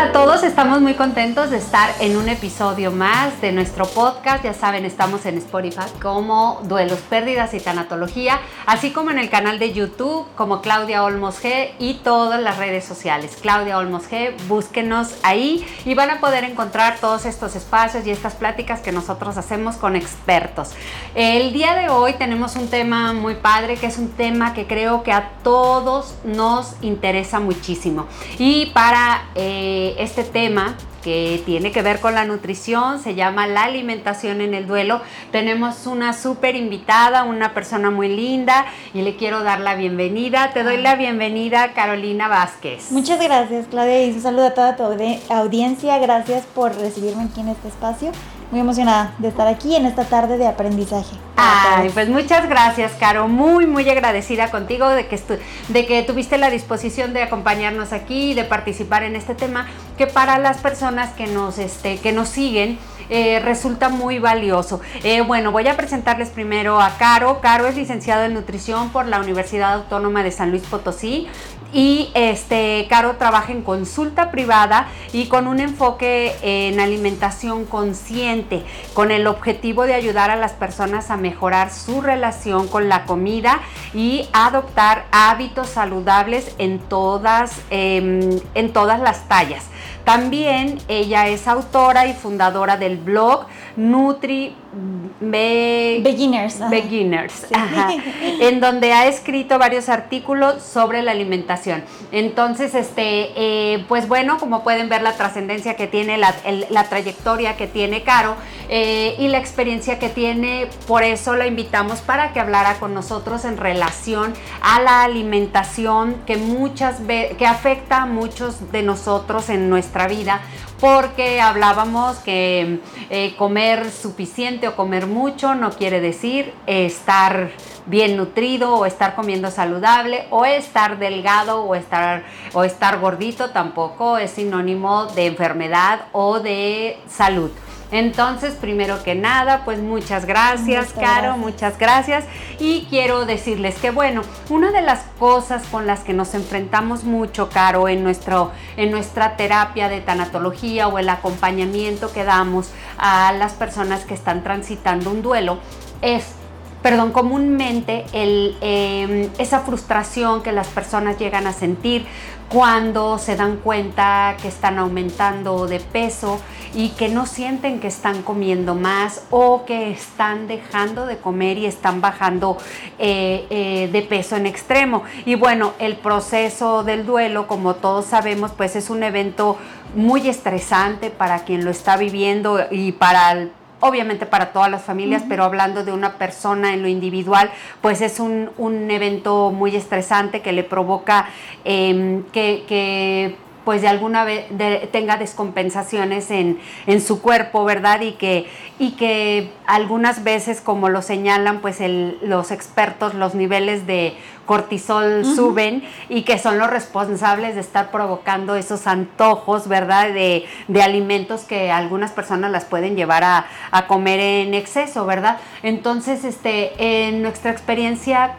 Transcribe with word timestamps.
that 0.00 0.09
Todos, 0.20 0.42
estamos 0.42 0.82
muy 0.82 0.92
contentos 0.92 1.48
de 1.48 1.56
estar 1.56 1.88
en 1.98 2.18
un 2.18 2.28
episodio 2.28 2.92
más 2.92 3.40
de 3.40 3.52
nuestro 3.52 3.86
podcast. 3.86 4.44
Ya 4.44 4.52
saben, 4.52 4.84
estamos 4.84 5.24
en 5.24 5.38
Spotify 5.38 5.86
como 6.02 6.60
Duelos, 6.64 6.98
Pérdidas 7.08 7.54
y 7.54 7.58
Tanatología, 7.58 8.38
así 8.66 8.90
como 8.90 9.10
en 9.10 9.18
el 9.18 9.30
canal 9.30 9.58
de 9.58 9.72
YouTube 9.72 10.26
como 10.36 10.60
Claudia 10.60 11.04
Olmos 11.04 11.42
G 11.42 11.70
y 11.78 11.94
todas 11.94 12.38
las 12.42 12.58
redes 12.58 12.84
sociales. 12.84 13.38
Claudia 13.40 13.78
Olmos 13.78 14.10
G, 14.10 14.34
búsquenos 14.46 15.14
ahí 15.22 15.66
y 15.86 15.94
van 15.94 16.10
a 16.10 16.20
poder 16.20 16.44
encontrar 16.44 16.98
todos 17.00 17.24
estos 17.24 17.56
espacios 17.56 18.06
y 18.06 18.10
estas 18.10 18.34
pláticas 18.34 18.80
que 18.80 18.92
nosotros 18.92 19.38
hacemos 19.38 19.76
con 19.76 19.96
expertos. 19.96 20.72
El 21.14 21.54
día 21.54 21.74
de 21.74 21.88
hoy 21.88 22.12
tenemos 22.12 22.56
un 22.56 22.68
tema 22.68 23.14
muy 23.14 23.36
padre, 23.36 23.76
que 23.76 23.86
es 23.86 23.96
un 23.96 24.10
tema 24.10 24.52
que 24.52 24.66
creo 24.66 25.02
que 25.02 25.12
a 25.12 25.30
todos 25.42 26.14
nos 26.24 26.74
interesa 26.82 27.40
muchísimo. 27.40 28.06
Y 28.38 28.66
para 28.74 29.22
eh, 29.34 29.94
este 30.10 30.24
tema 30.24 30.74
que 31.04 31.40
tiene 31.46 31.70
que 31.70 31.82
ver 31.82 32.00
con 32.00 32.14
la 32.14 32.24
nutrición, 32.24 33.00
se 33.00 33.14
llama 33.14 33.46
la 33.46 33.62
alimentación 33.62 34.40
en 34.40 34.54
el 34.54 34.66
duelo. 34.66 35.00
Tenemos 35.30 35.86
una 35.86 36.12
súper 36.12 36.56
invitada, 36.56 37.22
una 37.22 37.54
persona 37.54 37.90
muy 37.90 38.08
linda 38.08 38.66
y 38.92 39.02
le 39.02 39.14
quiero 39.14 39.44
dar 39.44 39.60
la 39.60 39.76
bienvenida. 39.76 40.50
Te 40.52 40.64
doy 40.64 40.78
la 40.78 40.96
bienvenida, 40.96 41.72
Carolina 41.74 42.26
Vázquez. 42.26 42.90
Muchas 42.90 43.20
gracias, 43.20 43.68
Claudia, 43.68 44.04
y 44.04 44.10
un 44.10 44.20
saludo 44.20 44.48
a 44.48 44.54
toda 44.54 44.76
tu 44.76 44.82
audiencia. 44.82 45.98
Gracias 45.98 46.44
por 46.44 46.74
recibirme 46.74 47.22
aquí 47.22 47.40
en 47.40 47.48
este 47.48 47.68
espacio 47.68 48.10
muy 48.50 48.60
emocionada 48.60 49.14
de 49.18 49.28
estar 49.28 49.46
aquí 49.46 49.76
en 49.76 49.86
esta 49.86 50.04
tarde 50.04 50.38
de 50.38 50.46
aprendizaje. 50.46 51.16
Ay, 51.36 51.90
pues 51.94 52.08
muchas 52.08 52.48
gracias, 52.48 52.92
Caro. 52.98 53.28
Muy, 53.28 53.66
muy 53.66 53.88
agradecida 53.88 54.50
contigo 54.50 54.88
de 54.88 55.06
que, 55.06 55.20
de 55.68 55.86
que 55.86 56.02
tuviste 56.02 56.36
la 56.36 56.50
disposición 56.50 57.12
de 57.12 57.22
acompañarnos 57.22 57.92
aquí 57.92 58.32
y 58.32 58.34
de 58.34 58.44
participar 58.44 59.04
en 59.04 59.16
este 59.16 59.34
tema 59.34 59.66
que 59.96 60.06
para 60.06 60.38
las 60.38 60.58
personas 60.58 61.12
que 61.14 61.26
nos, 61.26 61.58
este, 61.58 61.98
que 61.98 62.12
nos 62.12 62.28
siguen 62.28 62.78
eh, 63.10 63.40
resulta 63.40 63.88
muy 63.88 64.18
valioso. 64.18 64.80
Eh, 65.02 65.20
bueno, 65.22 65.52
voy 65.52 65.66
a 65.68 65.76
presentarles 65.76 66.30
primero 66.30 66.80
a 66.80 66.96
Caro. 66.96 67.40
Caro 67.40 67.66
es 67.66 67.76
licenciado 67.76 68.24
en 68.24 68.34
nutrición 68.34 68.90
por 68.90 69.06
la 69.06 69.20
Universidad 69.20 69.74
Autónoma 69.74 70.22
de 70.22 70.30
San 70.30 70.50
Luis 70.50 70.62
Potosí 70.62 71.28
y 71.72 72.10
este 72.14 72.86
Caro 72.88 73.16
trabaja 73.16 73.52
en 73.52 73.62
consulta 73.62 74.30
privada 74.30 74.88
y 75.12 75.26
con 75.26 75.46
un 75.46 75.60
enfoque 75.60 76.34
en 76.42 76.80
alimentación 76.80 77.64
consciente, 77.64 78.64
con 78.94 79.10
el 79.10 79.26
objetivo 79.26 79.84
de 79.84 79.94
ayudar 79.94 80.30
a 80.30 80.36
las 80.36 80.52
personas 80.52 81.10
a 81.10 81.16
mejorar 81.16 81.72
su 81.72 82.00
relación 82.00 82.68
con 82.68 82.88
la 82.88 83.04
comida 83.04 83.60
y 83.94 84.28
adoptar 84.32 85.06
hábitos 85.12 85.68
saludables 85.68 86.54
en 86.58 86.78
todas, 86.78 87.60
em, 87.70 88.40
en 88.54 88.72
todas 88.72 89.00
las 89.00 89.28
tallas. 89.28 89.66
También 90.04 90.78
ella 90.88 91.28
es 91.28 91.46
autora 91.46 92.06
y 92.06 92.14
fundadora 92.14 92.76
del 92.76 92.96
blog 92.96 93.46
Nutri 93.76 94.54
Beginners. 94.72 96.60
Beginners, 96.70 97.46
en 98.40 98.60
donde 98.60 98.92
ha 98.92 99.06
escrito 99.08 99.58
varios 99.58 99.88
artículos 99.88 100.62
sobre 100.62 101.02
la 101.02 101.10
alimentación. 101.10 101.82
Entonces, 102.12 102.74
este, 102.76 103.32
eh, 103.34 103.84
pues 103.88 104.06
bueno, 104.06 104.38
como 104.38 104.62
pueden 104.62 104.88
ver 104.88 105.02
la 105.02 105.16
trascendencia 105.16 105.74
que 105.74 105.88
tiene, 105.88 106.18
la, 106.18 106.84
trayectoria 106.88 107.56
que 107.56 107.66
tiene 107.66 108.02
Caro 108.02 108.36
eh, 108.68 109.16
y 109.18 109.28
la 109.28 109.38
experiencia 109.38 109.98
que 109.98 110.08
tiene, 110.08 110.68
por 110.86 111.02
eso 111.02 111.34
la 111.34 111.46
invitamos 111.46 112.00
para 112.00 112.32
que 112.32 112.38
hablara 112.38 112.74
con 112.78 112.94
nosotros 112.94 113.44
en 113.44 113.56
relación 113.56 114.34
a 114.62 114.80
la 114.80 115.02
alimentación 115.02 116.14
que 116.26 116.36
muchas 116.36 117.00
que 117.38 117.46
afecta 117.46 118.02
a 118.02 118.06
muchos 118.06 118.70
de 118.70 118.82
nosotros 118.82 119.50
en 119.50 119.68
nuestra 119.68 120.06
vida 120.06 120.40
porque 120.80 121.40
hablábamos 121.40 122.16
que 122.18 122.80
eh, 123.10 123.34
comer 123.36 123.90
suficiente 123.90 124.66
o 124.66 124.76
comer 124.76 125.06
mucho 125.06 125.54
no 125.54 125.70
quiere 125.70 126.00
decir 126.00 126.54
estar 126.66 127.50
bien 127.86 128.16
nutrido 128.16 128.76
o 128.76 128.86
estar 128.86 129.14
comiendo 129.14 129.50
saludable 129.50 130.26
o 130.30 130.44
estar 130.46 130.98
delgado 130.98 131.64
o 131.64 131.74
estar, 131.74 132.24
o 132.54 132.64
estar 132.64 132.98
gordito 132.98 133.50
tampoco 133.50 134.16
es 134.16 134.30
sinónimo 134.30 135.06
de 135.06 135.26
enfermedad 135.26 136.06
o 136.12 136.40
de 136.40 136.98
salud. 137.06 137.50
Entonces, 137.92 138.54
primero 138.54 139.02
que 139.02 139.14
nada, 139.14 139.64
pues 139.64 139.80
muchas 139.80 140.24
gracias, 140.24 140.92
Caro, 140.92 141.36
muchas 141.36 141.78
gracias. 141.78 142.24
Y 142.58 142.86
quiero 142.88 143.26
decirles 143.26 143.76
que, 143.78 143.90
bueno, 143.90 144.22
una 144.48 144.70
de 144.70 144.82
las 144.82 145.02
cosas 145.18 145.64
con 145.66 145.86
las 145.86 146.00
que 146.00 146.12
nos 146.12 146.34
enfrentamos 146.34 147.04
mucho, 147.04 147.48
Caro, 147.48 147.88
en, 147.88 148.04
nuestro, 148.04 148.52
en 148.76 148.90
nuestra 148.90 149.36
terapia 149.36 149.88
de 149.88 150.00
tanatología 150.00 150.88
o 150.88 150.98
el 150.98 151.08
acompañamiento 151.08 152.12
que 152.12 152.24
damos 152.24 152.70
a 152.96 153.32
las 153.32 153.52
personas 153.52 154.04
que 154.04 154.14
están 154.14 154.42
transitando 154.42 155.10
un 155.10 155.22
duelo, 155.22 155.58
es 156.00 156.39
perdón, 156.82 157.12
comúnmente 157.12 158.04
em, 158.12 159.28
esa 159.38 159.60
frustración 159.60 160.42
que 160.42 160.52
las 160.52 160.68
personas 160.68 161.18
llegan 161.18 161.46
a 161.46 161.52
sentir 161.52 162.06
cuando 162.48 163.18
se 163.18 163.36
dan 163.36 163.58
cuenta 163.58 164.36
que 164.42 164.48
están 164.48 164.78
aumentando 164.78 165.68
de 165.68 165.78
peso 165.78 166.40
y 166.74 166.90
que 166.90 167.08
no 167.08 167.26
sienten 167.26 167.78
que 167.78 167.86
están 167.86 168.22
comiendo 168.22 168.74
más 168.74 169.22
o 169.30 169.64
que 169.64 169.90
están 169.92 170.48
dejando 170.48 171.06
de 171.06 171.16
comer 171.18 171.58
y 171.58 171.66
están 171.66 172.00
bajando 172.00 172.56
eh, 172.98 173.46
eh, 173.50 173.88
de 173.92 174.02
peso 174.02 174.36
en 174.36 174.46
extremo. 174.46 175.04
Y 175.26 175.36
bueno, 175.36 175.74
el 175.78 175.96
proceso 175.96 176.82
del 176.82 177.06
duelo, 177.06 177.46
como 177.46 177.74
todos 177.74 178.06
sabemos, 178.06 178.50
pues 178.56 178.74
es 178.74 178.90
un 178.90 179.04
evento 179.04 179.56
muy 179.94 180.28
estresante 180.28 181.10
para 181.10 181.44
quien 181.44 181.64
lo 181.64 181.70
está 181.70 181.96
viviendo 181.96 182.66
y 182.70 182.92
para 182.92 183.48
obviamente 183.80 184.26
para 184.26 184.52
todas 184.52 184.70
las 184.70 184.82
familias, 184.82 185.22
pero 185.28 185.44
hablando 185.44 185.84
de 185.84 185.92
una 185.92 186.14
persona 186.14 186.74
en 186.74 186.82
lo 186.82 186.88
individual, 186.88 187.50
pues 187.80 188.00
es 188.00 188.20
un, 188.20 188.50
evento 188.90 189.50
muy 189.50 189.76
estresante 189.76 190.42
que 190.42 190.52
le 190.52 190.64
provoca 190.64 191.28
em, 191.64 192.22
que, 192.32 193.36
pues 193.64 193.82
de 193.82 193.88
alguna 193.88 194.24
vez 194.24 194.46
tenga 194.90 195.16
descompensaciones 195.16 196.30
en, 196.30 196.58
en, 196.86 197.00
su 197.00 197.20
cuerpo, 197.20 197.64
¿verdad? 197.64 198.00
Y 198.00 198.12
que, 198.12 198.46
y 198.78 198.92
que 198.92 199.50
algunas 199.66 200.24
veces, 200.24 200.60
como 200.60 200.88
lo 200.88 201.02
señalan 201.02 201.60
pues 201.60 201.78
los 202.22 202.50
expertos, 202.50 203.14
los 203.14 203.34
niveles 203.34 203.86
de 203.86 204.14
cortisol 204.46 205.24
suben 205.24 205.84
y 206.08 206.22
que 206.22 206.36
son 206.36 206.58
los 206.58 206.68
responsables 206.68 207.54
de 207.54 207.60
estar 207.60 207.92
provocando 207.92 208.56
esos 208.56 208.88
antojos, 208.88 209.68
¿verdad? 209.68 210.12
De, 210.12 210.46
alimentos 210.82 211.42
que 211.42 211.70
algunas 211.70 212.10
personas 212.10 212.50
las 212.50 212.64
pueden 212.64 212.96
llevar 212.96 213.22
a, 213.22 213.46
a, 213.70 213.86
comer 213.86 214.18
en 214.18 214.54
exceso, 214.54 215.06
¿verdad? 215.06 215.38
Entonces, 215.62 216.24
este, 216.24 217.06
en 217.06 217.22
nuestra 217.22 217.52
experiencia, 217.52 218.32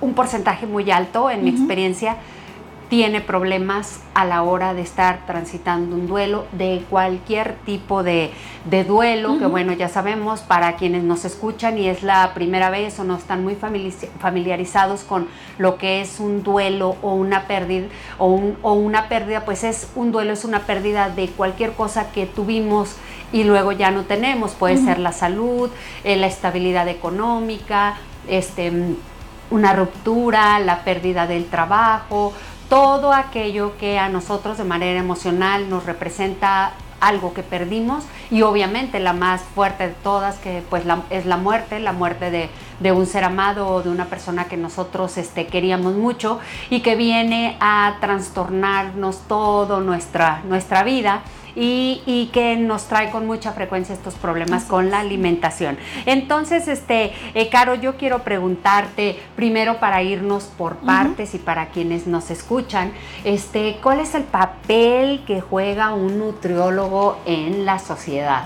un 0.00 0.14
porcentaje 0.14 0.66
muy 0.66 0.90
alto, 0.90 1.30
en 1.30 1.44
mi 1.44 1.50
experiencia, 1.50 2.16
tiene 2.94 3.20
problemas 3.20 3.98
a 4.14 4.24
la 4.24 4.44
hora 4.44 4.72
de 4.72 4.82
estar 4.82 5.26
transitando 5.26 5.96
un 5.96 6.06
duelo, 6.06 6.46
de 6.52 6.84
cualquier 6.88 7.56
tipo 7.66 8.04
de, 8.04 8.30
duelo, 8.86 9.36
que 9.36 9.46
bueno, 9.46 9.72
ya 9.72 9.88
sabemos, 9.88 10.42
para 10.42 10.76
quienes 10.76 11.02
nos 11.02 11.24
escuchan 11.24 11.76
y 11.76 11.88
es 11.88 12.04
la 12.04 12.32
primera 12.34 12.70
vez 12.70 13.00
o 13.00 13.04
no 13.04 13.16
están 13.16 13.42
muy 13.42 13.56
familiarizados 13.56 15.02
con 15.02 15.26
lo 15.58 15.76
que 15.76 16.02
es 16.02 16.20
un 16.20 16.44
duelo 16.44 16.94
o 17.02 17.14
una 17.14 17.48
pérdida, 17.48 17.88
o, 18.18 18.28
una 18.28 19.08
pérdida, 19.08 19.44
pues 19.44 19.64
es 19.64 19.90
un 19.96 20.12
duelo, 20.12 20.32
es 20.32 20.44
una 20.44 20.60
pérdida 20.60 21.10
de 21.10 21.26
cualquier 21.26 21.72
cosa 21.72 22.12
que 22.12 22.26
tuvimos 22.26 22.94
y 23.32 23.42
luego 23.42 23.72
ya 23.72 23.90
no 23.90 24.02
tenemos, 24.02 24.52
puede 24.52 24.76
ser 24.76 25.00
la 25.00 25.10
salud, 25.10 25.68
eh, 26.04 26.14
la 26.14 26.28
estabilidad 26.28 26.86
económica, 26.86 27.96
este 28.28 28.72
una 29.50 29.72
ruptura, 29.72 30.58
la 30.58 30.84
pérdida 30.84 31.26
del 31.26 31.46
trabajo, 31.46 32.32
todo 32.68 33.12
aquello 33.12 33.76
que 33.78 33.98
a 33.98 34.08
nosotros 34.08 34.58
de 34.58 34.64
manera 34.64 34.98
emocional 34.98 35.68
nos 35.68 35.84
representa 35.84 36.72
algo 37.00 37.34
que 37.34 37.42
perdimos 37.42 38.04
y 38.30 38.42
obviamente 38.42 38.98
la 38.98 39.12
más 39.12 39.42
fuerte 39.42 39.88
de 39.88 39.94
todas 39.94 40.36
que 40.36 40.62
pues 40.70 40.84
es 41.10 41.26
la 41.26 41.36
muerte, 41.36 41.78
la 41.78 41.92
muerte 41.92 42.30
de, 42.80 42.92
un 42.92 43.06
ser 43.06 43.24
amado 43.24 43.68
o 43.68 43.82
de 43.82 43.90
una 43.90 44.06
persona 44.06 44.46
que 44.46 44.56
nosotros 44.56 45.18
este, 45.18 45.46
queríamos 45.46 45.94
mucho 45.94 46.38
y 46.70 46.80
que 46.80 46.96
viene 46.96 47.56
a 47.60 47.96
trastornarnos 48.00 49.20
toda 49.28 49.80
nuestra, 49.80 50.42
nuestra 50.44 50.82
vida 50.82 51.22
y, 51.56 52.30
que 52.32 52.56
nos 52.56 52.84
trae 52.84 53.10
con 53.10 53.26
mucha 53.26 53.52
frecuencia 53.52 53.94
estos 53.94 54.14
problemas 54.14 54.64
con 54.64 54.90
la 54.90 55.00
alimentación. 55.00 55.78
Entonces, 56.06 56.68
este, 56.68 57.12
eh, 57.34 57.48
Caro, 57.48 57.74
yo 57.74 57.96
quiero 57.96 58.20
preguntarte 58.20 59.18
primero 59.36 59.78
para 59.78 60.02
irnos 60.02 60.44
por 60.44 60.76
partes 60.76 61.34
y 61.34 61.38
para 61.38 61.66
quienes 61.68 62.06
nos 62.06 62.30
escuchan, 62.30 62.92
este, 63.24 63.78
¿cuál 63.82 64.00
es 64.00 64.14
el 64.14 64.24
papel 64.24 65.22
que 65.26 65.40
juega 65.40 65.94
un 65.94 66.18
nutriólogo 66.18 67.18
en 67.26 67.64
la 67.64 67.78
sociedad? 67.78 68.44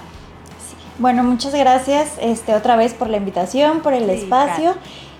Bueno, 0.98 1.22
muchas 1.22 1.54
gracias 1.54 2.18
este, 2.20 2.54
otra 2.54 2.74
vez 2.74 2.92
por 2.92 3.08
la 3.08 3.18
invitación, 3.18 3.80
por 3.80 3.94
el 3.94 4.10
espacio. 4.10 4.74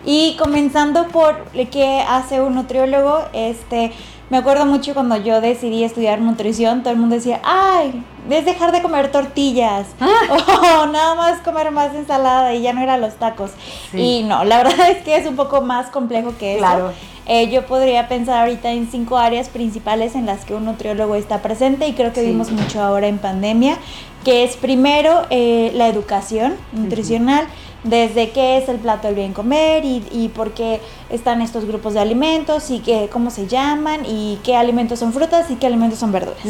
Y 0.04 0.36
comenzando 0.38 1.08
por 1.08 1.44
qué 1.70 2.04
hace 2.08 2.40
un 2.40 2.54
nutriólogo, 2.54 3.24
este, 3.32 3.92
Me 4.30 4.36
acuerdo 4.36 4.66
mucho 4.66 4.92
cuando 4.92 5.16
yo 5.16 5.40
decidí 5.40 5.84
estudiar 5.84 6.20
nutrición, 6.20 6.82
todo 6.82 6.92
el 6.92 6.98
mundo 6.98 7.14
decía, 7.14 7.40
ay, 7.44 8.04
es 8.28 8.44
dejar 8.44 8.72
de 8.72 8.82
comer 8.82 9.10
tortillas 9.10 9.86
ah. 10.00 10.82
o 10.82 10.86
nada 10.86 11.14
más 11.14 11.40
comer 11.40 11.70
más 11.70 11.94
ensalada 11.94 12.54
y 12.54 12.60
ya 12.60 12.74
no 12.74 12.82
eran 12.82 13.00
los 13.00 13.14
tacos. 13.14 13.52
Y 13.94 14.24
no, 14.24 14.44
la 14.44 14.58
verdad 14.58 14.90
es 14.90 15.02
que 15.02 15.16
es 15.16 15.26
un 15.26 15.36
poco 15.36 15.62
más 15.62 15.86
complejo 15.86 16.34
que 16.38 16.52
eso. 16.52 16.60
Claro. 16.60 16.92
Eh, 17.24 17.50
yo 17.50 17.66
podría 17.66 18.08
pensar 18.08 18.40
ahorita 18.40 18.72
en 18.72 18.90
cinco 18.90 19.18
áreas 19.18 19.48
principales 19.48 20.14
en 20.14 20.24
las 20.24 20.46
que 20.46 20.54
un 20.54 20.64
nutriólogo 20.64 21.14
está 21.14 21.42
presente 21.42 21.86
y 21.86 21.92
creo 21.92 22.12
que 22.12 22.22
vimos 22.22 22.50
mucho 22.50 22.82
ahora 22.82 23.06
en 23.06 23.18
pandemia, 23.18 23.76
que 24.24 24.44
es 24.44 24.56
primero 24.56 25.26
eh, 25.28 25.70
la 25.74 25.88
educación 25.88 26.54
nutricional 26.72 27.46
desde 27.84 28.30
qué 28.30 28.58
es 28.58 28.68
el 28.68 28.78
plato 28.78 29.06
del 29.06 29.16
bien 29.16 29.32
comer 29.32 29.84
y, 29.84 30.30
por 30.34 30.52
qué 30.52 30.80
están 31.10 31.42
estos 31.42 31.64
grupos 31.64 31.94
de 31.94 32.00
alimentos 32.00 32.70
y 32.70 32.80
qué, 32.80 33.08
cómo 33.12 33.30
se 33.30 33.46
llaman 33.46 34.04
y 34.04 34.38
qué 34.42 34.56
alimentos 34.56 34.98
son 34.98 35.12
frutas 35.12 35.50
y 35.50 35.56
qué 35.56 35.66
alimentos 35.66 35.98
son 35.98 36.12
verduras. 36.12 36.44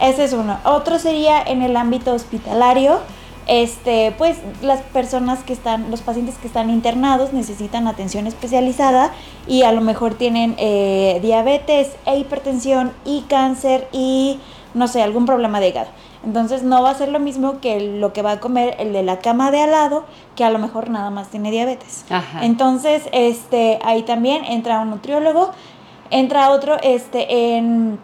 Ese 0.00 0.24
es 0.24 0.32
uno. 0.32 0.58
Otro 0.64 0.98
sería 0.98 1.42
en 1.42 1.62
el 1.62 1.76
ámbito 1.76 2.12
hospitalario. 2.12 2.98
Este, 3.46 4.14
pues 4.16 4.38
las 4.62 4.80
personas 4.80 5.44
que 5.44 5.52
están, 5.52 5.90
los 5.90 6.00
pacientes 6.00 6.36
que 6.38 6.46
están 6.46 6.70
internados 6.70 7.34
necesitan 7.34 7.86
atención 7.86 8.26
especializada 8.26 9.12
y 9.46 9.64
a 9.64 9.72
lo 9.72 9.82
mejor 9.82 10.14
tienen 10.14 10.54
eh, 10.56 11.18
diabetes 11.20 11.90
e 12.06 12.16
hipertensión 12.16 12.92
y 13.04 13.20
cáncer 13.28 13.86
y 13.92 14.38
no 14.72 14.88
sé, 14.88 15.02
algún 15.02 15.24
problema 15.26 15.60
de 15.60 15.68
hígado. 15.68 15.88
Entonces 16.24 16.62
no 16.62 16.82
va 16.82 16.90
a 16.90 16.94
ser 16.94 17.08
lo 17.10 17.20
mismo 17.20 17.60
que 17.60 17.80
lo 17.80 18.12
que 18.12 18.22
va 18.22 18.32
a 18.32 18.40
comer 18.40 18.76
el 18.78 18.92
de 18.92 19.02
la 19.02 19.18
cama 19.18 19.50
de 19.50 19.62
al 19.62 19.70
lado, 19.70 20.04
que 20.36 20.44
a 20.44 20.50
lo 20.50 20.58
mejor 20.58 20.90
nada 20.90 21.10
más 21.10 21.28
tiene 21.28 21.50
diabetes. 21.50 22.04
Entonces, 22.40 23.02
este, 23.12 23.78
ahí 23.84 24.02
también 24.02 24.44
entra 24.44 24.80
un 24.80 24.90
nutriólogo, 24.90 25.50
entra 26.10 26.50
otro 26.50 26.76
este, 26.82 27.56
en 27.56 27.98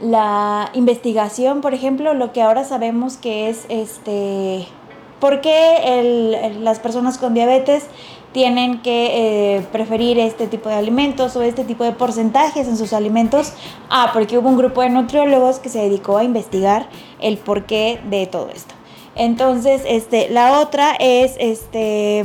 la 0.00 0.70
investigación, 0.74 1.60
por 1.60 1.74
ejemplo, 1.74 2.14
lo 2.14 2.32
que 2.32 2.42
ahora 2.42 2.64
sabemos 2.64 3.16
que 3.16 3.48
es 3.48 3.66
este 3.68 4.66
¿Por 5.24 5.40
qué 5.40 6.52
las 6.60 6.80
personas 6.80 7.16
con 7.16 7.32
diabetes 7.32 7.86
tienen 8.34 8.82
que 8.82 9.56
eh, 9.56 9.66
preferir 9.70 10.18
este 10.18 10.48
tipo 10.48 10.68
de 10.68 10.74
alimentos 10.74 11.36
o 11.36 11.42
este 11.42 11.62
tipo 11.62 11.84
de 11.84 11.92
porcentajes 11.92 12.66
en 12.66 12.76
sus 12.76 12.92
alimentos? 12.92 13.52
Ah, 13.88 14.10
porque 14.12 14.36
hubo 14.36 14.48
un 14.48 14.58
grupo 14.58 14.82
de 14.82 14.90
nutriólogos 14.90 15.60
que 15.60 15.68
se 15.68 15.78
dedicó 15.78 16.18
a 16.18 16.24
investigar 16.24 16.88
el 17.20 17.38
porqué 17.38 18.00
de 18.10 18.26
todo 18.26 18.50
esto. 18.50 18.74
Entonces, 19.14 19.82
este, 19.86 20.28
la 20.30 20.58
otra 20.58 20.96
es 20.98 21.36
este 21.38 22.24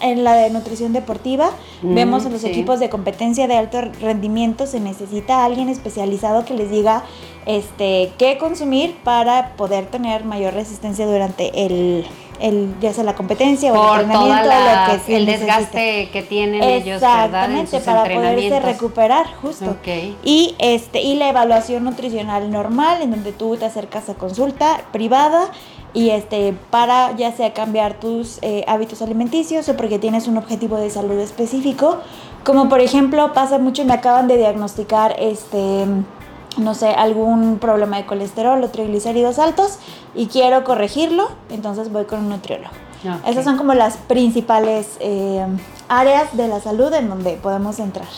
en 0.00 0.24
la 0.24 0.34
de 0.34 0.50
nutrición 0.50 0.92
deportiva, 0.92 1.50
mm, 1.82 1.94
vemos 1.94 2.26
en 2.26 2.32
los 2.32 2.44
equipos 2.44 2.80
de 2.80 2.88
competencia 2.88 3.46
de 3.46 3.56
alto 3.56 3.80
rendimiento 4.00 4.66
se 4.66 4.80
necesita 4.80 5.44
alguien 5.44 5.68
especializado 5.68 6.44
que 6.44 6.54
les 6.54 6.70
diga 6.70 7.04
este 7.46 8.10
qué 8.18 8.38
consumir 8.38 8.96
para 9.04 9.52
poder 9.56 9.86
tener 9.86 10.24
mayor 10.24 10.54
resistencia 10.54 11.06
durante 11.06 11.66
el, 11.66 12.04
el 12.40 12.74
ya 12.80 12.92
sea 12.92 13.04
la 13.04 13.14
competencia 13.14 13.72
o 13.72 13.94
el 13.94 14.02
entrenamiento, 14.02 14.48
lo 14.48 15.06
que 15.06 15.16
el 15.16 15.26
desgaste 15.26 16.10
que 16.12 16.22
tienen 16.22 16.62
ellos, 16.62 17.00
¿verdad? 17.00 17.48
para 17.84 18.04
poderse 18.04 18.60
recuperar, 18.60 19.26
justo. 19.40 19.76
Y 20.24 20.54
este 20.58 21.00
y 21.02 21.14
la 21.14 21.28
evaluación 21.28 21.84
nutricional 21.84 22.50
normal, 22.50 23.02
en 23.02 23.10
donde 23.12 23.32
tú 23.32 23.56
te 23.56 23.64
acercas 23.64 24.08
a 24.08 24.14
consulta 24.14 24.84
privada 24.92 25.50
y 25.96 26.10
este 26.10 26.54
para 26.70 27.16
ya 27.16 27.32
sea 27.32 27.54
cambiar 27.54 27.98
tus 27.98 28.38
eh, 28.42 28.64
hábitos 28.68 29.00
alimenticios 29.00 29.66
o 29.70 29.76
porque 29.76 29.98
tienes 29.98 30.28
un 30.28 30.36
objetivo 30.36 30.76
de 30.76 30.90
salud 30.90 31.18
específico, 31.18 32.02
como 32.44 32.68
por 32.68 32.80
ejemplo 32.80 33.32
pasa 33.32 33.56
mucho 33.58 33.82
me 33.86 33.94
acaban 33.94 34.28
de 34.28 34.36
diagnosticar 34.36 35.16
este 35.18 35.86
no 36.58 36.74
sé, 36.74 36.88
algún 36.88 37.58
problema 37.58 37.96
de 37.98 38.06
colesterol 38.06 38.62
o 38.62 38.68
triglicéridos 38.68 39.38
altos 39.38 39.78
y 40.14 40.26
quiero 40.26 40.64
corregirlo, 40.64 41.28
entonces 41.50 41.92
voy 41.92 42.04
con 42.04 42.20
un 42.20 42.28
nutriólogo. 42.30 42.70
Esas 43.26 43.44
son 43.44 43.56
como 43.56 43.72
las 43.72 43.98
principales 43.98 44.96
eh, 45.00 45.46
áreas 45.88 46.36
de 46.36 46.48
la 46.48 46.60
salud 46.60 46.92
en 46.92 47.08
donde 47.08 47.34
podemos 47.34 47.78
entrar. 47.78 48.08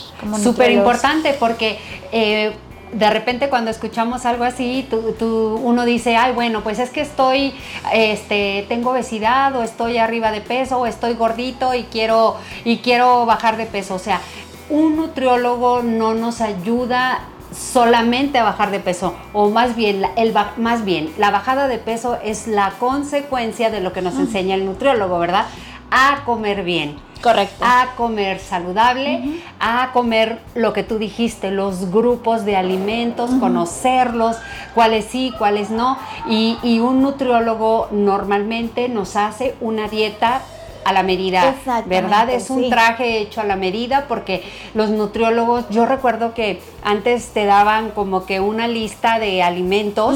Súper 0.41 0.71
importante 0.71 1.35
porque 1.39 1.79
eh, 2.11 2.55
de 2.91 3.09
repente 3.09 3.49
cuando 3.49 3.71
escuchamos 3.71 4.25
algo 4.25 4.43
así, 4.43 4.87
tú, 4.89 5.59
uno 5.63 5.85
dice, 5.85 6.15
ay, 6.15 6.33
bueno, 6.33 6.61
pues 6.61 6.79
es 6.79 6.89
que 6.89 7.01
estoy, 7.01 7.53
este, 7.93 8.65
tengo 8.67 8.91
obesidad 8.91 9.55
o 9.55 9.63
estoy 9.63 9.97
arriba 9.97 10.31
de 10.31 10.41
peso 10.41 10.79
o 10.79 10.85
estoy 10.85 11.13
gordito 11.13 11.73
y 11.73 11.83
quiero, 11.83 12.37
y 12.65 12.77
quiero 12.77 13.25
bajar 13.25 13.57
de 13.57 13.65
peso. 13.65 13.95
O 13.95 13.99
sea, 13.99 14.21
un 14.69 14.95
nutriólogo 14.95 15.81
no 15.83 16.13
nos 16.13 16.41
ayuda 16.41 17.19
solamente 17.51 18.37
a 18.37 18.43
bajar 18.43 18.69
de 18.69 18.79
peso 18.79 19.15
o 19.33 19.49
más 19.49 19.75
bien, 19.75 20.03
el, 20.17 20.35
más 20.57 20.85
bien 20.85 21.11
la 21.17 21.31
bajada 21.31 21.67
de 21.67 21.79
peso 21.79 22.19
es 22.23 22.47
la 22.47 22.73
consecuencia 22.79 23.71
de 23.71 23.81
lo 23.81 23.91
que 23.91 24.03
nos 24.03 24.15
enseña 24.15 24.55
el 24.55 24.65
nutriólogo, 24.65 25.17
¿verdad? 25.17 25.45
A 25.89 26.23
comer 26.25 26.63
bien. 26.63 26.97
Correcto. 27.21 27.65
A 27.65 27.95
comer 27.97 28.39
saludable, 28.39 29.41
a 29.59 29.91
comer 29.91 30.39
lo 30.55 30.73
que 30.73 30.83
tú 30.83 30.97
dijiste, 30.97 31.51
los 31.51 31.91
grupos 31.91 32.45
de 32.45 32.55
alimentos, 32.55 33.31
conocerlos, 33.39 34.37
cuáles 34.73 35.05
sí, 35.05 35.33
cuáles 35.37 35.69
no. 35.69 35.97
Y, 36.29 36.57
y 36.63 36.79
un 36.79 37.01
nutriólogo 37.01 37.87
normalmente 37.91 38.87
nos 38.89 39.15
hace 39.15 39.55
una 39.59 39.87
dieta 39.87 40.41
a 40.85 40.93
la 40.93 41.03
medida, 41.03 41.55
¿verdad? 41.85 42.29
Es 42.29 42.49
un 42.49 42.69
traje 42.69 43.19
hecho 43.19 43.41
a 43.41 43.43
la 43.43 43.55
medida 43.55 44.05
porque 44.07 44.43
los 44.73 44.89
nutriólogos, 44.89 45.65
yo 45.69 45.85
recuerdo 45.85 46.33
que 46.33 46.61
antes 46.83 47.29
te 47.29 47.45
daban 47.45 47.91
como 47.91 48.25
que 48.25 48.39
una 48.39 48.67
lista 48.67 49.19
de 49.19 49.43
alimentos 49.43 50.15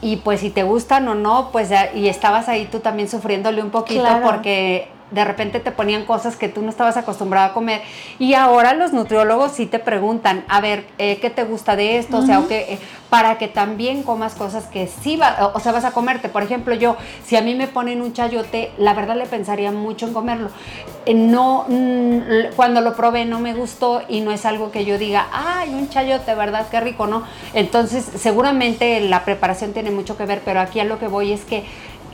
y 0.00 0.16
pues 0.16 0.40
si 0.40 0.50
te 0.50 0.62
gustan 0.62 1.08
o 1.08 1.14
no, 1.14 1.50
pues 1.50 1.70
y 1.94 2.08
estabas 2.08 2.48
ahí 2.48 2.68
tú 2.70 2.80
también 2.80 3.08
sufriéndole 3.08 3.62
un 3.62 3.70
poquito 3.70 4.06
porque 4.24 4.88
de 5.10 5.24
repente 5.24 5.60
te 5.60 5.70
ponían 5.70 6.04
cosas 6.04 6.36
que 6.36 6.48
tú 6.48 6.62
no 6.62 6.70
estabas 6.70 6.96
acostumbrado 6.96 7.50
a 7.50 7.54
comer. 7.54 7.82
Y 8.18 8.34
ahora 8.34 8.74
los 8.74 8.92
nutriólogos 8.92 9.52
sí 9.52 9.66
te 9.66 9.78
preguntan, 9.78 10.44
a 10.48 10.60
ver, 10.60 10.86
eh, 10.98 11.18
¿qué 11.20 11.30
te 11.30 11.44
gusta 11.44 11.76
de 11.76 11.98
esto? 11.98 12.18
O 12.18 12.22
sea, 12.22 12.42
eh, 12.50 12.78
para 13.10 13.38
que 13.38 13.48
también 13.48 14.02
comas 14.02 14.34
cosas 14.34 14.66
que 14.66 14.86
sí 14.86 15.16
va, 15.16 15.52
o 15.54 15.60
sea, 15.60 15.72
vas 15.72 15.84
a 15.84 15.92
comerte. 15.92 16.28
Por 16.28 16.42
ejemplo, 16.42 16.74
yo, 16.74 16.96
si 17.24 17.36
a 17.36 17.40
mí 17.40 17.54
me 17.54 17.66
ponen 17.66 18.02
un 18.02 18.12
chayote, 18.12 18.70
la 18.76 18.92
verdad 18.94 19.16
le 19.16 19.26
pensaría 19.26 19.72
mucho 19.72 20.06
en 20.06 20.12
comerlo. 20.12 20.50
Eh, 21.06 21.14
no, 21.14 21.64
mm, 21.68 22.54
cuando 22.54 22.80
lo 22.82 22.94
probé 22.94 23.24
no 23.24 23.40
me 23.40 23.54
gustó 23.54 24.02
y 24.08 24.20
no 24.20 24.30
es 24.30 24.44
algo 24.44 24.70
que 24.70 24.84
yo 24.84 24.98
diga, 24.98 25.28
ay, 25.32 25.70
un 25.70 25.88
chayote, 25.88 26.34
¿verdad? 26.34 26.66
Qué 26.70 26.80
rico, 26.80 27.06
¿no? 27.06 27.22
Entonces, 27.54 28.04
seguramente 28.16 29.00
la 29.00 29.24
preparación 29.24 29.72
tiene 29.72 29.90
mucho 29.90 30.16
que 30.16 30.26
ver, 30.26 30.42
pero 30.44 30.60
aquí 30.60 30.80
a 30.80 30.84
lo 30.84 30.98
que 30.98 31.08
voy 31.08 31.32
es 31.32 31.44
que 31.44 31.64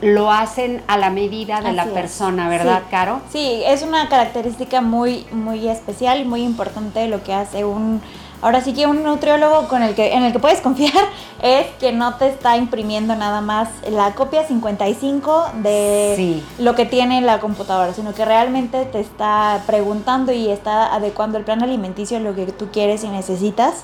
lo 0.01 0.31
hacen 0.31 0.83
a 0.87 0.97
la 0.97 1.09
medida 1.09 1.61
de 1.61 1.73
la 1.73 1.85
persona, 1.85 2.49
¿verdad, 2.49 2.83
Caro? 2.91 3.21
Sí, 3.31 3.61
es 3.65 3.81
una 3.81 4.09
característica 4.09 4.81
muy, 4.81 5.25
muy 5.31 5.67
especial 5.67 6.25
muy 6.25 6.43
importante 6.43 6.99
de 6.99 7.07
lo 7.07 7.23
que 7.23 7.33
hace 7.33 7.65
un, 7.65 8.01
ahora 8.41 8.61
sí 8.61 8.73
que 8.73 8.87
un 8.87 9.03
nutriólogo 9.03 9.67
con 9.67 9.83
el 9.83 9.95
que, 9.95 10.13
en 10.13 10.23
el 10.23 10.31
que 10.31 10.39
puedes 10.39 10.61
confiar 10.61 10.93
es 11.41 11.67
que 11.79 11.91
no 11.91 12.15
te 12.15 12.27
está 12.27 12.57
imprimiendo 12.57 13.15
nada 13.15 13.41
más 13.41 13.69
la 13.89 14.13
copia 14.13 14.45
55 14.45 15.45
de 15.61 16.41
lo 16.59 16.75
que 16.75 16.85
tiene 16.85 17.21
la 17.21 17.39
computadora, 17.39 17.93
sino 17.93 18.13
que 18.13 18.25
realmente 18.25 18.85
te 18.85 18.99
está 18.99 19.63
preguntando 19.65 20.31
y 20.31 20.49
está 20.49 20.93
adecuando 20.93 21.37
el 21.37 21.43
plan 21.43 21.63
alimenticio 21.63 22.17
a 22.17 22.19
lo 22.19 22.35
que 22.35 22.47
tú 22.47 22.67
quieres 22.71 23.03
y 23.03 23.07
necesitas 23.07 23.83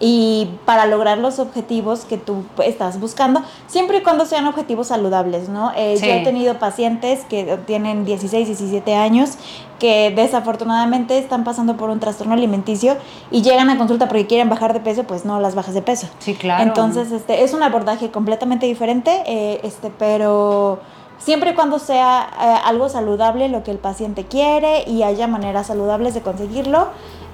y 0.00 0.48
para 0.64 0.86
lograr 0.86 1.18
los 1.18 1.38
objetivos 1.38 2.04
que 2.04 2.18
tú 2.18 2.44
estás 2.64 2.98
buscando, 2.98 3.42
siempre 3.66 3.98
y 3.98 4.02
cuando 4.02 4.26
sean 4.26 4.46
objetivos 4.46 4.88
saludables, 4.88 5.48
¿no? 5.48 5.72
Eh, 5.76 5.96
yo 6.00 6.06
he 6.06 6.24
tenido 6.24 6.58
pacientes 6.58 7.24
que 7.28 7.58
tienen 7.66 8.04
16, 8.04 8.46
17 8.46 8.94
años 8.94 9.38
que 9.78 10.12
desafortunadamente 10.14 11.18
están 11.18 11.42
pasando 11.42 11.76
por 11.76 11.90
un 11.90 11.98
trastorno 11.98 12.34
alimenticio 12.34 12.96
y 13.32 13.42
llegan 13.42 13.68
a 13.68 13.78
consulta 13.78 14.06
porque 14.06 14.28
quieren 14.28 14.48
bajar 14.48 14.74
de 14.74 14.80
peso, 14.80 15.02
pues 15.04 15.24
no 15.24 15.40
las 15.40 15.56
bajas 15.56 15.74
de 15.74 15.82
peso. 15.82 16.06
Sí, 16.20 16.34
claro. 16.34 16.62
Entonces, 16.62 17.10
este, 17.10 17.42
es 17.42 17.52
un 17.52 17.64
abordaje 17.64 18.12
completamente 18.12 18.66
diferente, 18.66 19.22
eh, 19.26 19.60
este, 19.64 19.90
pero 19.90 20.78
siempre 21.18 21.50
y 21.50 21.54
cuando 21.54 21.78
sea 21.80 22.30
eh, 22.40 22.60
algo 22.64 22.88
saludable 22.88 23.48
lo 23.48 23.62
que 23.64 23.72
el 23.72 23.78
paciente 23.78 24.24
quiere 24.24 24.84
y 24.86 25.02
haya 25.02 25.26
maneras 25.26 25.66
saludables 25.66 26.14
de 26.14 26.20
conseguirlo, 26.20 26.88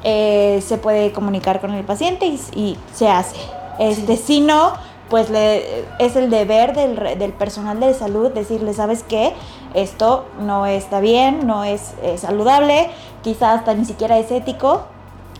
eh, 0.04 0.62
se 0.66 0.78
puede 0.78 1.12
comunicar 1.12 1.60
con 1.60 1.72
el 1.72 1.84
paciente 1.84 2.26
y, 2.26 2.76
se 2.92 3.08
hace. 3.08 3.36
Este, 3.78 4.16
Si 4.16 4.40
no, 4.40 4.74
pues 5.08 5.30
le, 5.30 5.84
es 5.98 6.16
el 6.16 6.30
deber 6.30 6.74
del, 6.74 7.18
del, 7.18 7.32
personal 7.32 7.80
de 7.80 7.94
salud 7.94 8.30
decirle, 8.30 8.74
¿sabes 8.74 9.02
qué? 9.02 9.32
Esto 9.74 10.26
no 10.40 10.66
está 10.66 11.00
bien, 11.00 11.46
no 11.46 11.64
es, 11.64 11.94
saludable, 12.16 12.90
quizás 13.22 13.60
hasta 13.60 13.74
ni 13.74 13.84
siquiera 13.84 14.18
es 14.18 14.30
ético. 14.30 14.86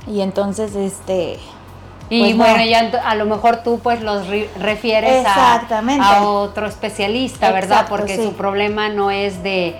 Y 0.06 0.20
entonces, 0.22 0.74
este... 0.74 1.38
Y 2.10 2.32
pues 2.32 2.36
bueno, 2.38 2.64
ya 2.64 2.90
a 3.04 3.14
lo 3.16 3.26
mejor 3.26 3.62
tú 3.62 3.80
pues 3.82 4.00
los 4.00 4.26
refieres 4.58 5.26
a, 5.26 5.60
a, 6.00 6.22
otro 6.22 6.66
especialista, 6.66 7.52
¿verdad? 7.52 7.84
Porque 7.86 8.16
su 8.16 8.32
problema 8.32 8.88
no 8.88 9.10
es 9.10 9.42
de 9.42 9.76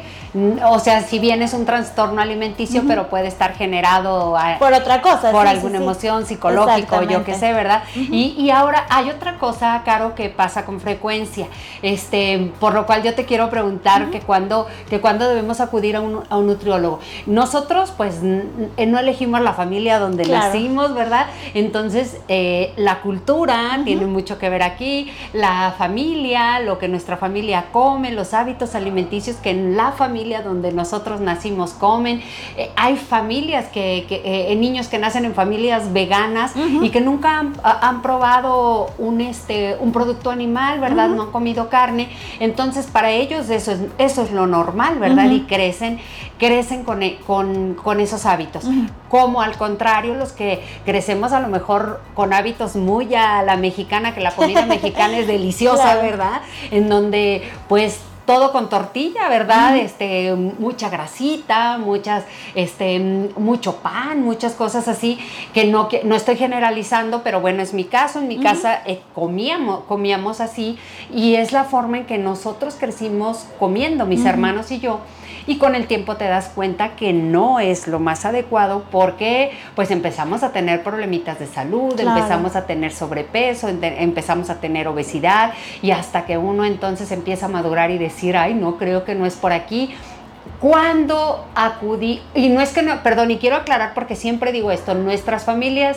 o 0.65 0.79
sea, 0.79 1.03
si 1.03 1.19
bien 1.19 1.43
es 1.43 1.55
un 1.55 1.65
trastorno 1.65 2.21
alimenticio, 2.21 2.83
pero 2.87 3.09
puede 3.09 3.29
estar 3.29 3.55
generado 3.55 4.37
por 4.59 4.73
otra 4.73 5.01
cosa, 5.01 5.31
por 5.31 5.47
alguna 5.47 5.79
emoción 5.79 6.27
psicológica, 6.27 7.03
yo 7.05 7.25
qué 7.25 7.35
sé, 7.35 7.53
¿verdad? 7.53 7.83
y, 7.95 8.35
y, 8.39 8.51
ahora 8.51 8.87
hay 8.91 9.11
otra 9.11 9.39
cosa, 9.39 9.83
Caro, 9.85 10.15
que 10.15 10.29
pasa 10.29 10.65
con 10.65 10.81
frecuencia, 10.81 11.47
este, 11.83 12.53
por 12.61 12.75
lo 12.75 12.87
cual 12.87 13.03
yo 13.03 13.15
te 13.15 13.25
quiero 13.25 13.51
preguntar 13.51 14.11
que 14.11 14.21
cuando 14.21 14.67
que 14.89 15.01
cuando 15.01 15.29
debemos 15.29 15.61
acudir 15.61 15.97
a 15.97 16.01
un, 16.01 16.23
a 16.29 16.37
un 16.37 16.47
nutriólogo. 16.47 17.01
Nosotros, 17.27 17.93
pues, 17.97 18.23
no 18.23 18.99
elegimos 18.99 19.41
la 19.41 19.53
familia 19.53 19.99
donde 19.99 20.27
nacimos, 20.27 20.95
¿verdad? 20.95 21.27
Entonces, 21.55 22.19
eh, 22.29 22.73
la 22.77 23.01
cultura 23.01 23.81
tiene 23.85 24.07
mucho 24.07 24.39
que 24.39 24.49
ver 24.49 24.63
aquí, 24.63 25.11
la 25.33 25.75
familia, 25.77 26.61
lo 26.61 26.79
que 26.79 26.89
nuestra 26.89 27.17
familia 27.17 27.67
come, 27.73 28.13
los 28.13 28.35
hábitos 28.35 28.75
alimenticios 28.75 29.37
que 29.37 29.51
en 29.51 29.77
la 29.77 29.93
familia 29.93 30.18
donde 30.43 30.73
nosotros 30.73 31.21
nacimos 31.21 31.73
comen. 31.73 32.21
Eh, 32.57 32.71
hay 32.77 32.97
familias 32.97 33.67
que, 33.67 34.05
que 34.09 34.23
eh, 34.25 34.57
niños 34.57 34.89
que 34.89 34.99
nacen 34.99 35.25
en 35.25 35.35
familias 35.35 35.93
veganas 35.93 36.53
y 36.57 36.91
que 36.91 37.01
nunca 37.01 37.45
han, 37.63 38.03
probado 38.03 38.91
un, 38.99 39.21
este, 39.21 39.77
un 39.81 39.93
producto 39.93 40.31
animal, 40.31 40.81
¿verdad? 40.81 41.09
No 41.09 41.25
han 41.25 41.31
comido 41.31 41.69
carne. 41.69 42.09
Entonces, 42.41 42.87
para 42.87 43.11
ellos 43.11 43.49
eso 43.51 43.73
es, 43.73 43.81
eso 43.99 44.23
es 44.23 44.33
lo 44.33 44.47
normal, 44.47 44.99
¿verdad? 44.99 45.31
Y 45.31 45.43
crecen, 45.43 45.99
crecen 46.39 46.85
con, 46.85 47.03
e, 47.03 47.17
con, 47.27 47.75
con 47.75 48.01
esos 48.01 48.27
hábitos. 48.27 48.65
Como 49.09 49.41
al 49.41 49.57
contrario, 49.57 50.15
los 50.15 50.33
que 50.33 50.63
crecemos 50.85 51.33
a 51.33 51.41
lo 51.41 51.49
mejor 51.49 52.01
con 52.15 52.33
hábitos 52.33 52.77
muy 52.77 53.15
a 53.15 53.43
la 53.43 53.57
mexicana, 53.57 54.15
que 54.15 54.21
la 54.21 54.33
comida 54.33 54.67
mexicana 54.67 55.19
es 55.19 55.27
deliciosa, 55.27 55.97
¿verdad? 55.97 56.43
En 56.71 56.89
donde 56.89 57.43
pues 57.69 58.01
todo 58.29 58.53
con 58.53 58.69
tortilla, 58.69 59.27
¿verdad? 59.31 59.79
Este, 59.79 60.35
mucha 60.35 60.91
grasita, 60.91 61.79
muchas, 61.79 62.25
este, 62.55 62.99
mucho 63.01 63.77
pan, 63.77 64.23
muchas 64.23 64.53
cosas 64.53 64.87
así, 64.87 65.19
que 65.55 65.65
no, 65.65 65.89
que 65.89 66.05
no 66.05 66.15
estoy 66.15 66.37
generalizando, 66.37 67.23
pero 67.23 67.41
bueno, 67.41 67.63
es 67.63 67.73
mi 67.73 67.85
caso, 67.85 68.19
en 68.19 68.29
mi 68.29 68.39
casa 68.39 68.83
eh, 68.85 69.01
comíamos, 69.15 69.85
comíamos 69.85 70.43
así, 70.43 70.79
y 71.11 71.37
es 71.37 71.53
la 71.53 71.65
forma 71.65 71.97
en 71.97 72.05
que 72.05 72.19
nosotros 72.19 72.77
crecimos 72.79 73.47
comiendo, 73.59 74.05
mis 74.05 74.27
hermanos 74.27 74.71
y 74.73 74.81
yo 74.81 75.01
y 75.49 75.57
con 75.57 75.75
el 75.75 75.87
tiempo 75.87 76.17
te 76.17 76.27
das 76.27 76.51
cuenta 76.55 76.95
que 76.95 77.15
no 77.15 77.59
es 77.59 77.89
lo 77.89 77.99
más 77.99 78.27
adecuado 78.27 78.85
porque 78.93 79.51
pues 79.75 79.91
empezamos 79.91 80.43
a 80.43 80.53
tener 80.53 80.83
problemitas 80.83 81.39
de 81.39 81.47
salud, 81.47 81.99
empezamos 81.99 82.55
a 82.55 82.67
tener 82.67 82.93
sobrepeso, 82.93 83.69
empezamos 83.69 84.51
a 84.51 84.61
tener 84.61 84.87
obesidad 84.89 85.55
y 85.81 85.91
hasta 85.91 86.27
que 86.27 86.37
uno 86.37 86.67
entonces 86.67 87.11
empieza 87.13 87.47
a 87.47 87.49
madurar 87.49 87.91
y 87.91 87.97
decir, 87.97 88.37
ay, 88.37 88.53
no 88.53 88.77
creo 88.77 89.05
que 89.05 89.15
no 89.15 89.25
es 89.25 89.37
por 89.37 89.53
aquí. 89.53 89.95
Cuando 90.61 91.47
acudí, 91.55 92.21
y 92.35 92.51
no 92.51 92.61
es 92.61 92.71
que 92.75 92.83
no, 92.83 93.03
perdón, 93.03 93.31
y 93.31 93.39
quiero 93.39 93.57
aclarar 93.57 93.95
porque 93.95 94.17
siempre 94.17 94.53
digo 94.53 94.71
esto, 94.71 94.95
nuestras 94.95 95.45
familias 95.45 95.97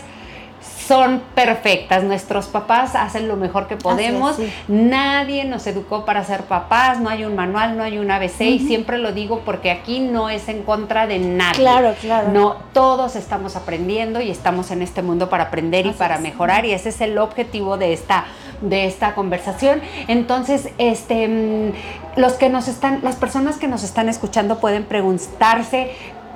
son 0.62 1.22
perfectas. 1.36 2.04
Nuestros 2.04 2.48
papás 2.48 2.96
hacen 2.96 3.28
lo 3.28 3.38
mejor 3.38 3.68
que 3.68 3.78
podemos. 3.78 4.38
Nadie 4.68 5.46
nos 5.46 5.66
educó 5.68 6.06
para 6.06 6.24
ser 6.24 6.44
papás. 6.44 7.00
No 7.00 7.10
hay 7.10 7.24
un 7.24 7.36
manual, 7.36 7.78
no 7.78 7.84
hay 7.84 7.98
un 7.98 8.12
ABC. 8.12 8.42
Y 8.42 8.60
siempre 8.60 8.98
lo 8.98 9.12
digo 9.12 9.42
porque 9.46 9.72
aquí 9.72 10.00
no 10.00 10.30
es 10.30 10.48
en 10.50 10.64
contra 10.64 11.08
de 11.08 11.20
nadie. 11.20 11.60
Claro, 11.60 11.96
claro. 12.02 12.30
No, 12.32 12.58
todos 12.74 13.16
estamos 13.16 13.56
aprendiendo 13.56 14.22
y 14.22 14.30
estamos 14.30 14.70
en 14.72 14.82
este 14.82 15.02
mundo 15.02 15.30
para 15.30 15.46
aprender 15.46 15.86
y 15.86 15.92
para 15.92 16.18
mejorar. 16.18 16.66
Y 16.66 16.74
ese 16.74 16.90
es 16.90 17.02
el 17.02 17.18
objetivo 17.18 17.78
de 17.78 17.94
esta, 17.94 18.26
de 18.62 18.86
esta 18.86 19.16
conversación. 19.16 19.82
Entonces, 20.08 20.70
este, 20.78 21.28
mm, 21.28 22.20
los 22.20 22.34
que 22.34 22.50
nos 22.50 22.68
están, 22.68 23.00
las 23.02 23.16
personas 23.16 23.58
que 23.58 23.68
nos 23.68 23.84
están 23.84 24.10
escuchando 24.10 24.60
pueden 24.60 24.84
preguntarse. 24.84 25.92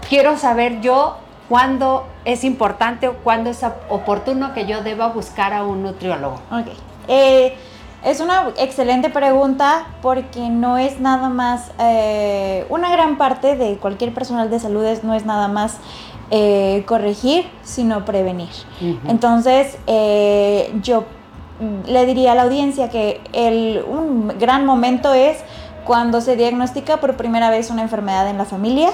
Quiero 0.08 0.38
saber 0.38 0.82
yo 0.82 1.18
¿Cuándo 1.50 2.08
es 2.26 2.44
importante 2.44 3.08
o 3.08 3.18
cuándo 3.18 3.52
es 3.52 3.62
oportuno 3.90 4.54
que 4.54 4.66
yo 4.66 4.82
deba 4.82 5.10
buscar 5.10 5.54
a 5.54 5.64
un 5.64 5.84
nutriólogo? 5.84 6.36
Ok. 6.52 6.68
Eh, 7.08 7.56
es 8.04 8.20
una 8.20 8.50
excelente 8.58 9.10
pregunta 9.10 9.88
porque 10.02 10.50
no 10.50 10.78
es 10.78 11.00
nada 11.00 11.30
más, 11.30 11.72
eh, 11.80 12.66
una 12.70 12.92
gran 12.92 13.18
parte 13.18 13.56
de 13.56 13.78
cualquier 13.78 14.14
personal 14.14 14.50
de 14.50 14.60
salud 14.60 14.86
no 15.04 15.14
es 15.14 15.26
nada 15.26 15.48
más 15.48 15.78
eh, 16.32 16.84
corregir, 16.88 17.50
sino 17.64 18.06
prevenir. 18.06 18.50
Entonces, 19.08 19.78
yo 20.82 21.06
le 21.88 22.06
diría 22.06 22.34
a 22.34 22.36
la 22.36 22.44
audiencia 22.44 22.90
que 22.90 23.22
el, 23.34 23.84
un 23.88 24.34
gran 24.40 24.66
momento 24.66 25.14
es 25.14 25.38
cuando 25.86 26.22
se 26.22 26.36
diagnostica 26.36 26.98
por 26.98 27.16
primera 27.16 27.50
vez 27.50 27.70
una 27.70 27.84
enfermedad 27.84 28.28
en 28.30 28.38
la 28.38 28.46
familia. 28.46 28.90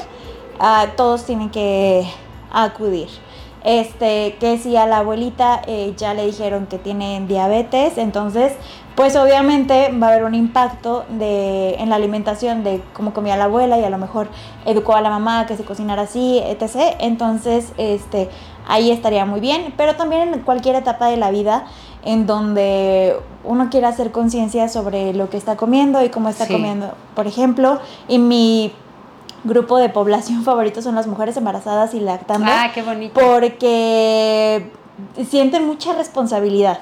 Ah, 0.60 0.88
todos 0.96 1.25
tienen 1.25 1.50
que 1.50 2.05
acudir. 2.51 3.10
Este, 3.63 4.38
que 4.39 4.58
si 4.58 4.75
a 4.75 4.88
la 4.88 5.00
abuelita 5.00 5.62
eh, 5.67 5.93
ya 5.96 6.15
le 6.15 6.25
dijeron 6.25 6.65
que 6.65 6.79
tiene 6.79 7.24
diabetes, 7.27 8.00
entonces, 8.00 8.53
pues 8.96 9.15
obviamente 9.15 9.91
va 10.01 10.08
a 10.08 10.10
haber 10.12 10.24
un 10.24 10.34
impacto 10.34 11.05
de, 11.10 11.75
en 11.75 11.89
la 11.89 11.96
alimentación 11.98 12.63
de 12.63 12.81
cómo 12.93 13.13
comía 13.13 13.38
la 13.38 13.43
abuela 13.43 13.77
y 13.77 13.84
a 13.84 13.91
lo 13.91 14.00
mejor 14.00 14.29
educó 14.65 14.96
a 14.96 15.01
la 15.01 15.12
mamá 15.12 15.46
que 15.46 15.58
se 15.58 15.63
cocinara 15.63 16.03
así, 16.03 16.41
etc. 16.43 16.96
Entonces, 17.00 17.72
este, 17.77 18.29
ahí 18.67 18.89
estaría 18.89 19.25
muy 19.25 19.39
bien, 19.39 19.75
pero 19.77 19.96
también 19.96 20.34
en 20.34 20.39
cualquier 20.39 20.75
etapa 20.75 21.08
de 21.08 21.17
la 21.17 21.29
vida 21.29 21.65
en 22.03 22.25
donde 22.25 23.15
uno 23.43 23.70
quiera 23.70 23.89
hacer 23.89 24.12
conciencia 24.12 24.70
sobre 24.70 25.13
lo 25.13 25.29
que 25.29 25.38
está 25.38 25.55
comiendo 25.55 26.03
y 26.03 26.10
cómo 26.10 26.29
está 26.29 26.48
comiendo. 26.48 26.93
Por 27.15 27.27
ejemplo, 27.27 27.79
y 28.08 28.17
mi 28.17 28.74
grupo 29.43 29.77
de 29.77 29.89
población 29.89 30.43
favorito 30.45 30.81
son 30.81 30.95
las 30.95 31.07
mujeres 31.07 31.38
embarazadas 31.38 31.93
y 31.93 32.00
lactando. 32.00 32.48
Ah, 32.50 32.71
qué 32.74 32.81
bonito. 32.81 33.19
Porque 33.19 34.71
sienten 35.29 35.65
mucha 35.65 35.93
responsabilidad 35.93 36.79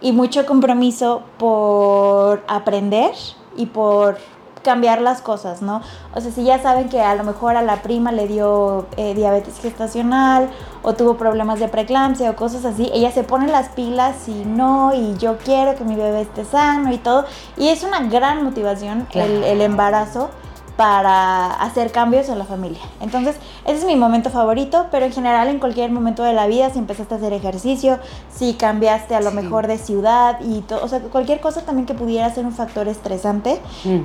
y 0.00 0.12
mucho 0.12 0.46
compromiso 0.46 1.22
por 1.38 2.44
aprender 2.46 3.12
y 3.56 3.66
por 3.66 4.18
cambiar 4.62 5.00
las 5.00 5.22
cosas, 5.22 5.62
¿no? 5.62 5.80
O 6.14 6.20
sea, 6.20 6.30
si 6.30 6.44
ya 6.44 6.60
saben 6.60 6.88
que 6.88 7.00
a 7.00 7.14
lo 7.14 7.24
mejor 7.24 7.56
a 7.56 7.62
la 7.62 7.82
prima 7.82 8.12
le 8.12 8.28
dio 8.28 8.86
eh, 8.96 9.14
diabetes 9.14 9.58
gestacional 9.60 10.50
o 10.82 10.94
tuvo 10.94 11.16
problemas 11.16 11.58
de 11.60 11.68
preeclampsia 11.68 12.30
o 12.30 12.36
cosas 12.36 12.64
así, 12.64 12.90
ella 12.92 13.10
se 13.10 13.24
pone 13.24 13.48
las 13.48 13.70
pilas 13.70 14.28
y 14.28 14.44
no, 14.44 14.92
y 14.94 15.16
yo 15.16 15.38
quiero 15.38 15.74
que 15.74 15.84
mi 15.84 15.94
bebé 15.94 16.22
esté 16.22 16.44
sano 16.44 16.92
y 16.92 16.98
todo. 16.98 17.24
Y 17.56 17.68
es 17.68 17.82
una 17.82 18.00
gran 18.00 18.44
motivación 18.44 19.06
el, 19.14 19.42
el 19.44 19.60
embarazo 19.60 20.30
para 20.78 21.54
hacer 21.54 21.90
cambios 21.90 22.28
en 22.28 22.38
la 22.38 22.44
familia. 22.44 22.78
Entonces, 23.00 23.34
ese 23.64 23.78
es 23.78 23.84
mi 23.84 23.96
momento 23.96 24.30
favorito, 24.30 24.86
pero 24.92 25.06
en 25.06 25.12
general 25.12 25.48
en 25.48 25.58
cualquier 25.58 25.90
momento 25.90 26.22
de 26.22 26.32
la 26.32 26.46
vida, 26.46 26.70
si 26.70 26.78
empezaste 26.78 27.14
a 27.14 27.16
hacer 27.16 27.32
ejercicio, 27.32 27.98
si 28.32 28.54
cambiaste 28.54 29.16
a 29.16 29.20
lo 29.20 29.32
mejor 29.32 29.66
de 29.66 29.76
ciudad 29.76 30.38
y 30.40 30.60
todo, 30.60 30.84
o 30.84 30.86
sea, 30.86 31.00
cualquier 31.00 31.40
cosa 31.40 31.62
también 31.62 31.84
que 31.84 31.94
pudiera 31.94 32.32
ser 32.32 32.46
un 32.46 32.52
factor 32.52 32.86
estresante, 32.86 33.58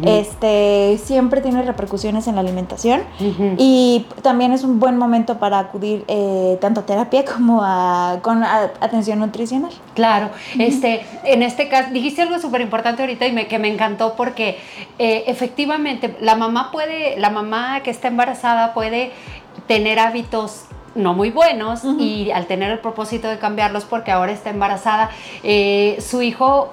este, 0.03 0.99
siempre 1.03 1.41
tiene 1.41 1.61
repercusiones 1.61 2.25
en 2.25 2.33
la 2.33 2.41
alimentación 2.41 3.03
y 3.59 4.07
también 4.23 4.51
es 4.51 4.63
un 4.63 4.79
buen 4.79 4.97
momento 4.97 5.37
para 5.37 5.59
acudir 5.59 6.03
eh, 6.07 6.57
tanto 6.59 6.79
a 6.79 6.85
terapia 6.87 7.23
como 7.23 7.61
a, 7.63 8.17
con 8.23 8.43
atención 8.43 9.19
nutricional. 9.19 9.71
Claro, 9.93 10.31
este, 10.57 11.05
en 11.23 11.43
este 11.43 11.69
caso, 11.69 11.91
dijiste 11.91 12.23
algo 12.23 12.39
súper 12.39 12.61
importante 12.61 13.03
ahorita 13.03 13.27
y 13.27 13.31
me, 13.31 13.45
que 13.45 13.59
me 13.59 13.71
encantó 13.71 14.15
porque 14.15 14.57
eh, 14.97 15.25
efectivamente 15.27 16.17
la 16.19 16.35
mamá 16.35 16.62
puede, 16.71 17.19
la 17.19 17.29
mamá 17.29 17.81
que 17.81 17.91
está 17.91 18.07
embarazada 18.07 18.73
puede 18.73 19.11
tener 19.67 19.99
hábitos 19.99 20.65
no 20.95 21.13
muy 21.13 21.31
buenos 21.31 21.83
y 21.99 22.31
al 22.31 22.45
tener 22.45 22.69
el 22.69 22.79
propósito 22.79 23.27
de 23.27 23.39
cambiarlos 23.39 23.83
porque 23.85 24.11
ahora 24.11 24.31
está 24.31 24.51
embarazada, 24.51 25.09
eh, 25.41 25.97
su 25.99 26.21
hijo 26.21 26.71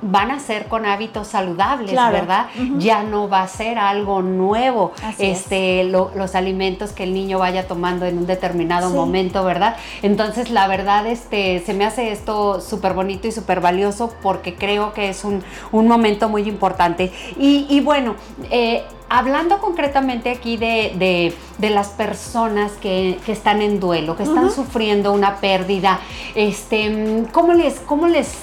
van 0.00 0.30
a 0.30 0.38
ser 0.38 0.66
con 0.66 0.86
hábitos 0.86 1.28
saludables, 1.28 1.92
¿verdad? 1.92 2.46
Ya 2.76 3.02
no 3.02 3.28
va 3.28 3.42
a 3.42 3.48
ser 3.48 3.78
algo 3.78 4.22
nuevo, 4.22 4.92
este, 5.18 5.84
los 5.84 6.34
alimentos 6.34 6.92
que 6.92 7.04
el 7.04 7.14
niño 7.14 7.38
vaya 7.38 7.66
tomando 7.66 8.06
en 8.06 8.18
un 8.18 8.26
determinado 8.26 8.90
momento, 8.90 9.44
¿verdad? 9.44 9.76
Entonces, 10.02 10.50
la 10.50 10.68
verdad, 10.68 11.06
este, 11.06 11.60
se 11.64 11.74
me 11.74 11.84
hace 11.84 12.12
esto 12.12 12.60
súper 12.60 12.94
bonito 12.94 13.26
y 13.26 13.32
súper 13.32 13.60
valioso 13.60 14.12
porque 14.22 14.54
creo 14.54 14.92
que 14.92 15.08
es 15.08 15.24
un, 15.24 15.42
momento 15.72 16.28
muy 16.28 16.42
importante. 16.42 17.12
Y, 17.36 17.80
bueno, 17.80 18.14
eh, 18.50 18.84
hablando 19.08 19.58
concretamente 19.58 20.30
aquí 20.30 20.56
de, 20.56 21.34
las 21.58 21.88
personas 21.88 22.72
que, 22.72 23.18
están 23.26 23.62
en 23.62 23.80
duelo, 23.80 24.16
que 24.16 24.22
están 24.22 24.50
sufriendo 24.50 25.12
una 25.12 25.36
pérdida, 25.36 26.00
este, 26.34 27.24
¿cómo 27.32 27.52
les, 27.52 27.80
cómo 27.80 28.06
les 28.06 28.36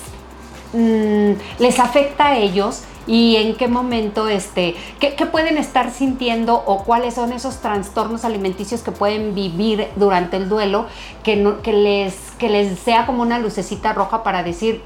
Mm, 0.75 1.37
les 1.59 1.79
afecta 1.79 2.27
a 2.27 2.37
ellos 2.37 2.81
y 3.07 3.37
en 3.37 3.55
qué 3.55 3.69
momento, 3.69 4.27
este, 4.27 4.75
qué, 4.99 5.25
pueden 5.25 5.57
estar 5.57 5.89
sintiendo 5.91 6.55
o 6.65 6.83
cuáles 6.83 7.13
son 7.13 7.31
esos 7.31 7.57
trastornos 7.57 8.25
alimenticios 8.25 8.81
que 8.81 8.91
pueden 8.91 9.33
vivir 9.33 9.87
durante 9.95 10.35
el 10.35 10.49
duelo 10.49 10.87
que, 11.23 11.37
no, 11.37 11.61
que, 11.61 11.71
les, 11.71 12.15
que 12.39 12.49
les 12.49 12.77
sea 12.77 13.05
como 13.05 13.21
una 13.21 13.39
lucecita 13.39 13.93
roja 13.93 14.21
para 14.21 14.43
decir, 14.43 14.81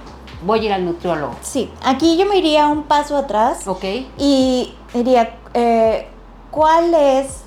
voy 0.45 0.59
a 0.59 0.63
ir 0.63 0.73
al 0.73 0.85
nutriólogo. 0.85 1.35
Sí, 1.41 1.71
aquí 1.83 2.17
yo 2.17 2.27
me 2.27 2.37
iría 2.37 2.67
un 2.67 2.83
paso 2.83 3.17
atrás. 3.17 3.67
Ok. 3.67 3.83
Y 4.19 4.73
diría, 4.93 5.38
eh, 5.53 6.07
cuál 6.51 6.93
es 6.93 7.43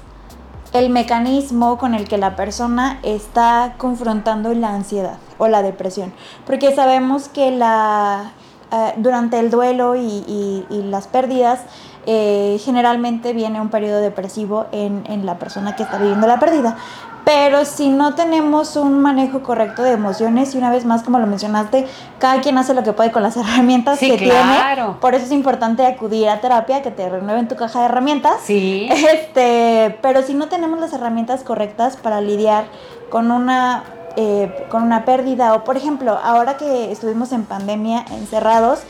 el 0.72 0.90
mecanismo 0.90 1.76
con 1.76 1.94
el 1.94 2.08
que 2.08 2.18
la 2.18 2.34
persona 2.34 2.98
está 3.02 3.74
confrontando 3.76 4.54
la 4.54 4.70
ansiedad 4.70 5.18
o 5.38 5.48
la 5.48 5.62
depresión. 5.62 6.12
Porque 6.46 6.74
sabemos 6.74 7.28
que 7.28 7.50
la, 7.50 8.32
eh, 8.72 8.94
durante 8.96 9.38
el 9.38 9.50
duelo 9.50 9.96
y, 9.96 10.64
las 10.70 11.06
pérdidas, 11.06 11.60
eh, 12.06 12.58
generalmente 12.64 13.32
viene 13.32 13.60
un 13.60 13.68
periodo 13.68 14.00
depresivo 14.00 14.66
en, 14.72 15.04
en, 15.06 15.24
la 15.24 15.38
persona 15.38 15.76
que 15.76 15.82
está 15.82 15.98
viviendo 15.98 16.26
la 16.26 16.40
pérdida. 16.40 16.76
Pero 17.24 17.64
si 17.64 17.88
no 17.88 18.14
tenemos 18.14 18.74
un 18.76 19.00
manejo 19.00 19.42
correcto 19.42 19.82
de 19.82 19.92
emociones, 19.92 20.54
y 20.54 20.58
una 20.58 20.70
vez 20.70 20.84
más, 20.84 21.02
como 21.02 21.18
lo 21.20 21.26
mencionaste, 21.26 21.86
cada 22.18 22.40
quien 22.40 22.58
hace 22.58 22.74
lo 22.74 22.82
que 22.82 22.92
puede 22.92 23.12
con 23.12 23.22
las 23.22 23.36
herramientas 23.38 23.98
que 23.98 24.18
tiene. 24.18 24.58
Por 25.00 25.14
eso 25.14 25.26
es 25.26 25.32
importante 25.32 25.86
acudir 25.86 26.28
a 26.28 26.40
terapia, 26.40 26.82
que 26.82 26.90
te 26.90 27.08
renueven 27.08 27.48
tu 27.48 27.56
caja 27.56 27.80
de 27.80 27.86
herramientas. 27.86 28.36
Sí. 28.44 28.88
Este, 29.12 29.98
pero 30.00 30.22
si 30.22 30.34
no 30.34 30.48
tenemos 30.48 30.80
las 30.80 30.92
herramientas 30.92 31.42
correctas 31.42 31.96
para 31.96 32.20
lidiar 32.20 32.64
con 33.10 33.30
una, 33.30 33.84
eh, 34.16 34.66
con 34.70 34.82
una 34.82 35.04
pérdida, 35.04 35.54
o 35.54 35.64
por 35.64 35.76
ejemplo, 35.76 36.18
ahora 36.22 36.56
que 36.56 36.90
estuvimos 36.90 37.32
en 37.32 37.44
pandemia 37.44 38.04
encerrados, 38.10 38.80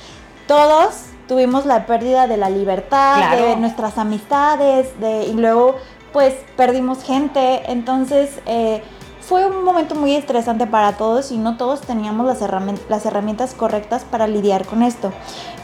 todos 0.46 1.06
tuvimos 1.26 1.66
la 1.66 1.86
pérdida 1.86 2.26
de 2.26 2.36
la 2.36 2.50
libertad, 2.50 3.36
de 3.36 3.56
nuestras 3.56 3.98
amistades, 3.98 4.98
de, 5.00 5.24
y 5.24 5.32
luego 5.32 5.76
pues 6.12 6.34
perdimos 6.56 7.02
gente, 7.02 7.62
entonces 7.70 8.30
eh, 8.46 8.82
fue 9.20 9.46
un 9.46 9.64
momento 9.64 9.94
muy 9.94 10.14
estresante 10.14 10.66
para 10.66 10.92
todos 10.96 11.32
y 11.32 11.38
no 11.38 11.56
todos 11.56 11.80
teníamos 11.80 12.26
las, 12.26 12.42
herramientas, 13.06 13.54
correctas 13.54 14.04
para 14.04 14.26
lidiar 14.26 14.66
con 14.66 14.82
esto. 14.82 15.12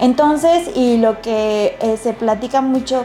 Entonces, 0.01 0.71
y 0.75 0.97
lo 0.99 1.21
que 1.21 1.77
eh, 1.81 1.97
se 2.03 2.13
platica 2.15 2.61
mucho 2.61 3.05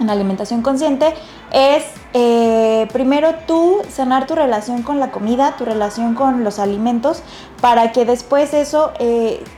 en 0.00 0.08
alimentación 0.08 0.62
consciente 0.62 1.12
es 1.52 1.84
eh, 2.14 2.86
primero 2.92 3.34
tú 3.46 3.78
sanar 3.90 4.26
tu 4.26 4.36
relación 4.36 4.82
con 4.82 5.00
la 5.00 5.10
comida, 5.10 5.56
tu 5.56 5.64
relación 5.64 6.14
con 6.14 6.44
los 6.44 6.60
alimentos, 6.60 7.22
para 7.60 7.90
que 7.90 8.04
después 8.04 8.54
eso 8.54 8.92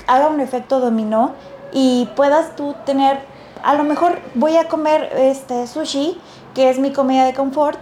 haga 0.07 0.29
un 0.29 0.41
efecto 0.41 0.81
dominó 0.81 1.35
y 1.73 2.09
puedas 2.17 2.57
tú 2.57 2.75
tener, 2.87 3.21
a 3.63 3.75
lo 3.75 3.85
mejor 3.85 4.19
voy 4.35 4.57
a 4.57 4.69
comer 4.69 5.13
este 5.17 5.67
sushi 5.67 6.19
que 6.55 6.71
es 6.71 6.79
mi 6.79 6.93
comida 6.93 7.25
de 7.25 7.35
confort 7.35 7.79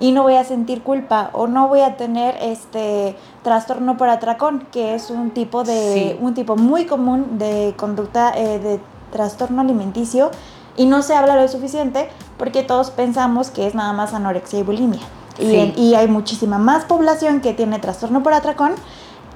y 0.00 0.12
no 0.12 0.22
voy 0.22 0.34
a 0.34 0.44
sentir 0.44 0.82
culpa 0.82 1.30
o 1.32 1.46
no 1.46 1.68
voy 1.68 1.80
a 1.80 1.96
tener 1.96 2.36
este 2.40 3.16
trastorno 3.42 3.96
por 3.96 4.08
atracón, 4.08 4.66
que 4.72 4.94
es 4.94 5.10
un 5.10 5.30
tipo 5.30 5.62
de 5.62 6.16
un 6.20 6.34
tipo 6.34 6.56
muy 6.56 6.86
común 6.86 7.38
de 7.38 7.74
conducta 7.76 8.32
eh, 8.34 8.58
de 8.58 8.80
trastorno 9.12 9.60
alimenticio 9.60 10.30
y 10.76 10.86
no 10.86 11.02
se 11.02 11.14
habla 11.14 11.36
lo 11.36 11.46
suficiente 11.48 12.08
porque 12.38 12.62
todos 12.62 12.90
pensamos 12.90 13.50
que 13.50 13.66
es 13.66 13.74
nada 13.74 13.92
más 13.92 14.14
anorexia 14.14 14.60
y 14.60 14.62
bulimia. 14.62 15.02
Y, 15.38 15.94
hay 15.94 16.06
muchísima 16.06 16.58
más 16.58 16.84
población 16.84 17.40
que 17.40 17.54
tiene 17.54 17.78
trastorno 17.78 18.22
por 18.22 18.34
atracón 18.34 18.72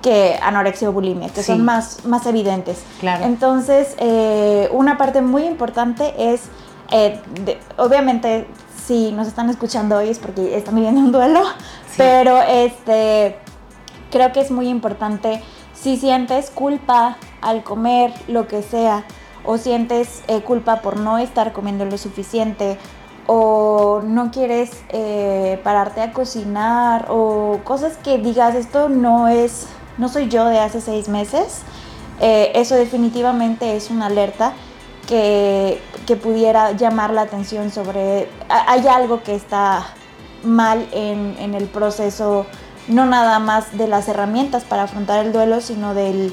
que 0.03 0.39
anorexia 0.43 0.91
o 0.91 0.93
bulimia, 0.93 1.31
que 1.31 1.43
son 1.43 1.65
más, 1.65 2.05
más 2.05 2.27
evidentes. 2.27 2.83
Claro. 3.01 3.25
Entonces, 3.25 3.95
eh, 3.99 4.69
una 4.73 4.99
parte 4.99 5.23
muy 5.23 5.45
importante 5.45 6.13
es, 6.19 6.43
eh, 6.91 7.23
obviamente, 7.79 8.47
si 8.87 9.13
nos 9.13 9.29
están 9.29 9.49
escuchando 9.49 9.97
hoy 9.97 10.11
es 10.11 10.19
porque 10.19 10.57
están 10.57 10.75
viviendo 10.75 11.01
un 11.01 11.13
duelo, 11.13 11.43
pero 11.97 12.41
este 12.43 13.39
creo 14.11 14.33
que 14.33 14.41
es 14.41 14.51
muy 14.51 14.69
importante 14.69 15.43
si 15.73 15.97
sientes 15.97 16.51
culpa 16.51 17.17
al 17.41 17.65
comer 17.65 18.13
lo 18.29 18.47
que 18.47 18.63
sea 18.63 19.05
o 19.45 19.59
sientes 19.59 20.23
eh, 20.29 20.41
culpa 20.41 20.83
por 20.83 20.99
no 20.99 21.19
estar 21.19 21.53
comiendo 21.53 21.85
lo 21.85 21.99
suficiente 21.99 22.79
o 23.27 24.03
no 24.05 24.31
quieres 24.31 24.71
eh, 24.91 25.59
pararte 25.65 26.01
a 26.01 26.13
cocinar 26.13 27.07
o 27.09 27.61
cosas 27.65 27.97
que 27.97 28.19
digas 28.19 28.55
esto 28.55 28.89
no 28.89 29.29
es 29.29 29.67
no 29.99 30.09
soy 30.09 30.29
yo 30.29 30.45
de 30.47 30.59
hace 30.59 30.81
seis 30.81 31.09
meses 31.09 31.63
eh, 32.21 32.53
eso 32.55 32.75
definitivamente 32.75 33.77
es 33.77 33.91
una 33.91 34.07
alerta 34.07 34.53
que, 35.07 35.81
pudiera 36.17 36.73
llamar 36.73 37.13
la 37.13 37.23
atención 37.23 37.71
sobre, 37.71 38.29
hay 38.49 38.87
algo 38.87 39.23
que 39.23 39.35
está 39.35 39.87
mal 40.45 40.87
en, 40.93 41.55
el 41.55 41.67
proceso, 41.67 42.47
no 42.89 43.07
nada 43.07 43.39
más 43.39 43.77
de 43.77 43.89
las 43.89 44.09
herramientas 44.09 44.65
para 44.65 44.85
afrontar 44.85 45.25
el 45.25 45.33
duelo, 45.33 45.61
sino 45.61 45.95
de 45.95 46.33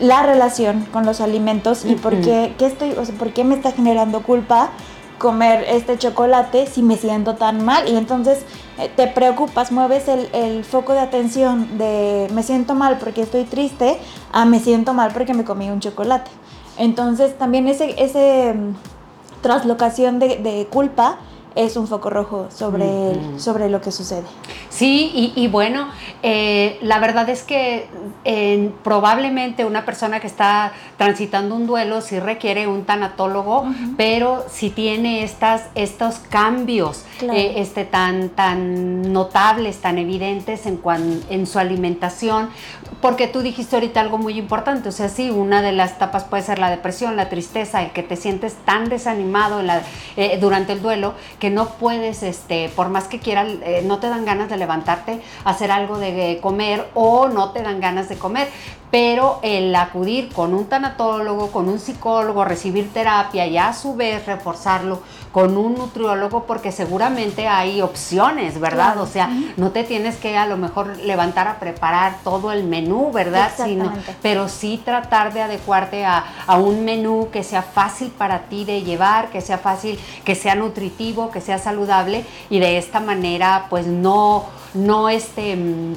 la 0.00 0.22
relación 0.22 0.86
con 0.92 1.06
los 1.06 1.20
alimentos 1.20 1.84
y 1.84 1.94
por 1.94 2.20
qué, 2.20 2.54
estoy, 2.60 2.92
o 2.92 3.04
por 3.18 3.32
qué 3.32 3.44
me 3.44 3.54
está 3.54 3.72
generando 3.72 4.22
culpa 4.22 4.70
comer 5.18 5.64
este 5.68 5.96
chocolate 5.98 6.66
si 6.66 6.82
me 6.82 6.96
siento 6.96 7.36
tan 7.36 7.64
mal 7.64 7.88
y 7.88 7.96
entonces 7.96 8.44
eh, 8.78 8.90
te 8.94 9.06
preocupas, 9.06 9.70
mueves 9.70 10.08
el, 10.08 10.28
el, 10.32 10.64
foco 10.64 10.94
de 10.94 10.98
atención 10.98 11.78
de 11.78 12.28
me 12.32 12.42
siento 12.42 12.74
mal 12.74 12.98
porque 12.98 13.22
estoy 13.22 13.44
triste 13.44 13.98
a 14.32 14.44
me 14.44 14.58
siento 14.58 14.94
mal 14.94 15.12
porque 15.12 15.32
me 15.32 15.44
comí 15.44 15.70
un 15.70 15.78
chocolate. 15.78 16.30
Entonces 16.78 17.36
también 17.38 17.68
ese, 17.68 17.94
ese 18.02 18.54
mm, 18.54 18.74
traslocación 19.42 20.18
de, 20.18 20.66
culpa 20.70 21.18
es 21.54 21.76
un 21.76 21.86
foco 21.86 22.08
rojo 22.08 22.46
sobre, 22.50 23.38
sobre 23.38 23.68
lo 23.68 23.82
que 23.82 23.92
sucede. 23.92 24.24
Sí, 24.70 25.32
y, 25.36 25.48
bueno, 25.48 25.88
eh, 26.22 26.78
la 26.80 26.98
verdad 26.98 27.28
es 27.28 27.42
que 27.42 27.88
probablemente 28.82 29.66
una 29.66 29.84
persona 29.84 30.18
que 30.18 30.26
está 30.26 30.72
transitando 30.96 31.54
un 31.54 31.66
duelo 31.66 32.00
sí 32.00 32.18
requiere 32.18 32.66
un 32.66 32.84
tanatólogo, 32.84 33.66
pero 33.98 34.46
si 34.50 34.70
tiene 34.70 35.24
estas, 35.24 35.64
estos 35.74 36.20
cambios 36.20 37.04
eh, 37.20 37.54
este, 37.56 37.84
tan, 37.84 38.30
tan 38.30 39.12
notables, 39.12 39.76
tan 39.82 39.98
evidentes 39.98 40.64
en, 40.64 40.80
en 41.28 41.46
su 41.46 41.58
alimentación, 41.58 42.48
porque 43.00 43.26
tú 43.26 43.40
dijiste 43.40 43.76
ahorita 43.76 44.00
algo 44.00 44.18
muy 44.18 44.38
importante, 44.38 44.88
o 44.88 44.92
sea, 44.92 45.08
sí, 45.08 45.30
una 45.30 45.62
de 45.62 45.72
las 45.72 45.92
etapas 45.92 46.24
puede 46.24 46.42
ser 46.42 46.58
la 46.58 46.70
depresión, 46.70 47.16
la 47.16 47.28
tristeza, 47.28 47.82
el 47.82 47.90
que 47.92 48.02
te 48.02 48.16
sientes 48.16 48.54
tan 48.64 48.88
desanimado 48.88 49.60
eh, 50.16 50.38
durante 50.40 50.72
el 50.72 50.82
duelo 50.82 51.14
que 51.38 51.50
no 51.50 51.68
puedes, 51.70 52.22
este, 52.22 52.68
por 52.70 52.88
más 52.88 53.04
que 53.04 53.18
quieras, 53.18 53.48
no 53.84 53.98
te 53.98 54.08
dan 54.08 54.24
ganas 54.24 54.48
de 54.48 54.56
levantarte, 54.56 55.20
hacer 55.44 55.70
algo 55.70 55.98
de 55.98 56.38
comer 56.42 56.88
o 56.94 57.28
no 57.28 57.50
te 57.50 57.62
dan 57.62 57.80
ganas 57.80 58.08
de 58.08 58.16
comer. 58.16 58.48
Pero 58.92 59.40
el 59.42 59.74
acudir 59.74 60.30
con 60.34 60.52
un 60.52 60.66
tanatólogo, 60.66 61.50
con 61.50 61.70
un 61.70 61.78
psicólogo, 61.78 62.44
recibir 62.44 62.92
terapia 62.92 63.46
y 63.46 63.56
a 63.56 63.72
su 63.72 63.94
vez 63.94 64.26
reforzarlo 64.26 65.00
con 65.32 65.56
un 65.56 65.76
nutriólogo, 65.76 66.44
porque 66.44 66.72
seguramente 66.72 67.48
hay 67.48 67.80
opciones, 67.80 68.60
¿verdad? 68.60 69.00
O 69.00 69.06
sea, 69.06 69.30
no 69.56 69.70
te 69.70 69.84
tienes 69.84 70.16
que 70.16 70.36
a 70.36 70.46
lo 70.46 70.58
mejor 70.58 70.98
levantar 70.98 71.48
a 71.48 71.58
preparar 71.58 72.16
todo 72.22 72.52
el 72.52 72.64
menú, 72.64 72.81
¿verdad? 73.12 73.50
Sino, 73.56 73.92
pero 74.22 74.48
sí 74.48 74.80
tratar 74.84 75.32
de 75.32 75.42
adecuarte 75.42 76.04
a, 76.04 76.24
a 76.46 76.56
un 76.56 76.84
menú 76.84 77.28
que 77.32 77.42
sea 77.42 77.62
fácil 77.62 78.10
para 78.10 78.42
ti 78.42 78.64
de 78.64 78.82
llevar, 78.82 79.30
que 79.30 79.40
sea 79.40 79.58
fácil, 79.58 79.98
que 80.24 80.34
sea 80.34 80.54
nutritivo, 80.54 81.30
que 81.30 81.40
sea 81.40 81.58
saludable 81.58 82.24
y 82.50 82.58
de 82.58 82.78
esta 82.78 83.00
manera 83.00 83.66
pues 83.70 83.86
no 83.86 84.46
no 84.74 85.08
este 85.08 85.56
mm, 85.56 85.94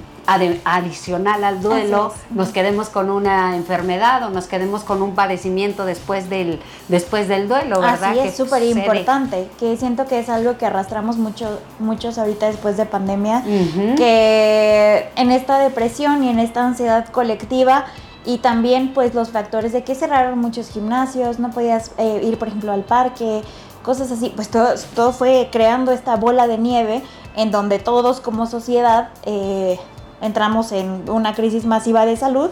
adicional 0.65 1.43
al 1.43 1.61
duelo, 1.61 2.11
nos 2.31 2.49
quedemos 2.49 2.89
con 2.89 3.09
una 3.09 3.55
enfermedad 3.55 4.23
o 4.23 4.29
nos 4.29 4.47
quedemos 4.47 4.83
con 4.83 5.01
un 5.01 5.13
padecimiento 5.13 5.85
después 5.85 6.29
del, 6.29 6.59
después 6.87 7.27
del 7.27 7.47
duelo, 7.47 7.79
¿verdad? 7.79 8.11
Así 8.11 8.19
es 8.19 8.35
súper 8.35 8.63
importante, 8.63 9.47
que 9.59 9.77
siento 9.77 10.05
que 10.05 10.19
es 10.19 10.29
algo 10.29 10.57
que 10.57 10.65
arrastramos 10.65 11.17
mucho, 11.17 11.59
muchos 11.79 12.17
ahorita 12.17 12.47
después 12.47 12.75
de 12.77 12.85
pandemia, 12.85 13.43
que 13.95 15.09
en 15.15 15.31
esta 15.31 15.59
depresión 15.59 16.23
y 16.23 16.29
en 16.29 16.39
esta 16.39 16.65
ansiedad 16.65 17.07
colectiva, 17.09 17.85
y 18.25 18.39
también 18.39 18.93
pues 18.93 19.13
los 19.13 19.29
factores 19.29 19.71
de 19.71 19.83
que 19.83 19.93
cerraron 19.93 20.39
muchos 20.39 20.69
gimnasios, 20.69 21.37
no 21.37 21.51
podías 21.51 21.91
eh, 21.99 22.21
ir 22.23 22.39
por 22.39 22.47
ejemplo 22.47 22.71
al 22.71 22.83
parque, 22.83 23.43
cosas 23.85 24.11
así, 24.11 24.33
pues 24.35 24.49
todo, 24.49 24.69
todo 24.95 25.13
fue 25.13 25.49
creando 25.51 25.91
esta 25.91 26.15
bola 26.15 26.47
de 26.47 26.57
nieve 26.57 27.03
en 27.35 27.51
donde 27.51 27.79
todos 27.79 28.19
como 28.19 28.47
sociedad 28.47 29.09
eh, 29.23 29.79
entramos 30.21 30.71
en 30.71 31.09
una 31.09 31.35
crisis 31.35 31.65
masiva 31.65 32.05
de 32.05 32.17
salud, 32.17 32.49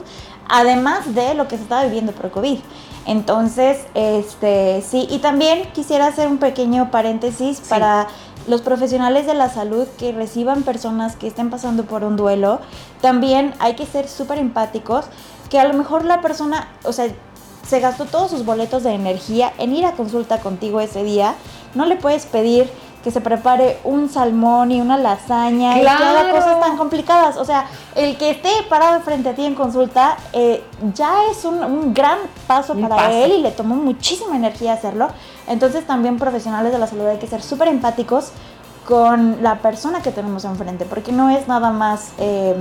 además 0.47 1.15
de 1.15 1.33
lo 1.33 1.47
que 1.47 1.57
se 1.57 1.63
estaba 1.63 1.83
viviendo 1.83 2.11
por 2.11 2.29
COVID. 2.31 2.59
Entonces, 3.05 3.79
este, 3.95 4.81
sí, 4.87 5.07
y 5.09 5.19
también 5.19 5.69
quisiera 5.73 6.07
hacer 6.07 6.27
un 6.27 6.37
pequeño 6.37 6.91
paréntesis 6.91 7.61
para 7.61 8.07
los 8.47 8.61
profesionales 8.61 9.25
de 9.25 9.33
la 9.33 9.49
salud 9.49 9.87
que 9.97 10.11
reciban 10.11 10.63
personas 10.63 11.15
que 11.15 11.27
estén 11.27 11.49
pasando 11.49 11.85
por 11.85 12.03
un 12.03 12.15
duelo. 12.15 12.59
También 13.01 13.53
hay 13.59 13.75
que 13.75 13.85
ser 13.85 14.07
súper 14.07 14.37
empáticos, 14.37 15.05
que 15.49 15.59
a 15.59 15.67
lo 15.67 15.73
mejor 15.73 16.05
la 16.05 16.21
persona, 16.21 16.69
o 16.83 16.93
sea, 16.93 17.07
se 17.67 17.79
gastó 17.79 18.05
todos 18.05 18.31
sus 18.31 18.45
boletos 18.45 18.83
de 18.83 18.93
energía 18.93 19.53
en 19.57 19.75
ir 19.75 19.85
a 19.85 19.93
consulta 19.93 20.39
contigo 20.39 20.79
ese 20.79 21.03
día. 21.03 21.35
No 21.75 21.85
le 21.85 21.95
puedes 21.95 22.25
pedir 22.25 22.69
que 23.03 23.11
se 23.11 23.19
prepare 23.19 23.79
un 23.83 24.09
salmón 24.09 24.71
y 24.71 24.79
una 24.79 24.97
lasaña 24.97 25.77
y 25.77 25.81
que 25.81 25.89
haga 25.89 26.31
cosas 26.31 26.59
tan 26.61 26.77
complicadas. 26.77 27.35
O 27.35 27.43
sea, 27.43 27.65
el 27.95 28.17
que 28.17 28.31
esté 28.31 28.49
parado 28.69 29.01
frente 29.01 29.29
a 29.29 29.35
ti 29.35 29.45
en 29.45 29.55
consulta 29.55 30.17
eh, 30.31 30.63
ya 30.93 31.13
es 31.29 31.43
un, 31.43 31.93
gran 31.93 32.17
paso 32.47 32.75
para 32.75 33.11
él 33.11 33.33
y 33.33 33.41
le 33.41 33.51
tomó 33.51 33.75
muchísima 33.75 34.37
energía 34.37 34.73
hacerlo. 34.73 35.09
Entonces 35.47 35.85
también 35.85 36.17
profesionales 36.17 36.71
de 36.71 36.79
la 36.79 36.87
salud 36.87 37.05
hay 37.05 37.17
que 37.17 37.27
ser 37.27 37.41
súper 37.41 37.67
empáticos 37.67 38.31
con 38.87 39.43
la 39.43 39.59
persona 39.59 40.01
que 40.01 40.11
tenemos 40.11 40.45
enfrente, 40.45 40.85
porque 40.85 41.11
no 41.11 41.29
es 41.29 41.47
nada 41.47 41.71
más 41.71 42.11
eh, 42.17 42.55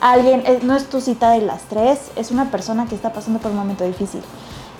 alguien, 0.00 0.42
eh, 0.46 0.60
no 0.62 0.76
es 0.76 0.88
tu 0.88 1.00
cita 1.00 1.30
de 1.30 1.40
las 1.40 1.62
tres, 1.62 2.10
es 2.16 2.30
una 2.30 2.50
persona 2.50 2.86
que 2.86 2.94
está 2.94 3.12
pasando 3.12 3.38
por 3.38 3.50
un 3.50 3.58
momento 3.58 3.84
difícil. 3.84 4.22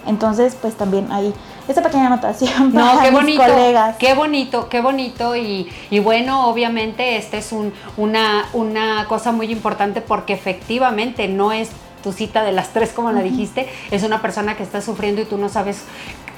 Entonces, 0.06 0.56
pues 0.60 0.74
también 0.76 1.12
hay 1.12 1.34
esa 1.68 1.82
pequeña 1.82 2.06
anotación 2.06 2.72
para 2.72 2.94
no, 2.94 3.00
qué 3.02 3.10
bonito, 3.10 3.42
colegas. 3.42 3.96
Qué 3.98 4.14
bonito, 4.14 4.68
qué 4.68 4.80
bonito. 4.80 5.36
Y, 5.36 5.70
y 5.90 5.98
bueno, 6.00 6.48
obviamente, 6.48 7.16
esta 7.16 7.36
es 7.36 7.52
un, 7.52 7.72
una, 7.96 8.46
una 8.54 9.06
cosa 9.08 9.30
muy 9.30 9.52
importante 9.52 10.00
porque 10.00 10.32
efectivamente 10.32 11.28
no 11.28 11.52
es 11.52 11.70
tu 12.02 12.12
cita 12.12 12.42
de 12.44 12.52
las 12.52 12.70
tres, 12.70 12.92
como 12.92 13.12
la 13.12 13.20
dijiste, 13.20 13.68
es 13.90 14.02
una 14.02 14.22
persona 14.22 14.56
que 14.56 14.62
está 14.62 14.80
sufriendo 14.80 15.20
y 15.20 15.26
tú 15.26 15.36
no 15.36 15.50
sabes 15.50 15.84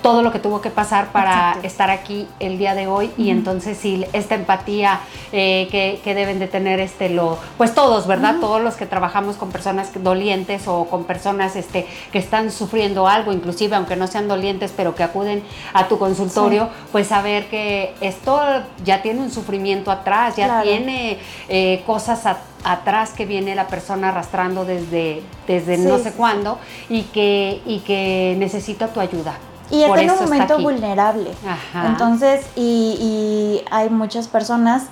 todo 0.03 0.23
lo 0.23 0.33
que 0.33 0.41
tuvo 0.41 0.61
que 0.61 0.71
pasar 0.71 1.13
para 1.13 1.49
Exacto. 1.49 1.67
estar 1.67 1.91
aquí 1.91 2.29
el 2.41 2.59
día 2.59 2.75
de 2.75 2.89
hoy 2.89 3.11
y 3.17 3.31
entonces 3.31 3.79
sí 3.79 4.05
esta 4.13 4.35
empatía 4.35 5.01
eh, 5.31 5.69
que, 5.71 6.01
que, 6.03 6.15
deben 6.15 6.39
de 6.39 6.49
tener 6.49 6.81
este 6.81 7.09
lo 7.09 7.39
pues 7.57 7.75
todos 7.75 8.07
verdad 8.07 8.35
uh 8.35 8.39
-huh. 8.39 8.41
todos 8.41 8.63
los 8.63 8.75
que 8.75 8.85
trabajamos 8.85 9.37
con 9.37 9.51
personas 9.51 9.91
dolientes 10.03 10.67
o 10.67 10.87
con 10.87 11.05
personas 11.05 11.57
este 11.57 11.87
que 12.11 12.19
están 12.19 12.51
sufriendo 12.51 13.07
algo 13.07 13.33
inclusive 13.33 13.77
aunque 13.77 13.97
no 13.97 14.07
sean 14.09 14.29
dolientes 14.29 14.73
pero 14.77 14.95
que 14.95 15.05
acuden 15.05 15.43
a 15.73 15.89
tu 15.89 15.99
consultorio 15.99 16.65
sí. 16.65 16.89
pues 16.91 17.07
saber 17.07 17.47
que 17.49 17.95
esto 18.01 18.41
ya 18.85 19.03
tiene 19.03 19.21
un 19.21 19.31
sufrimiento 19.31 19.91
atrás 19.91 20.37
ya 20.37 20.47
claro. 20.47 20.63
tiene 20.65 21.19
eh, 21.49 21.83
cosas 21.87 22.25
atrás 22.65 23.11
que 23.11 23.25
viene 23.25 23.55
la 23.55 23.69
persona 23.69 24.09
arrastrando 24.09 24.65
desde 24.65 25.23
desde 25.47 25.77
sí, 25.77 25.83
no 25.83 25.99
sé 25.99 26.11
sí, 26.11 26.15
cuándo 26.17 26.59
y 26.89 27.03
que 27.05 27.61
y 27.67 27.81
que 27.81 28.35
necesita 28.39 28.89
tu 28.89 29.01
ayuda 29.01 29.35
y 29.73 29.83
está 29.83 30.03
en 30.03 30.11
un 30.11 30.19
momento 30.19 30.59
vulnerable. 30.59 31.31
Ajá. 31.47 31.89
Entonces, 31.89 32.47
y, 32.55 32.97
y, 33.01 33.65
hay 33.71 33.89
muchas 33.89 34.29
personas 34.29 34.85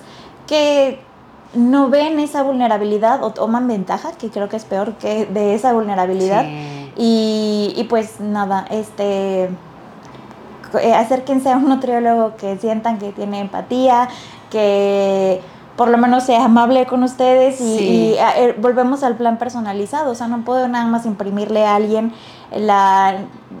que 0.47 0.99
no 1.53 1.89
ven 1.89 2.19
esa 2.19 2.41
vulnerabilidad 2.43 3.23
o 3.23 3.31
toman 3.31 3.67
ventaja, 3.67 4.13
que 4.13 4.29
creo 4.29 4.49
que 4.49 4.57
es 4.57 4.65
peor 4.65 4.93
que 4.93 5.25
de 5.27 5.53
esa 5.53 5.71
vulnerabilidad. 5.73 6.43
Sí. 6.43 6.91
Y, 6.97 7.73
y, 7.77 7.83
pues 7.85 8.19
nada, 8.19 8.65
este 8.71 9.49
eh, 10.81 10.93
acérquense 10.93 11.51
a 11.51 11.57
un 11.57 11.69
nutriólogo 11.69 12.35
que 12.37 12.57
sientan 12.57 12.97
que 12.97 13.11
tiene 13.11 13.39
empatía, 13.39 14.09
que 14.49 15.41
por 15.75 15.89
lo 15.89 15.97
menos 15.97 16.23
sea 16.23 16.45
amable 16.45 16.85
con 16.85 17.03
ustedes 17.03 17.59
y, 17.61 17.77
Sí. 17.77 17.83
y, 17.83 18.15
eh, 18.17 18.55
volvemos 18.59 19.03
al 19.03 19.15
plan 19.15 19.37
personalizado. 19.37 20.11
O 20.11 20.15
sea, 20.15 20.27
no 20.27 20.41
puedo 20.41 20.67
nada 20.67 20.85
más 20.85 21.05
imprimirle 21.05 21.65
a 21.65 21.75
alguien 21.75 22.13
la, 22.51 23.15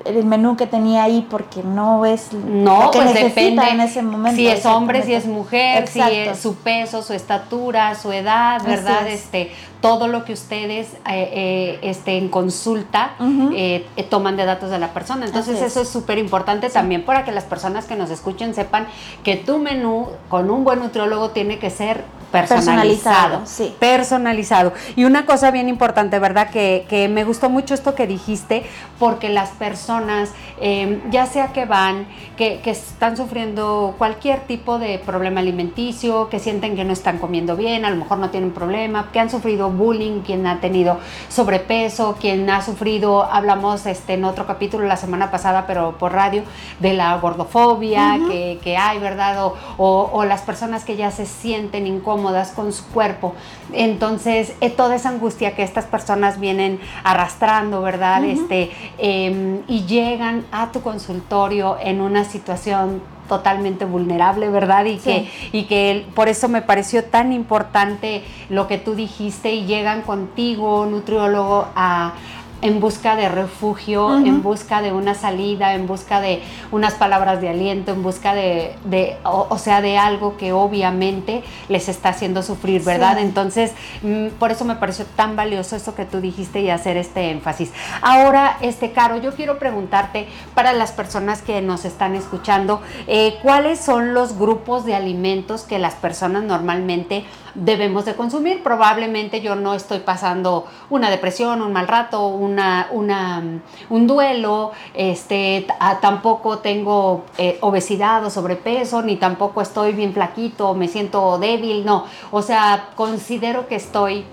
el 0.05 0.25
menú 0.25 0.57
que 0.57 0.67
tenía 0.67 1.03
ahí 1.03 1.25
porque 1.29 1.63
no 1.63 2.05
es 2.05 2.33
No, 2.33 2.83
lo 2.85 2.91
que 2.91 2.99
pues 2.99 3.13
necesita 3.13 3.41
depende 3.41 3.69
en 3.69 3.81
ese 3.81 4.01
momento. 4.01 4.35
si 4.35 4.47
es 4.47 4.65
hombre, 4.65 5.03
si 5.03 5.13
es 5.13 5.25
mujer, 5.25 5.87
si 5.87 6.01
es 6.01 6.37
su 6.39 6.55
peso, 6.55 7.01
su 7.01 7.13
estatura, 7.13 7.95
su 7.95 8.11
edad, 8.11 8.61
¿verdad? 8.65 9.07
es. 9.07 9.21
Este, 9.21 9.51
todo 9.79 10.07
lo 10.07 10.25
que 10.25 10.33
ustedes 10.33 10.93
eh, 10.93 10.99
eh, 11.07 11.79
este, 11.81 12.17
en 12.17 12.29
consulta 12.29 13.15
eh, 13.55 13.87
eh, 13.95 14.03
toman 14.03 14.37
de 14.37 14.45
datos 14.45 14.69
de 14.69 14.77
la 14.77 14.93
persona. 14.93 15.25
Entonces 15.25 15.55
Así 15.55 15.65
eso 15.65 15.81
es 15.81 15.89
súper 15.89 16.17
importante 16.17 16.69
también 16.69 17.03
para 17.03 17.23
que 17.25 17.31
las 17.31 17.45
personas 17.45 17.85
que 17.85 17.95
nos 17.95 18.09
escuchen 18.11 18.53
sepan 18.53 18.87
que 19.23 19.37
tu 19.37 19.57
menú 19.57 20.07
con 20.29 20.51
un 20.51 20.63
buen 20.63 20.79
nutriólogo 20.79 21.29
tiene 21.29 21.57
que 21.59 21.69
ser 21.69 22.03
personalizado. 22.31 23.41
Personalizado, 23.41 23.45
sí. 23.45 23.75
Personalizado. 23.79 24.73
Y 24.95 25.03
una 25.03 25.25
cosa 25.25 25.51
bien 25.51 25.67
importante, 25.69 26.17
¿verdad? 26.19 26.49
Que, 26.49 26.85
que 26.89 27.07
me 27.09 27.23
gustó 27.23 27.49
mucho 27.49 27.73
esto 27.73 27.95
que 27.95 28.07
dijiste, 28.07 28.63
porque 28.99 29.29
las 29.29 29.49
personas, 29.49 30.31
eh, 30.61 31.01
ya 31.09 31.25
sea 31.25 31.47
que 31.53 31.65
van, 31.65 32.07
que, 32.37 32.59
que 32.61 32.71
están 32.71 33.17
sufriendo 33.17 33.95
cualquier 33.97 34.41
tipo 34.41 34.79
de 34.79 34.99
problema 34.99 35.39
alimenticio, 35.41 36.29
que 36.29 36.39
sienten 36.39 36.75
que 36.75 36.83
no 36.85 36.93
están 36.93 37.17
comiendo 37.17 37.55
bien, 37.55 37.83
a 37.85 37.89
lo 37.89 37.97
mejor 37.97 38.19
no 38.19 38.29
tienen 38.29 38.51
problema, 38.51 39.09
que 39.11 39.19
han 39.19 39.29
sufrido 39.29 39.69
bullying, 39.69 40.21
quien 40.21 40.47
ha 40.47 40.59
tenido 40.61 40.99
sobrepeso, 41.29 42.15
quien 42.19 42.49
ha 42.49 42.61
sufrido, 42.61 43.23
hablamos 43.23 43.85
este, 43.85 44.13
en 44.13 44.25
otro 44.25 44.45
capítulo 44.47 44.85
la 44.87 44.97
semana 44.97 45.31
pasada, 45.31 45.65
pero 45.67 45.97
por 45.97 46.13
radio, 46.13 46.43
de 46.79 46.93
la 46.93 47.17
gordofobia 47.17 48.19
que, 48.29 48.59
que 48.63 48.77
hay, 48.77 48.99
¿verdad? 48.99 49.45
O, 49.45 49.55
o- 49.77 50.09
o 50.13 50.25
las 50.25 50.41
personas 50.41 50.85
que 50.85 50.95
ya 50.95 51.09
se 51.11 51.25
sienten 51.25 51.87
incómodas 51.87 52.20
con 52.55 52.71
su 52.73 52.85
cuerpo. 52.87 53.33
Entonces, 53.73 54.53
eh, 54.61 54.69
toda 54.69 54.95
esa 54.95 55.09
angustia 55.09 55.55
que 55.55 55.63
estas 55.63 55.85
personas 55.85 56.39
vienen 56.39 56.79
arrastrando, 57.03 57.81
¿verdad? 57.81 58.23
Este, 58.23 58.71
eh, 58.97 59.61
y 59.67 59.85
llegan 59.85 60.45
a 60.51 60.71
tu 60.71 60.81
consultorio 60.81 61.77
en 61.81 62.01
una 62.01 62.23
situación 62.23 63.01
totalmente 63.27 63.85
vulnerable, 63.85 64.49
¿verdad? 64.49 64.83
Y, 64.85 64.99
Sí. 64.99 65.03
que, 65.03 65.57
y 65.57 65.63
que 65.63 66.05
por 66.15 66.27
eso 66.27 66.49
me 66.49 66.61
pareció 66.61 67.05
tan 67.05 67.31
importante 67.31 68.23
lo 68.49 68.67
que 68.67 68.77
tú 68.77 68.93
dijiste 68.93 69.53
y 69.53 69.65
llegan 69.65 70.01
contigo, 70.01 70.85
nutriólogo, 70.85 71.67
a 71.75 72.13
en 72.61 72.79
busca 72.79 73.15
de 73.15 73.29
refugio, 73.29 74.17
en 74.17 74.41
busca 74.43 74.81
de 74.81 74.91
una 74.91 75.15
salida, 75.15 75.73
en 75.73 75.87
busca 75.87 76.21
de 76.21 76.41
unas 76.71 76.93
palabras 76.93 77.41
de 77.41 77.49
aliento, 77.49 77.91
en 77.91 78.03
busca 78.03 78.33
de, 78.33 78.75
de 78.85 79.17
o, 79.23 79.47
o 79.49 79.57
sea, 79.57 79.81
de 79.81 79.97
algo 79.97 80.37
que 80.37 80.53
obviamente 80.53 81.43
les 81.69 81.89
está 81.89 82.09
haciendo 82.09 82.43
sufrir, 82.43 82.83
¿verdad? 82.83 83.17
Sí. 83.17 83.23
Entonces, 83.23 83.73
mm, 84.03 84.27
por 84.39 84.51
eso 84.51 84.65
me 84.65 84.75
pareció 84.75 85.05
tan 85.15 85.35
valioso 85.35 85.75
eso 85.75 85.95
que 85.95 86.05
tú 86.05 86.21
dijiste 86.21 86.61
y 86.61 86.69
hacer 86.69 86.97
este 86.97 87.31
énfasis. 87.31 87.71
Ahora, 88.01 88.57
este, 88.61 88.91
Caro, 88.91 89.17
yo 89.17 89.33
quiero 89.33 89.57
preguntarte 89.57 90.27
para 90.53 90.73
las 90.73 90.91
personas 90.91 91.41
que 91.41 91.61
nos 91.61 91.85
están 91.85 92.15
escuchando, 92.15 92.81
eh, 93.07 93.37
¿cuáles 93.41 93.79
son 93.79 94.13
los 94.13 94.37
grupos 94.37 94.85
de 94.85 94.95
alimentos 94.95 95.63
que 95.63 95.79
las 95.79 95.95
personas 95.95 96.43
normalmente 96.43 97.25
debemos 97.55 98.05
de 98.05 98.15
consumir? 98.15 98.63
Probablemente 98.63 99.41
yo 99.41 99.55
no 99.55 99.73
estoy 99.73 99.99
pasando 99.99 100.65
una 100.89 101.09
depresión, 101.09 101.61
un 101.61 101.73
mal 101.73 101.87
rato, 101.87 102.27
una, 102.27 102.87
una, 102.91 103.41
mm, 103.41 103.61
un 103.89 104.07
duelo, 104.07 104.71
este, 104.93 105.67
ah, 105.79 105.99
tampoco 106.01 106.59
tengo 106.59 107.25
eh, 107.37 107.57
obesidad 107.61 108.25
o 108.25 108.29
sobrepeso, 108.29 109.01
ni 109.01 109.17
tampoco 109.17 109.61
estoy 109.61 109.93
bien 109.93 110.13
flaquito, 110.13 110.73
me 110.73 110.87
siento 110.87 111.37
débil, 111.37 111.85
no. 111.85 112.05
O 112.31 112.41
sea, 112.41 112.89
considero 112.95 113.67
que 113.67 113.75
estoy 113.75 114.25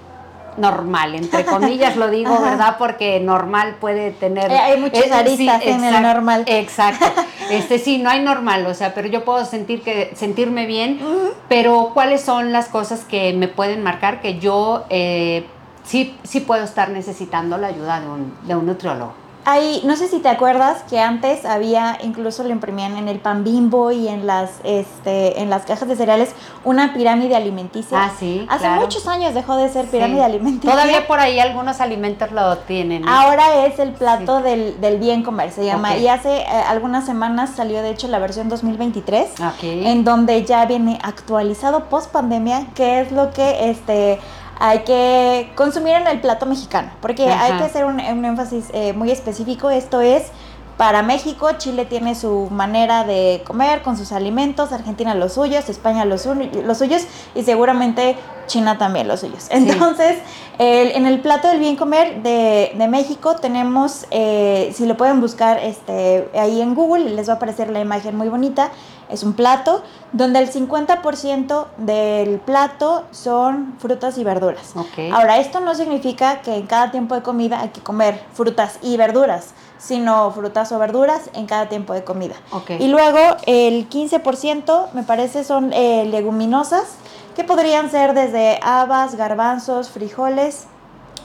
normal, 0.57 1.15
entre 1.15 1.45
comillas 1.45 1.97
lo 1.97 2.11
digo, 2.11 2.35
Ajá. 2.35 2.51
¿verdad? 2.51 2.77
Porque 2.79 3.21
normal 3.21 3.77
puede 3.81 4.11
tener... 4.11 4.51
Eh, 4.51 4.59
hay 4.59 4.81
muchas 4.81 5.11
aristas 5.11 5.63
en 5.63 5.85
el 5.85 6.03
normal. 6.03 6.45
Exacto. 6.47 7.07
Este 7.51 7.79
sí, 7.79 7.97
no 7.97 8.11
hay 8.11 8.21
normal, 8.21 8.67
o 8.67 8.75
sea, 8.75 8.93
pero 8.93 9.09
yo 9.09 9.25
puedo 9.25 9.47
sentir 9.47 9.81
que 9.81 10.13
sentirme 10.15 10.67
bien, 10.67 11.01
pero 11.49 11.93
¿cuáles 11.95 12.21
son 12.21 12.53
las 12.53 12.69
cosas 12.69 13.05
que 13.05 13.33
me 13.33 13.49
pueden 13.49 13.83
marcar 13.83 14.21
que 14.21 14.39
yo 14.39 14.85
eh, 14.91 15.47
sí, 15.83 16.15
sí 16.25 16.41
puedo 16.41 16.63
estar 16.63 16.91
necesitando 16.91 17.57
la 17.57 17.69
ayuda 17.69 18.01
de 18.01 18.09
un, 18.09 18.35
de 18.43 18.55
un 18.55 18.67
nutriólogo? 18.67 19.28
Hay, 19.51 19.81
no 19.87 19.97
sé 19.97 20.09
si 20.09 20.19
te 20.19 20.29
acuerdas 20.29 20.83
que 20.91 21.01
antes 21.01 21.47
había, 21.47 21.97
incluso 22.03 22.43
lo 22.43 22.51
imprimían 22.51 22.99
en 22.99 23.09
el 23.09 23.19
pan 23.19 23.45
bimbo 23.45 23.91
y 23.93 24.07
en 24.07 24.27
las, 24.27 24.51
este, 24.63 25.41
en 25.41 25.49
las 25.49 25.63
cajas 25.63 25.89
de 25.89 25.97
cereales, 25.97 26.35
una 26.65 26.93
pirámide 26.93 27.35
alimenticia. 27.35 27.97
Ah, 27.99 28.11
sí, 28.19 28.45
Hace 28.51 28.65
claro. 28.67 28.83
muchos 28.83 29.07
años 29.07 29.33
dejó 29.33 29.57
de 29.57 29.71
ser 29.71 29.87
pirámide 29.87 30.19
Sí. 30.19 30.25
alimenticia. 30.25 30.71
Todavía 30.71 31.07
por 31.07 31.19
ahí 31.19 31.41
algunos 31.41 31.81
alimentos 31.81 32.31
lo 32.31 32.59
tienen. 32.59 33.01
¿no? 33.03 33.11
Ahora 33.11 33.65
es 33.65 33.79
el 33.79 33.93
plato 33.93 34.43
del, 34.43 34.79
del 34.83 34.99
bien 34.99 35.23
comer, 35.23 35.51
se 35.51 35.65
llama. 35.65 35.97
Y 35.97 36.09
hace 36.09 36.41
eh, 36.43 36.47
algunas 36.69 37.07
semanas 37.07 37.53
salió, 37.57 37.81
de 37.81 37.89
hecho, 37.89 38.07
la 38.09 38.19
versión 38.19 38.51
2023. 38.51 39.31
Ok. 39.41 39.63
en 39.63 40.05
donde 40.05 40.45
ya 40.45 40.67
viene 40.67 40.99
actualizado 41.03 41.85
post 41.85 42.11
pandemia, 42.13 42.67
que 42.75 43.01
es 43.01 43.13
lo 43.13 43.31
que 43.33 43.71
este 43.71 44.19
hay 44.59 44.81
que 44.81 45.51
consumir 45.55 45.94
en 45.94 46.07
el 46.07 46.21
plato 46.21 46.47
mexicano, 46.47 46.90
porque 47.01 47.29
Ajá. 47.31 47.44
hay 47.44 47.53
que 47.59 47.64
hacer 47.64 47.85
un, 47.85 48.01
un 48.01 48.25
énfasis 48.25 48.66
eh, 48.73 48.92
muy 48.92 49.11
específico. 49.11 49.71
Esto 49.71 50.01
es 50.01 50.25
para 50.77 51.03
México, 51.03 51.49
Chile 51.59 51.87
tiene 51.87 52.14
su 52.14 52.49
manera 52.53 53.03
de 53.03 53.42
comer 53.44 53.83
con 53.83 53.97
sus 53.97 54.12
alimentos, 54.12 54.71
Argentina 54.73 55.12
los 55.16 55.33
suyos, 55.33 55.68
España 55.68 56.05
los, 56.05 56.23
su- 56.23 56.35
los 56.35 56.79
suyos 56.79 57.03
y 57.35 57.42
seguramente 57.42 58.16
China 58.47 58.79
también 58.79 59.09
los 59.09 59.18
suyos. 59.21 59.49
Entonces, 59.51 60.18
el- 60.59 60.92
en 60.92 61.07
el 61.07 61.21
plato 61.21 61.49
del 61.49 61.59
bien 61.59 61.75
comer 61.75 62.23
de, 62.23 62.73
de 62.79 62.88
México 62.88 63.35
tenemos, 63.35 64.07
eh, 64.12 64.71
si 64.73 64.87
lo 64.87 64.97
pueden 64.97 65.21
buscar 65.21 65.59
este, 65.59 66.29
ahí 66.38 66.61
en 66.61 66.77
Google, 66.77 67.11
les 67.11 67.29
va 67.29 67.33
a 67.33 67.37
aparecer 67.37 67.71
la 67.71 67.81
imagen 67.81 68.16
muy 68.16 68.29
bonita. 68.29 68.71
Es 69.09 69.23
un 69.23 69.33
plato 69.33 69.83
donde 70.12 70.38
el 70.38 70.51
50% 70.51 71.66
del 71.79 72.40
plato 72.40 73.05
son 73.11 73.75
frutas 73.79 74.18
y 74.18 74.25
verduras. 74.25 74.73
Ok. 74.75 75.12
Ahora, 75.12 75.38
esto 75.38 75.61
no 75.61 75.75
significa 75.75 76.40
que 76.42 76.57
en 76.57 76.66
cada 76.66 76.90
tiempo 76.90 77.14
de 77.14 77.23
comida 77.23 77.61
hay 77.61 77.71
que 77.71 77.81
comer 77.81 78.23
frutas 78.33 78.79
y 78.83 78.97
verduras, 78.97 79.55
sino 79.79 80.31
frutas 80.33 80.73
o 80.73 80.79
verduras 80.79 81.31
en 81.35 81.47
cada 81.47 81.68
tiempo 81.68 81.94
de 81.94 82.05
comida. 82.05 82.35
Ok. 82.53 82.73
Y 82.79 82.88
luego 82.88 83.18
el 83.47 83.88
15% 83.88 84.92
me 84.92 85.03
parece 85.03 85.44
son 85.44 85.73
eh, 85.73 86.05
leguminosas, 86.07 86.97
que 87.35 87.44
podrían 87.44 87.90
ser 87.90 88.14
desde 88.14 88.59
habas, 88.62 89.14
garbanzos, 89.14 89.90
frijoles, 89.90 90.66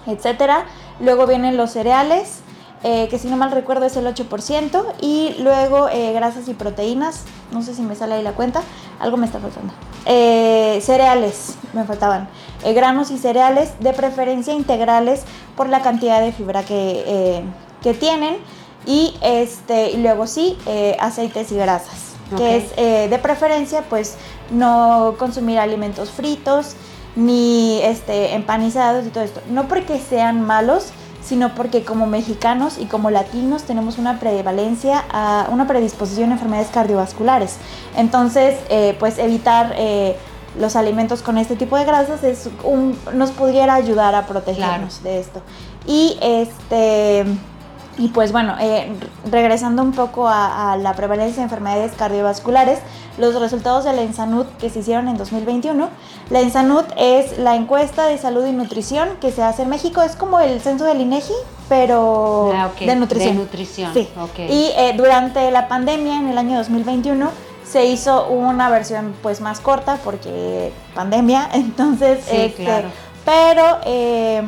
etcétera. 0.06 0.66
Luego 1.00 1.26
vienen 1.26 1.58
los 1.58 1.72
cereales, 1.72 2.42
eh, 2.84 3.08
que 3.10 3.18
si 3.18 3.28
no 3.28 3.38
mal 3.38 3.52
recuerdo 3.52 3.86
es 3.86 3.96
el 3.96 4.06
8%, 4.06 4.84
y 5.02 5.36
luego 5.40 5.88
eh, 5.90 6.12
grasas 6.14 6.48
y 6.50 6.54
proteínas, 6.54 7.24
no 7.52 7.62
sé 7.62 7.74
si 7.74 7.82
me 7.82 7.96
sale 7.96 8.16
ahí 8.16 8.24
la 8.24 8.34
cuenta, 8.34 8.62
algo 9.00 9.18
me 9.18 9.26
está 9.26 9.40
faltando. 9.40 9.74
Eh, 10.06 10.80
cereales, 10.82 11.56
me 11.74 11.86
faltaban, 11.86 12.28
granos 12.76 13.12
y 13.12 13.18
cereales, 13.18 13.72
de 13.80 13.94
preferencia 13.94 14.54
integrales 14.54 15.24
por 15.56 15.70
la 15.70 15.82
cantidad 15.82 16.22
de 16.22 16.34
fibra 16.34 16.64
que, 16.64 17.44
que 17.82 17.94
tienen, 17.94 18.38
y, 18.86 19.16
este, 19.22 19.92
y 19.92 19.98
luego 19.98 20.28
sí, 20.28 20.58
aceites 21.00 21.54
y 21.54 21.56
grasas, 21.56 22.16
que 22.36 22.58
es 22.58 22.76
de 23.10 23.20
preferencia 23.20 23.84
pues 23.90 24.18
no 24.52 25.16
consumir 25.18 25.60
alimentos 25.60 26.12
fritos, 26.12 26.76
ni 27.16 27.80
este, 27.82 28.34
empanizados 28.34 29.06
y 29.06 29.10
todo 29.10 29.24
esto, 29.24 29.42
no 29.50 29.68
porque 29.68 30.00
sean 30.00 30.42
malos, 30.42 30.92
sino 31.24 31.56
porque 31.56 31.84
como 31.84 32.06
mexicanos 32.06 32.78
y 32.78 32.86
como 32.86 33.10
latinos 33.10 33.64
tenemos 33.64 33.98
una 33.98 34.20
prevalencia, 34.20 35.04
a 35.12 35.48
una 35.52 35.68
predisposición 35.68 36.30
a 36.32 36.34
enfermedades 36.34 36.70
cardiovasculares. 36.70 37.58
Entonces, 37.96 38.60
eh, 38.70 38.96
pues 39.00 39.18
evitar 39.18 39.74
eh, 39.78 40.18
los 40.60 40.76
alimentos 40.76 41.22
con 41.22 41.38
este 41.38 41.56
tipo 41.56 41.78
de 41.78 41.86
grasas 41.86 42.24
es 42.24 42.50
un, 42.64 42.98
nos 43.14 43.32
pudiera 43.32 43.74
ayudar 43.74 44.16
a 44.16 44.26
protegernos 44.28 45.02
de 45.04 45.20
esto. 45.20 45.42
Y 45.86 46.18
este 46.22 47.26
y 47.98 48.08
pues 48.08 48.32
bueno, 48.32 48.56
eh, 48.60 48.92
regresando 49.30 49.84
un 49.84 49.92
poco 49.92 50.28
a, 50.28 50.78
la 50.78 50.94
prevalencia 50.96 51.38
de 51.38 51.44
enfermedades 51.44 51.94
cardiovasculares, 51.94 52.80
los 53.18 53.40
resultados 53.40 53.84
de 53.84 53.94
la 53.94 54.02
ENSANUD 54.02 54.46
que 54.60 54.70
se 54.70 54.80
hicieron 54.80 55.08
en 55.08 55.18
2021. 55.18 55.90
La 56.30 56.42
ENSANUD 56.42 56.86
es 56.98 57.38
la 57.38 57.56
encuesta 57.56 58.08
de 58.08 58.18
salud 58.18 58.46
y 58.46 58.52
nutrición 58.52 59.10
que 59.22 59.32
se 59.32 59.44
hace 59.44 59.64
en 59.64 59.70
México. 59.70 60.02
Es 60.02 60.16
como 60.16 60.40
el 60.40 60.60
censo 60.62 60.86
del 60.86 61.02
INEGI, 61.02 61.34
pero 61.70 62.52
ah, 62.56 62.72
de 62.80 62.96
nutrición. 62.96 63.36
De 63.36 63.44
nutrición. 63.44 63.94
Sí. 63.94 64.10
Y 64.50 64.72
eh, 64.76 64.94
durante 64.98 65.52
la 65.52 65.68
pandemia, 65.68 66.18
en 66.18 66.30
el 66.30 66.38
año 66.38 66.58
2021, 66.58 67.30
se 67.64 67.86
hizo 67.86 68.28
una 68.28 68.70
versión 68.70 69.14
pues 69.22 69.40
más 69.40 69.60
corta 69.60 70.00
porque 70.04 70.72
pandemia. 70.96 71.50
Entonces, 71.54 72.26
sí, 72.28 72.38
este, 72.38 72.64
claro. 72.64 72.90
pero... 73.24 73.78
Eh, 73.86 74.44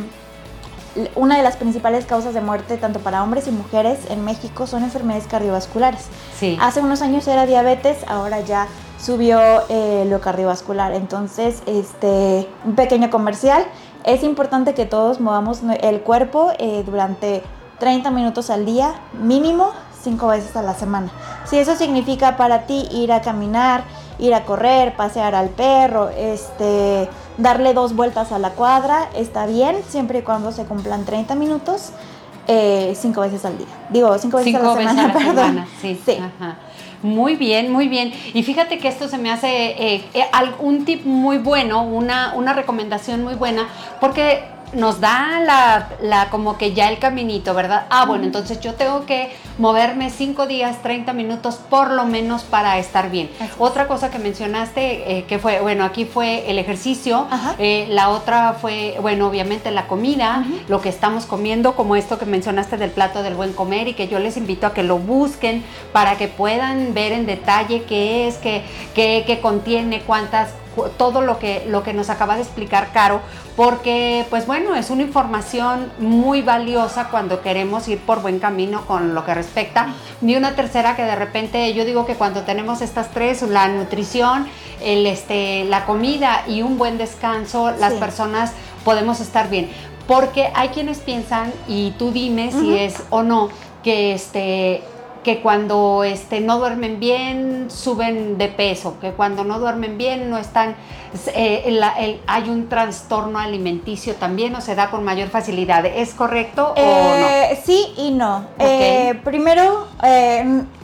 una 1.16 1.38
de 1.38 1.44
las 1.44 1.58
principales 1.58 2.06
causas 2.06 2.34
de 2.34 2.42
muerte 2.42 2.78
tanto 2.78 3.00
para 3.00 3.24
hombres 3.24 3.48
y 3.48 3.52
mujeres 3.52 4.00
en 4.10 4.24
México 4.24 4.68
son 4.68 4.84
enfermedades 4.84 5.28
cardiovasculares. 5.28 6.06
Sí. 6.40 6.58
Hace 6.62 6.82
unos 6.82 7.02
años 7.02 7.28
era 7.28 7.46
diabetes, 7.46 7.98
ahora 8.08 8.40
ya 8.42 8.68
subió 9.00 9.40
eh, 9.70 10.06
lo 10.10 10.22
cardiovascular. 10.22 10.94
Entonces, 10.94 11.62
este, 11.66 12.48
un 12.64 12.76
pequeño 12.76 13.10
comercial. 13.10 13.66
Es 14.04 14.24
importante 14.24 14.74
que 14.74 14.86
todos 14.86 15.20
movamos 15.20 15.62
el 15.82 16.02
cuerpo 16.02 16.52
eh, 16.60 16.84
durante 16.86 17.42
30 17.80 18.12
minutos 18.12 18.50
al 18.50 18.66
día, 18.66 18.94
mínimo 19.22 19.72
cinco 20.06 20.28
veces 20.28 20.56
a 20.56 20.62
la 20.62 20.76
semana. 20.76 21.10
Si 21.46 21.58
eso 21.58 21.76
significa 21.76 22.38
para 22.38 22.68
ti 22.68 22.88
ir 22.92 23.12
a 23.12 23.22
caminar, 23.22 23.84
ir 24.20 24.34
a 24.34 24.46
correr, 24.46 24.96
pasear 24.96 25.36
al 25.36 25.50
perro, 25.50 26.10
este, 26.10 27.10
darle 27.38 27.74
dos 27.74 27.96
vueltas 27.96 28.32
a 28.32 28.40
la 28.40 28.52
cuadra, 28.52 29.10
está 29.16 29.46
bien, 29.46 29.78
siempre 29.88 30.20
y 30.20 30.22
cuando 30.22 30.52
se 30.52 30.66
cumplan 30.66 31.06
30 31.06 31.36
minutos, 31.36 31.92
eh, 32.48 32.94
cinco 32.96 33.22
veces 33.22 33.44
al 33.46 33.58
día. 33.58 33.68
Digo, 33.90 34.18
cinco 34.18 34.38
veces 34.38 34.56
a 34.56 34.60
la 34.60 34.76
semana, 34.76 35.14
perdón. 35.18 35.66
Sí, 35.82 36.00
sí. 36.06 36.18
Muy 37.02 37.36
bien, 37.36 37.72
muy 37.72 37.88
bien. 37.88 38.14
Y 38.34 38.44
fíjate 38.44 38.80
que 38.80 38.88
esto 38.88 39.08
se 39.08 39.18
me 39.18 39.32
hace 39.32 39.48
eh, 39.48 40.10
eh, 40.14 40.24
un 40.60 40.86
tip 40.86 41.06
muy 41.06 41.38
bueno, 41.38 41.84
una, 41.84 42.34
una 42.36 42.54
recomendación 42.54 43.24
muy 43.24 43.36
buena, 43.36 43.68
porque 44.00 44.44
nos 44.74 45.00
da 45.00 45.40
la, 45.40 45.90
la, 46.02 46.30
como 46.30 46.58
que 46.58 46.74
ya 46.74 46.90
el 46.90 47.00
caminito, 47.00 47.54
¿verdad? 47.54 47.86
Ah, 47.90 48.06
bueno, 48.06 48.26
entonces 48.26 48.60
yo 48.60 48.74
tengo 48.74 49.06
que 49.06 49.36
moverme 49.58 50.10
5 50.10 50.48
días, 50.48 50.82
30 50.82 51.14
minutos 51.14 51.56
por 51.70 51.92
lo 51.92 52.06
menos 52.06 52.44
para 52.44 52.78
estar 52.78 53.10
bien. 53.10 53.30
Otra 53.58 53.88
cosa 53.88 54.12
que 54.12 54.20
mencionaste, 54.20 55.18
eh, 55.18 55.24
que 55.26 55.40
fue, 55.40 55.62
bueno, 55.62 55.86
aquí 55.86 56.06
fue 56.06 56.50
el 56.50 56.60
ejercicio, 56.60 57.28
eh, 57.58 57.88
la 57.90 58.10
otra 58.10 58.54
fue, 58.54 58.98
bueno, 59.02 59.28
obviamente 59.28 59.72
la 59.72 59.88
comida, 59.88 60.46
lo 60.68 60.82
que 60.82 60.90
estamos 60.90 61.26
comiendo, 61.26 61.76
como 61.76 61.96
esto 61.96 62.18
que 62.18 62.26
mencionaste 62.26 62.78
del 62.78 62.92
plato 62.92 63.24
del 63.24 63.36
buen 63.36 63.54
comer 63.54 63.88
y 63.88 63.94
que 63.94 64.08
yo 64.08 64.20
les 64.20 64.38
invito 64.38 64.68
a 64.68 64.74
que 64.74 64.84
lo 64.84 64.98
busquen 64.98 65.64
para 65.94 66.18
que 66.18 66.28
puedan 66.28 66.94
ver 66.94 67.14
en 67.14 67.26
detalle 67.26 67.84
qué 67.84 68.28
es, 68.28 68.36
qué, 68.38 68.64
qué, 68.94 69.24
qué 69.26 69.40
contiene, 69.40 70.02
cuántas 70.02 70.50
todo 70.98 71.22
lo 71.22 71.40
que, 71.40 71.66
lo 71.68 71.84
que 71.84 71.94
nos 71.94 72.10
acaba 72.10 72.36
de 72.36 72.42
explicar 72.42 72.92
Caro, 72.92 73.22
porque 73.56 74.26
pues 74.30 74.46
bueno, 74.46 74.76
es 74.76 74.90
una 74.90 75.04
información 75.04 75.92
muy 76.00 76.42
valiosa 76.42 77.10
cuando 77.10 77.42
queremos 77.42 77.88
ir 77.88 78.00
por 78.00 78.22
buen 78.22 78.40
camino 78.40 78.86
con 78.86 79.16
lo 79.16 79.26
que 79.26 79.34
respecta. 79.34 79.94
Y 80.22 80.36
una 80.36 80.56
tercera 80.56 80.96
que 80.96 81.04
de 81.04 81.16
repente 81.16 81.74
yo 81.74 81.86
digo 81.86 82.06
que 82.06 82.16
cuando 82.16 82.42
tenemos 82.42 82.82
estas 82.82 83.12
tres, 83.12 83.42
la 83.44 83.68
nutrición, 83.68 84.48
el, 84.82 85.06
este, 85.06 85.64
la 85.66 85.86
comida 85.86 86.44
y 86.48 86.62
un 86.62 86.78
buen 86.78 86.98
descanso, 86.98 87.72
las 87.72 87.94
personas 87.94 88.52
podemos 88.84 89.20
estar 89.20 89.50
bien. 89.50 89.70
Porque 90.08 90.52
hay 90.54 90.70
quienes 90.70 91.00
piensan, 91.00 91.52
y 91.68 91.92
tú 91.98 92.12
dime 92.12 92.52
si 92.52 92.78
es 92.78 93.02
o 93.10 93.24
no, 93.24 93.50
que 93.84 94.14
este 94.14 94.84
que 95.26 95.42
cuando 95.42 96.04
este, 96.04 96.40
no 96.40 96.60
duermen 96.60 97.00
bien 97.00 97.72
suben 97.72 98.38
de 98.38 98.48
peso, 98.48 99.00
que 99.02 99.12
cuando 99.12 99.44
no 99.44 99.58
duermen 99.58 99.98
bien 99.98 100.30
no 100.30 100.38
están, 100.38 100.76
eh, 101.34 102.22
hay 102.28 102.50
un 102.50 102.70
trastorno 102.70 103.40
alimenticio 103.40 104.14
también 104.14 104.54
o 104.54 104.62
se 104.62 104.76
da 104.76 104.92
con 104.92 105.04
mayor 105.04 105.30
facilidad. 105.30 105.84
¿Es 105.84 106.14
correcto 106.14 106.74
o 106.74 106.74
eh, 106.78 107.50
no? 107.50 107.62
Sí 107.66 107.88
y 107.98 108.12
no. 108.12 108.46
Eh, 108.60 109.20
primero, 109.24 109.88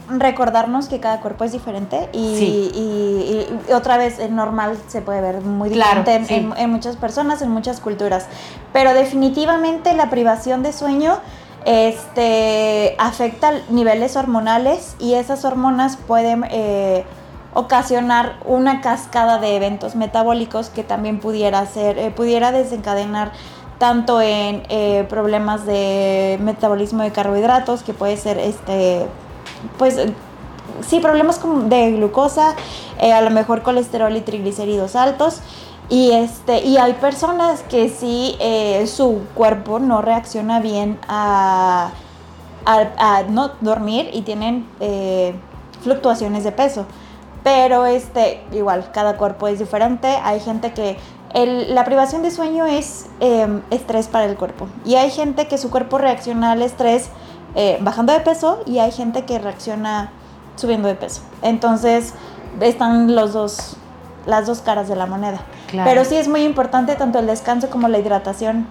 recordarnos 0.08 0.88
que 0.88 0.98
cada 0.98 1.20
cuerpo 1.20 1.44
es 1.44 1.52
diferente 1.52 2.08
y, 2.12 3.46
otra 3.72 3.96
vez 3.96 4.18
el 4.18 4.34
normal 4.34 4.76
se 4.88 5.02
puede 5.02 5.20
ver 5.20 5.40
muy 5.40 5.68
diferente 5.68 6.20
en 6.56 6.70
muchas 6.70 6.96
personas, 6.96 7.42
en 7.42 7.50
muchas 7.50 7.78
culturas. 7.78 8.26
Pero 8.72 8.92
definitivamente 8.92 9.94
la 9.94 10.10
privación 10.10 10.64
de 10.64 10.72
sueño 10.72 11.20
este, 11.64 12.94
afecta 12.98 13.52
niveles 13.70 14.16
hormonales 14.16 14.96
y 14.98 15.14
esas 15.14 15.44
hormonas 15.44 15.96
pueden 15.96 16.44
eh, 16.50 17.04
ocasionar 17.54 18.36
una 18.44 18.80
cascada 18.80 19.38
de 19.38 19.56
eventos 19.56 19.94
metabólicos 19.94 20.70
que 20.70 20.82
también 20.82 21.20
pudiera, 21.20 21.64
ser, 21.66 21.98
eh, 21.98 22.10
pudiera 22.10 22.52
desencadenar 22.52 23.32
tanto 23.78 24.20
en 24.20 24.62
eh, 24.68 25.06
problemas 25.08 25.66
de 25.66 26.38
metabolismo 26.40 27.02
de 27.02 27.10
carbohidratos, 27.10 27.82
que 27.82 27.94
puede 27.94 28.16
ser 28.16 28.38
este, 28.38 29.06
pues 29.76 29.96
sí, 30.86 31.00
problemas 31.00 31.40
de 31.68 31.92
glucosa, 31.92 32.54
a 33.00 33.20
lo 33.20 33.30
mejor 33.30 33.62
colesterol 33.62 34.16
y 34.16 34.20
triglicéridos 34.20 34.94
altos 34.94 35.40
y, 35.92 36.10
este, 36.12 36.64
y 36.64 36.78
hay 36.78 36.94
personas 36.94 37.60
que 37.64 37.90
sí, 37.90 38.34
eh, 38.40 38.86
su 38.86 39.26
cuerpo 39.34 39.78
no 39.78 40.00
reacciona 40.00 40.58
bien 40.58 40.98
a, 41.06 41.92
no 43.28 43.50
dormir 43.60 44.08
y 44.14 44.22
tienen 44.22 44.66
eh, 44.80 45.34
fluctuaciones 45.82 46.44
de 46.44 46.52
peso. 46.52 46.86
Pero 47.44 47.84
este, 47.84 48.42
igual, 48.52 48.90
cada 48.90 49.18
cuerpo 49.18 49.48
es 49.48 49.58
diferente. 49.58 50.08
Hay 50.22 50.40
gente 50.40 50.72
que 50.72 50.96
la 51.34 51.84
privación 51.84 52.22
de 52.22 52.30
sueño 52.30 52.64
es 52.64 53.08
em, 53.20 53.60
estrés 53.70 54.08
para 54.08 54.24
el 54.24 54.38
cuerpo. 54.38 54.68
Y 54.86 54.94
hay 54.94 55.10
gente 55.10 55.46
que 55.46 55.58
su 55.58 55.68
cuerpo 55.70 55.98
reacciona 55.98 56.52
al 56.52 56.62
estrés 56.62 57.10
eh, 57.54 57.76
bajando 57.82 58.14
de 58.14 58.20
peso 58.20 58.62
y 58.64 58.78
hay 58.78 58.92
gente 58.92 59.26
que 59.26 59.38
reacciona 59.38 60.10
subiendo 60.56 60.88
de 60.88 60.94
peso. 60.94 61.20
Entonces, 61.42 62.14
están 62.62 63.14
los 63.14 63.34
dos 63.34 63.76
las 64.26 64.46
dos 64.46 64.60
caras 64.60 64.88
de 64.88 64.96
la 64.96 65.06
moneda. 65.06 65.40
Pero 65.84 66.04
sí 66.04 66.16
es 66.16 66.28
muy 66.28 66.42
importante 66.42 66.94
tanto 66.94 67.18
el 67.18 67.26
descanso 67.26 67.70
como 67.70 67.88
la 67.88 67.98
hidratación. 67.98 68.66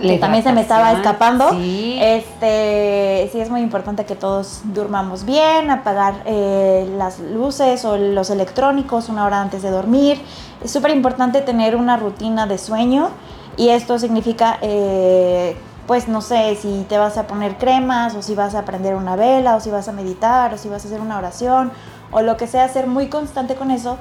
que 0.00 0.16
también 0.18 0.44
se 0.44 0.52
me 0.52 0.60
estaba 0.60 0.92
escapando. 0.92 1.50
Sí. 1.50 1.98
Este, 2.00 3.28
sí 3.32 3.40
es 3.40 3.50
muy 3.50 3.62
importante 3.62 4.04
que 4.04 4.14
todos 4.14 4.60
durmamos 4.64 5.24
bien, 5.24 5.70
apagar 5.70 6.22
eh, 6.24 6.88
las 6.96 7.18
luces 7.18 7.84
o 7.84 7.96
los 7.96 8.30
electrónicos 8.30 9.08
una 9.08 9.24
hora 9.24 9.40
antes 9.40 9.62
de 9.62 9.70
dormir. 9.70 10.20
Es 10.62 10.70
súper 10.70 10.92
importante 10.92 11.40
tener 11.40 11.74
una 11.74 11.96
rutina 11.96 12.46
de 12.46 12.58
sueño 12.58 13.10
y 13.56 13.70
esto 13.70 13.98
significa, 13.98 14.58
eh, 14.62 15.56
pues 15.88 16.06
no 16.06 16.20
sé, 16.20 16.54
si 16.54 16.86
te 16.88 16.96
vas 16.96 17.18
a 17.18 17.26
poner 17.26 17.58
cremas 17.58 18.14
o 18.14 18.22
si 18.22 18.36
vas 18.36 18.54
a 18.54 18.64
prender 18.64 18.94
una 18.94 19.16
vela 19.16 19.56
o 19.56 19.60
si 19.60 19.70
vas 19.70 19.88
a 19.88 19.92
meditar 19.92 20.54
o 20.54 20.58
si 20.58 20.68
vas 20.68 20.84
a 20.84 20.88
hacer 20.88 21.00
una 21.00 21.18
oración 21.18 21.72
o 22.12 22.22
lo 22.22 22.36
que 22.36 22.46
sea, 22.46 22.68
ser 22.68 22.86
muy 22.86 23.08
constante 23.08 23.54
con 23.56 23.70
eso 23.70 23.98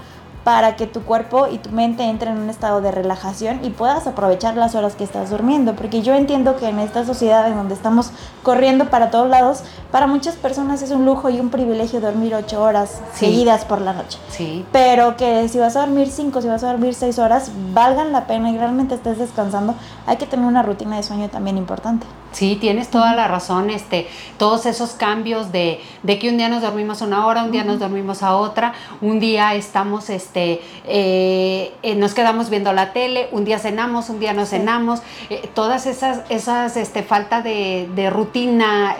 para 0.47 0.77
que 0.77 0.87
tu 0.87 1.01
cuerpo 1.01 1.47
y 1.51 1.57
tu 1.57 1.71
mente 1.71 2.03
entren 2.03 2.37
en 2.37 2.43
un 2.43 2.49
estado 2.49 2.79
de 2.79 2.89
relajación 2.89 3.65
y 3.65 3.69
puedas 3.69 4.07
aprovechar 4.07 4.55
las 4.55 4.75
horas 4.75 4.95
que 4.95 5.03
estás 5.03 5.29
durmiendo. 5.29 5.75
Porque 5.75 6.01
yo 6.01 6.15
entiendo 6.15 6.55
que 6.55 6.69
en 6.69 6.79
esta 6.79 7.05
sociedad 7.05 7.45
en 7.49 7.57
donde 7.57 7.73
estamos 7.73 8.11
corriendo 8.43 8.89
para 8.89 9.11
todos 9.11 9.29
lados, 9.29 9.63
para 9.91 10.07
muchas 10.07 10.35
personas 10.37 10.81
es 10.81 10.91
un 10.91 11.03
lujo 11.03 11.29
y 11.29 11.41
un 11.41 11.49
privilegio 11.49 11.99
dormir 11.99 12.33
ocho 12.33 12.63
horas 12.63 13.01
seguidas 13.13 13.65
por 13.65 13.81
la 13.81 13.91
noche. 13.91 14.19
Sí. 14.29 14.65
Pero 14.71 15.17
que 15.17 15.49
si 15.49 15.59
vas 15.59 15.75
a 15.75 15.81
dormir 15.81 16.07
cinco, 16.09 16.41
si 16.41 16.47
vas 16.47 16.63
a 16.63 16.71
dormir 16.71 16.93
seis 16.93 17.19
horas, 17.19 17.51
valgan 17.73 18.13
la 18.13 18.25
pena 18.25 18.49
y 18.49 18.57
realmente 18.57 18.95
estés 18.95 19.17
descansando, 19.17 19.75
hay 20.05 20.15
que 20.15 20.27
tener 20.27 20.45
una 20.45 20.63
rutina 20.63 20.95
de 20.95 21.03
sueño 21.03 21.27
también 21.27 21.57
importante. 21.57 22.07
Sí, 22.31 22.57
tienes 22.59 22.89
toda 22.89 23.15
la 23.15 23.27
razón, 23.27 23.69
este, 23.69 24.07
todos 24.37 24.65
esos 24.65 24.91
cambios 24.91 25.51
de, 25.51 25.81
de 26.03 26.19
que 26.19 26.29
un 26.29 26.37
día 26.37 26.49
nos 26.49 26.61
dormimos 26.61 27.01
una 27.01 27.25
hora, 27.25 27.43
un 27.43 27.51
día 27.51 27.63
nos 27.63 27.79
dormimos 27.79 28.21
a 28.21 28.35
otra, 28.35 28.73
un 29.01 29.19
día 29.19 29.55
estamos, 29.55 30.09
este, 30.09 30.36
eh, 30.37 31.71
eh, 31.83 31.95
nos 31.95 32.13
quedamos 32.13 32.49
viendo 32.49 32.73
la 32.73 32.93
tele, 32.93 33.27
un 33.31 33.45
día 33.45 33.59
cenamos, 33.59 34.09
un 34.09 34.19
día 34.19 34.33
no 34.33 34.45
cenamos, 34.45 35.01
eh, 35.29 35.49
todas 35.53 35.85
esas, 35.85 36.21
esas, 36.29 36.77
este, 36.77 37.03
falta 37.03 37.41
de, 37.41 37.89
de 37.95 38.09
rutina, 38.09 38.95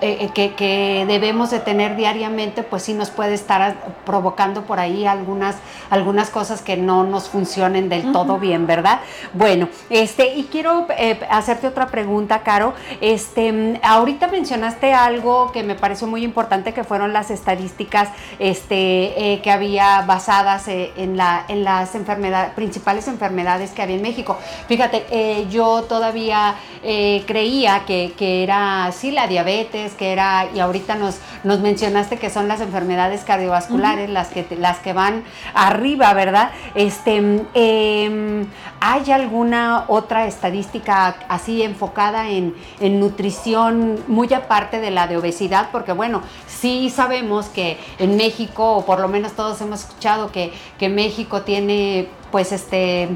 eh, 0.00 0.30
eh, 0.36 0.52
que, 0.54 1.04
debemos 1.08 1.50
de 1.50 1.58
tener 1.58 1.96
diariamente, 1.96 2.62
pues 2.62 2.84
sí 2.84 2.94
nos 2.94 3.10
puede 3.10 3.34
estar 3.34 3.74
provocando 4.06 4.62
por 4.62 4.78
ahí 4.78 5.06
algunas, 5.06 5.56
algunas 5.90 6.30
cosas 6.30 6.62
que 6.62 6.76
no 6.76 7.02
nos 7.02 7.28
funcionen 7.28 7.88
del 7.88 8.12
todo 8.12 8.38
bien, 8.38 8.68
¿verdad? 8.68 9.00
Bueno, 9.32 9.68
este, 9.90 10.34
y 10.34 10.44
quiero 10.44 10.86
eh, 10.96 11.18
hacerte 11.28 11.66
otra 11.66 11.88
pregunta, 11.88 12.44
Caro. 12.44 12.74
Este, 13.00 13.80
ahorita 13.82 14.28
mencionaste 14.28 14.92
algo 14.92 15.50
que 15.50 15.64
me 15.64 15.74
pareció 15.74 16.06
muy 16.06 16.22
importante, 16.22 16.72
que 16.72 16.84
fueron 16.84 17.12
las 17.12 17.32
estadísticas 17.32 18.10
este, 18.38 19.40
que 19.42 19.50
había 19.50 20.02
basadas 20.02 20.68
en, 20.68 21.16
la, 21.16 21.44
en 21.48 21.64
las 21.64 21.96
enfermedades, 21.96 22.52
principales 22.54 23.08
enfermedades 23.08 23.72
que 23.72 23.82
había 23.82 23.96
en 23.96 24.02
México. 24.02 24.38
Fíjate, 24.68 25.46
yo 25.50 25.82
todavía 25.84 26.54
creía 26.82 27.84
que, 27.84 28.12
que 28.16 28.44
era, 28.44 28.92
sí, 28.92 29.10
la 29.10 29.26
diabetes, 29.26 29.87
que 29.92 30.12
era, 30.12 30.48
y 30.54 30.60
ahorita 30.60 30.94
nos, 30.94 31.18
nos 31.44 31.60
mencionaste 31.60 32.18
que 32.18 32.30
son 32.30 32.48
las 32.48 32.60
enfermedades 32.60 33.24
cardiovasculares, 33.24 34.10
las, 34.10 34.28
que, 34.28 34.46
las 34.58 34.78
que 34.78 34.92
van 34.92 35.24
arriba, 35.54 36.12
¿verdad? 36.14 36.50
Este, 36.74 37.16
em, 37.54 38.46
¿Hay 38.80 39.10
alguna 39.10 39.84
otra 39.88 40.26
estadística 40.26 41.16
así 41.28 41.62
enfocada 41.62 42.28
en, 42.28 42.54
nutrición, 42.80 43.98
muy 44.06 44.32
aparte 44.32 44.80
de 44.80 44.90
la 44.90 45.06
de 45.06 45.16
obesidad? 45.16 45.70
Porque 45.72 45.92
bueno, 45.92 46.22
sí 46.46 46.90
sabemos 46.90 47.46
que 47.46 47.78
en 47.98 48.16
México, 48.16 48.76
o 48.76 48.84
por 48.84 49.00
lo 49.00 49.08
menos 49.08 49.32
todos 49.32 49.60
hemos 49.60 49.80
escuchado 49.80 50.30
que, 50.30 50.52
que 50.78 50.88
México 50.88 51.42
tiene 51.42 52.08
pues 52.30 52.52
este 52.52 53.08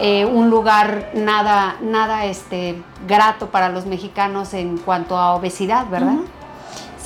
eh, 0.00 0.24
un 0.24 0.50
lugar 0.50 1.10
nada, 1.14 1.76
nada 1.80 2.24
este, 2.26 2.82
grato 3.06 3.48
para 3.48 3.68
los 3.68 3.86
mexicanos 3.86 4.54
en 4.54 4.78
cuanto 4.78 5.16
a 5.16 5.34
obesidad, 5.34 5.88
¿verdad? 5.88 6.16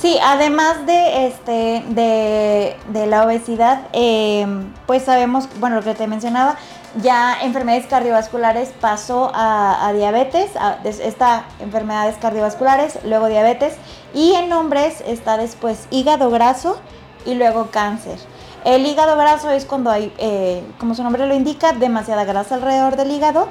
Sí, 0.01 0.17
además 0.23 0.87
de 0.87 1.27
este 1.27 1.83
de, 1.89 3.05
la 3.05 3.23
obesidad, 3.23 3.81
eh, 3.93 4.47
pues 4.87 5.03
sabemos, 5.03 5.47
bueno, 5.59 5.75
lo 5.75 5.83
que 5.83 5.93
te 5.93 6.07
mencionaba, 6.07 6.57
ya 6.95 7.39
enfermedades 7.41 7.85
cardiovasculares 7.85 8.73
pasó 8.81 9.31
a, 9.33 9.91
diabetes, 9.93 10.51
está 10.83 11.45
enfermedades 11.59 12.15
cardiovasculares, 12.17 12.97
luego 13.05 13.27
diabetes, 13.27 13.75
y 14.13 14.33
en 14.33 14.51
hombres 14.51 15.03
está 15.05 15.37
después 15.37 15.87
hígado 15.91 16.31
graso 16.31 16.81
y 17.25 17.35
luego 17.35 17.67
cáncer. 17.71 18.17
El 18.63 18.85
hígado 18.85 19.17
graso 19.17 19.49
es 19.49 19.65
cuando 19.65 19.89
hay, 19.89 20.13
eh, 20.19 20.63
como 20.79 20.93
su 20.93 21.03
nombre 21.03 21.25
lo 21.25 21.33
indica, 21.33 21.73
demasiada 21.73 22.25
grasa 22.25 22.55
alrededor 22.55 22.95
del 22.95 23.11
hígado 23.11 23.47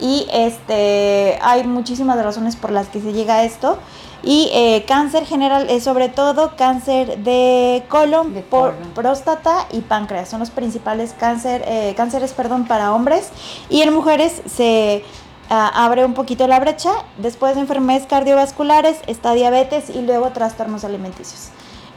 y 0.00 0.26
este, 0.32 1.38
hay 1.42 1.64
muchísimas 1.64 2.22
razones 2.22 2.56
por 2.56 2.70
las 2.70 2.88
que 2.88 3.00
se 3.00 3.12
llega 3.12 3.36
a 3.36 3.44
esto. 3.44 3.78
Y 4.22 4.50
eh, 4.54 4.86
cáncer 4.88 5.26
general 5.26 5.68
es 5.68 5.84
sobre 5.84 6.08
todo 6.08 6.56
cáncer 6.56 7.18
de 7.18 7.84
colon, 7.90 8.32
por, 8.48 8.72
próstata 8.94 9.66
y 9.70 9.82
páncreas. 9.82 10.30
Son 10.30 10.40
los 10.40 10.50
principales 10.50 11.14
cáncer, 11.18 11.62
eh, 11.66 11.92
cánceres 11.94 12.32
perdón, 12.32 12.66
para 12.66 12.94
hombres. 12.94 13.28
Y 13.68 13.82
en 13.82 13.92
mujeres 13.92 14.40
se 14.46 15.04
ah, 15.50 15.84
abre 15.84 16.06
un 16.06 16.14
poquito 16.14 16.48
la 16.48 16.58
brecha. 16.58 16.90
Después 17.18 17.54
de 17.54 17.60
enfermedades 17.60 18.06
cardiovasculares 18.06 18.96
está 19.06 19.34
diabetes 19.34 19.90
y 19.90 20.00
luego 20.00 20.30
trastornos 20.30 20.84
alimenticios 20.84 21.50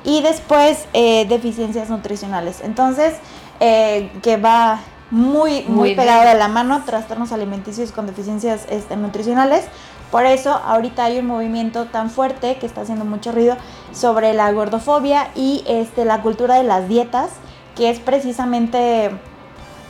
y 0.07 0.21
después 0.21 0.85
eh, 0.93 1.25
deficiencias 1.27 1.89
nutricionales. 1.89 2.61
Entonces, 2.61 3.15
eh, 3.59 4.09
que 4.23 4.37
va 4.37 4.79
muy, 5.11 5.63
muy, 5.63 5.95
pegado 5.95 6.25
de 6.25 6.33
la 6.35 6.47
mano, 6.47 6.81
trastornos 6.85 7.33
alimenticios 7.33 7.91
con 7.91 8.07
deficiencias 8.07 8.65
este, 8.69 8.95
nutricionales. 8.95 9.65
Por 10.09 10.25
eso 10.25 10.53
ahorita 10.53 11.03
hay 11.03 11.19
un 11.19 11.27
movimiento 11.27 11.87
tan 11.87 12.09
fuerte 12.09 12.55
que 12.57 12.65
está 12.65 12.81
haciendo 12.81 13.03
mucho 13.03 13.33
ruido 13.33 13.57
sobre 13.91 14.33
la 14.33 14.49
gordofobia 14.53 15.27
y 15.35 15.65
este, 15.67 16.05
la 16.05 16.21
cultura 16.21 16.55
de 16.55 16.63
las 16.63 16.87
dietas, 16.87 17.31
que 17.75 17.89
es 17.89 17.99
precisamente 17.99 19.11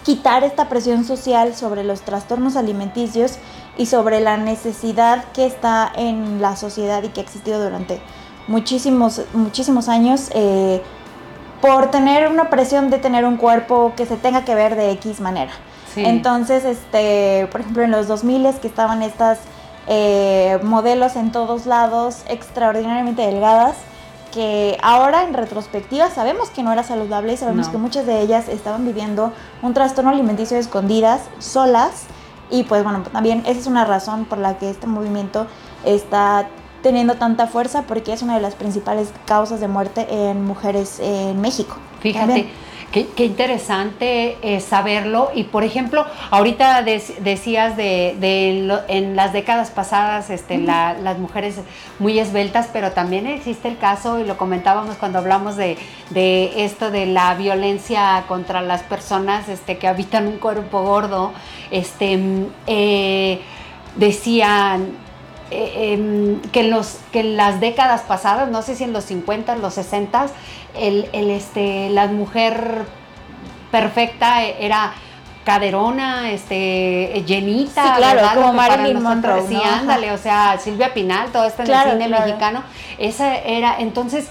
quitar 0.04 0.44
esta 0.44 0.68
presión 0.68 1.06
social 1.06 1.54
sobre 1.54 1.84
los 1.84 2.02
trastornos 2.02 2.56
alimenticios 2.56 3.38
y 3.78 3.86
sobre 3.86 4.20
la 4.20 4.38
necesidad 4.38 5.26
que 5.34 5.46
está 5.46 5.92
en 5.96 6.42
la 6.42 6.56
sociedad 6.56 7.04
y 7.04 7.10
que 7.10 7.20
ha 7.20 7.24
existido 7.24 7.64
durante 7.64 8.02
muchísimos, 8.48 9.22
muchísimos 9.34 9.90
años 9.90 10.30
eh, 10.34 10.82
por 11.62 11.92
tener 11.92 12.30
una 12.30 12.50
presión 12.50 12.90
de 12.90 13.00
tener 13.00 13.26
un 13.26 13.38
cuerpo 13.38 13.94
que 13.96 14.06
se 14.06 14.16
tenga 14.16 14.46
que 14.46 14.56
ver 14.56 14.76
de 14.76 14.92
X 14.92 15.20
manera. 15.20 15.52
Entonces, 15.96 16.64
este, 16.64 17.48
por 17.52 17.62
ejemplo, 17.62 17.82
en 17.82 17.90
los 17.90 18.08
2000 18.08 18.60
que 18.62 18.68
estaban 18.68 19.02
estas 19.02 19.40
eh, 19.88 20.60
modelos 20.62 21.16
en 21.16 21.32
todos 21.32 21.66
lados 21.66 22.24
extraordinariamente 22.30 23.24
delgadas, 23.24 23.76
que 24.32 24.78
ahora 24.84 25.24
en 25.24 25.34
retrospectiva 25.34 26.12
sabemos 26.12 26.52
que 26.52 26.62
no 26.62 26.72
era 26.72 26.84
saludable 26.84 27.34
y 27.34 27.38
sabemos 27.38 27.70
que 27.70 27.78
muchas 27.78 28.06
de 28.06 28.22
ellas 28.22 28.48
estaban 28.48 28.86
viviendo 28.86 29.34
un 29.64 29.74
trastorno 29.74 30.12
alimenticio 30.12 30.58
escondidas, 30.58 31.22
solas, 31.40 32.06
y 32.52 32.64
pues 32.64 32.84
bueno, 32.84 33.02
también 33.12 33.40
esa 33.48 33.60
es 33.60 33.68
una 33.68 33.84
razón 33.84 34.26
por 34.26 34.38
la 34.38 34.58
que 34.60 34.70
este 34.70 34.86
movimiento 34.86 35.48
está 35.84 36.48
teniendo 36.88 37.16
tanta 37.16 37.48
fuerza 37.48 37.82
porque 37.82 38.14
es 38.14 38.22
una 38.22 38.36
de 38.36 38.42
las 38.42 38.56
principales 38.56 39.10
causas 39.26 39.60
de 39.60 39.68
muerte 39.68 40.08
en 40.10 40.46
mujeres 40.46 41.02
en 41.02 41.42
México. 41.42 41.76
Fíjate. 42.00 42.48
Qué, 42.94 43.26
interesante 43.26 44.38
eh, 44.42 44.62
saberlo. 44.62 45.32
Y 45.36 45.44
por 45.44 45.66
ejemplo, 45.66 46.06
ahorita 46.32 46.82
decías 46.84 47.76
de, 47.76 48.16
en 48.88 49.16
las 49.18 49.34
décadas 49.34 49.72
pasadas 49.72 50.30
este, 50.30 50.58
las 50.60 51.20
mujeres 51.20 51.60
muy 52.00 52.18
esbeltas, 52.18 52.70
pero 52.72 52.94
también 52.94 53.28
existe 53.28 53.68
el 53.68 53.78
caso, 53.78 54.20
y 54.20 54.24
lo 54.24 54.38
comentábamos 54.38 54.96
cuando 54.96 55.20
hablamos 55.20 55.58
de, 55.58 55.78
esto 56.56 56.90
de 56.90 57.06
la 57.06 57.36
violencia 57.36 58.24
contra 58.30 58.62
las 58.62 58.84
personas 58.84 59.50
este, 59.50 59.78
que 59.78 59.90
habitan 59.90 60.26
un 60.26 60.38
cuerpo 60.38 60.84
gordo. 60.84 61.34
Este, 61.72 62.18
eh, 62.68 63.42
decían 63.98 65.07
eh, 65.52 65.94
em, 65.94 66.42
que, 66.52 66.62
en 66.62 66.72
los, 66.72 67.00
que 67.12 67.22
en 67.22 67.38
las 67.38 67.60
décadas 67.60 68.02
pasadas, 68.02 68.50
no 68.50 68.62
sé 68.62 68.76
si 68.76 68.84
en 68.84 68.94
los 68.94 69.06
50, 69.06 69.56
los 69.58 69.74
60, 69.76 70.28
el, 70.76 71.10
el, 71.14 71.30
este, 71.30 71.90
la 71.90 72.08
mujer 72.08 72.86
perfecta 73.72 74.44
era 74.44 74.94
caderona, 75.48 76.30
este, 76.32 77.24
llenita, 77.26 77.84
sí, 77.84 77.90
claro, 77.96 78.22
como 78.36 78.52
Marilyn 78.52 79.02
Monroe, 79.02 79.48
sí, 79.48 79.56
ándale, 79.56 80.12
o 80.12 80.18
sea, 80.18 80.58
Silvia 80.60 80.94
Pinal, 80.94 81.32
todo 81.32 81.46
esto 81.46 81.64
en 81.64 81.72
el 81.72 81.92
cine 81.92 82.10
mexicano, 82.10 82.64
esa 82.98 83.38
era, 83.38 83.78
entonces, 83.80 84.28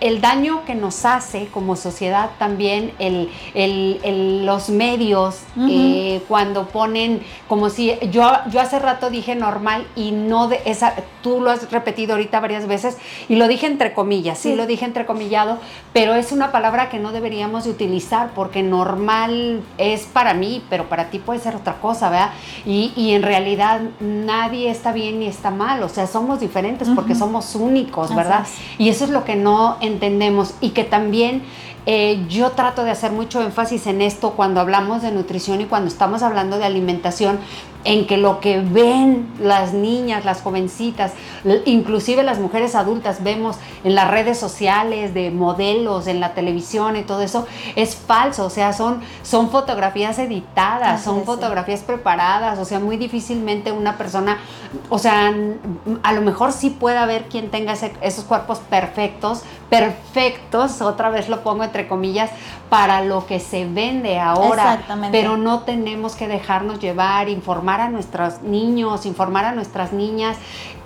el 0.00 0.20
daño 0.20 0.64
que 0.64 0.74
nos 0.74 1.04
hace 1.04 1.48
como 1.48 1.76
sociedad 1.76 2.30
también 2.38 2.92
el, 2.98 3.30
el, 3.54 4.46
los 4.46 4.70
medios 4.70 5.40
eh, 5.68 6.22
cuando 6.26 6.68
ponen 6.68 7.22
como 7.48 7.70
si 7.70 7.94
yo, 8.10 8.30
yo 8.50 8.60
hace 8.60 8.78
rato 8.78 9.10
dije 9.10 9.34
normal 9.34 9.86
y 9.94 10.12
no 10.12 10.48
de 10.48 10.60
esa, 10.64 10.94
tú 11.22 11.40
lo 11.40 11.50
has 11.50 11.70
repetido 11.70 12.12
ahorita 12.12 12.40
varias 12.40 12.66
veces 12.66 12.96
y 13.28 13.36
lo 13.36 13.46
dije 13.48 13.66
entre 13.66 13.92
comillas, 13.92 14.38
sí, 14.38 14.54
lo 14.54 14.66
dije 14.66 14.84
entrecomillado, 14.84 15.58
pero 15.92 16.14
es 16.14 16.32
una 16.32 16.50
palabra 16.50 16.88
que 16.88 16.98
no 16.98 17.12
deberíamos 17.12 17.64
de 17.64 17.70
utilizar 17.70 18.30
porque 18.34 18.62
normal 18.62 19.62
es 19.78 20.02
para 20.02 20.34
mí, 20.34 20.62
pero 20.70 20.88
para 20.88 21.10
ti 21.10 21.18
puede 21.18 21.40
ser 21.40 21.56
otra 21.56 21.74
cosa, 21.74 22.08
¿verdad? 22.08 22.30
Y, 22.64 22.92
y 22.96 23.12
en 23.12 23.22
realidad 23.22 23.80
nadie 24.00 24.70
está 24.70 24.92
bien 24.92 25.20
ni 25.20 25.26
está 25.26 25.50
mal, 25.50 25.82
o 25.82 25.88
sea, 25.88 26.06
somos 26.06 26.40
diferentes 26.40 26.88
porque 26.94 27.14
somos 27.14 27.54
únicos, 27.54 28.14
¿verdad? 28.14 28.46
Y 28.78 28.88
eso 28.88 29.04
es 29.04 29.10
lo 29.10 29.24
que 29.24 29.36
no 29.36 29.76
entendemos 29.92 30.54
y 30.60 30.70
que 30.70 30.84
también 30.84 31.42
eh, 31.86 32.24
yo 32.28 32.50
trato 32.50 32.84
de 32.84 32.90
hacer 32.90 33.10
mucho 33.10 33.40
énfasis 33.42 33.86
en 33.86 34.02
esto 34.02 34.32
cuando 34.32 34.60
hablamos 34.60 35.02
de 35.02 35.12
nutrición 35.12 35.60
y 35.60 35.64
cuando 35.64 35.88
estamos 35.88 36.22
hablando 36.22 36.58
de 36.58 36.64
alimentación, 36.64 37.38
en 37.84 38.06
que 38.06 38.18
lo 38.18 38.40
que 38.40 38.60
ven 38.60 39.32
las 39.40 39.72
niñas, 39.72 40.24
las 40.24 40.42
jovencitas, 40.42 41.12
inclusive 41.64 42.22
las 42.22 42.38
mujeres 42.38 42.74
adultas 42.74 43.22
vemos 43.22 43.56
en 43.84 43.94
las 43.94 44.10
redes 44.10 44.38
sociales 44.38 45.14
de 45.14 45.30
modelos, 45.30 46.06
en 46.06 46.20
la 46.20 46.34
televisión 46.34 46.96
y 46.96 47.02
todo 47.02 47.22
eso, 47.22 47.46
es 47.76 47.96
falso, 47.96 48.44
o 48.44 48.50
sea, 48.50 48.72
son, 48.72 49.00
son 49.22 49.50
fotografías 49.50 50.18
editadas, 50.18 51.02
son 51.02 51.24
fotografías 51.24 51.80
preparadas, 51.80 52.58
o 52.58 52.64
sea, 52.64 52.80
muy 52.80 52.98
difícilmente 52.98 53.72
una 53.72 53.96
persona, 53.96 54.38
o 54.90 54.98
sea, 54.98 55.32
a 56.02 56.12
lo 56.12 56.20
mejor 56.20 56.52
sí 56.52 56.70
puede 56.70 56.98
haber 56.98 57.24
quien 57.28 57.50
tenga 57.50 57.74
esos 58.02 58.24
cuerpos 58.24 58.58
perfectos, 58.58 59.42
perfectos, 59.70 60.82
otra 60.82 61.08
vez 61.10 61.28
lo 61.28 61.42
pongo 61.42 61.64
entre 61.64 61.88
comillas, 61.88 62.30
para 62.68 63.02
lo 63.02 63.26
que 63.26 63.40
se 63.40 63.66
vende 63.66 64.20
ahora, 64.20 64.82
pero 65.10 65.36
no 65.36 65.60
tenemos 65.60 66.14
que 66.14 66.28
dejarnos 66.28 66.78
llevar, 66.78 67.28
informar 67.28 67.69
a 67.78 67.88
nuestros 67.88 68.42
niños, 68.42 69.06
informar 69.06 69.44
a 69.44 69.52
nuestras 69.52 69.92
niñas 69.92 70.36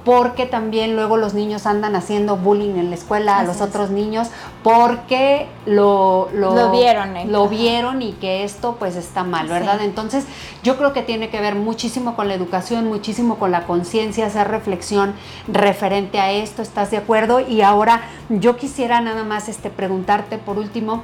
porque 0.04 0.44
también 0.44 0.96
luego 0.96 1.16
los 1.16 1.34
niños 1.34 1.66
andan 1.66 1.96
haciendo 1.96 2.36
bullying 2.36 2.76
en 2.76 2.90
la 2.90 2.96
escuela 2.96 3.38
a 3.38 3.42
los 3.42 3.62
otros 3.62 3.90
niños 3.90 4.28
porque 4.62 5.46
lo, 5.64 6.28
lo, 6.34 6.70
vieron. 6.70 7.16
¿eh? 7.16 7.24
Lo 7.26 7.48
vieron 7.48 8.02
y 8.02 8.12
que 8.12 8.44
esto 8.44 8.76
pues 8.78 8.96
está 8.96 9.24
mal, 9.24 9.48
¿verdad? 9.48 9.80
Entonces 9.82 10.26
yo 10.62 10.76
creo 10.76 10.92
que 10.92 11.02
tiene 11.02 11.30
que 11.30 11.40
ver 11.40 11.54
muchísimo 11.54 12.16
con 12.16 12.28
la 12.28 12.34
educación, 12.34 12.86
muchísimo 12.86 13.38
con 13.38 13.50
la 13.50 13.64
conciencia, 13.64 14.26
hacer 14.26 14.48
reflexión 14.48 15.14
referente 15.48 16.20
a 16.20 16.32
esto, 16.32 16.60
¿estás 16.60 16.90
de 16.90 16.98
acuerdo? 16.98 17.40
Y 17.40 17.62
ahora 17.62 18.02
yo 18.28 18.56
quisiera 18.56 19.00
nada 19.00 19.24
más 19.24 19.48
este, 19.48 19.70
preguntarte 19.70 20.36
por 20.36 20.58
último, 20.58 21.02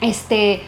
este, 0.00 0.62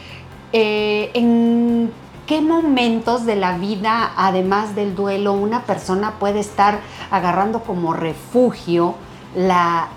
eh, 0.52 1.10
en 1.14 1.90
qué 2.28 2.42
momentos 2.42 3.24
de 3.24 3.36
la 3.36 3.56
vida, 3.56 4.12
además 4.14 4.74
del 4.74 4.94
duelo, 4.94 5.32
una 5.32 5.62
persona 5.62 6.18
puede 6.20 6.40
estar 6.40 6.78
agarrando 7.10 7.60
como 7.60 7.94
refugio 7.94 8.94
la, 9.34 9.88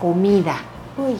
comida. 0.00 0.56
Uy. 0.96 1.16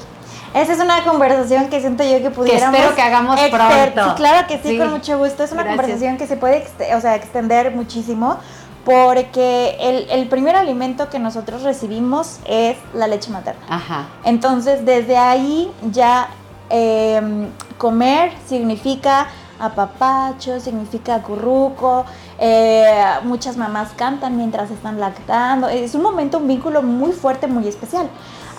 Esa 0.54 0.72
es 0.72 0.80
una 0.80 1.04
conversación 1.04 1.68
que 1.68 1.80
siento 1.80 2.02
yo 2.04 2.22
que 2.22 2.30
pudiéramos. 2.30 2.74
Que 2.74 2.82
espero 2.82 2.96
que 2.96 3.02
hagamos 3.02 3.38
pronto. 3.38 4.14
claro 4.16 4.46
que 4.46 4.58
sí, 4.58 4.78
con 4.78 4.90
mucho 4.90 5.18
gusto. 5.18 5.44
Es 5.44 5.52
una 5.52 5.66
conversación 5.66 6.16
que 6.16 6.26
se 6.26 6.38
puede 6.38 6.66
o 6.96 7.00
sea, 7.02 7.14
extender 7.14 7.74
muchísimo 7.74 8.38
porque 8.86 10.06
el, 10.10 10.26
primer 10.28 10.56
alimento 10.56 11.10
que 11.10 11.18
nosotros 11.18 11.62
recibimos 11.64 12.38
es 12.46 12.78
la 12.94 13.08
leche 13.08 13.30
materna. 13.30 13.60
Ajá. 13.68 14.06
Entonces, 14.24 14.86
desde 14.86 15.18
ahí 15.18 15.70
ya 15.90 16.28
em, 16.70 17.50
comer 17.76 18.32
significa 18.46 19.28
apapacho, 19.58 20.60
significa 20.60 21.22
curruco, 21.22 22.04
eh, 22.38 23.04
muchas 23.24 23.56
mamás 23.56 23.90
cantan 23.96 24.36
mientras 24.36 24.70
están 24.70 25.00
lactando, 25.00 25.68
es 25.68 25.94
un 25.94 26.02
momento, 26.02 26.38
un 26.38 26.48
vínculo 26.48 26.82
muy 26.82 27.12
fuerte, 27.12 27.46
muy 27.46 27.66
especial. 27.66 28.08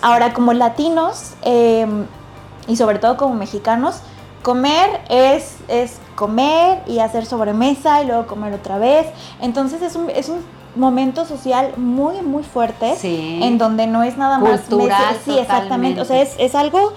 Ahora, 0.02 0.32
como 0.32 0.52
latinos 0.52 1.34
em, 1.42 2.06
y 2.66 2.76
sobre 2.76 2.98
todo 2.98 3.16
como 3.16 3.34
mexicanos, 3.34 4.00
comer 4.42 5.00
es, 5.08 5.56
es 5.68 5.98
comer 6.14 6.82
y 6.86 7.00
hacer 7.00 7.26
sobremesa 7.26 8.02
y 8.02 8.06
luego 8.06 8.26
comer 8.26 8.54
otra 8.54 8.78
vez, 8.78 9.06
entonces 9.40 9.82
es 9.82 9.96
un, 9.96 10.08
es 10.10 10.28
un 10.28 10.42
momento 10.76 11.24
social 11.24 11.72
muy, 11.76 12.22
muy 12.22 12.42
fuerte 12.42 12.94
en 13.02 13.58
donde 13.58 13.86
no 13.86 14.02
es 14.02 14.16
nada 14.16 14.38
más... 14.38 14.60
Cultural, 14.62 15.16
sí, 15.24 15.38
exactamente, 15.38 16.00
o 16.00 16.04
sea, 16.04 16.22
es, 16.22 16.34
es 16.38 16.54
algo 16.54 16.92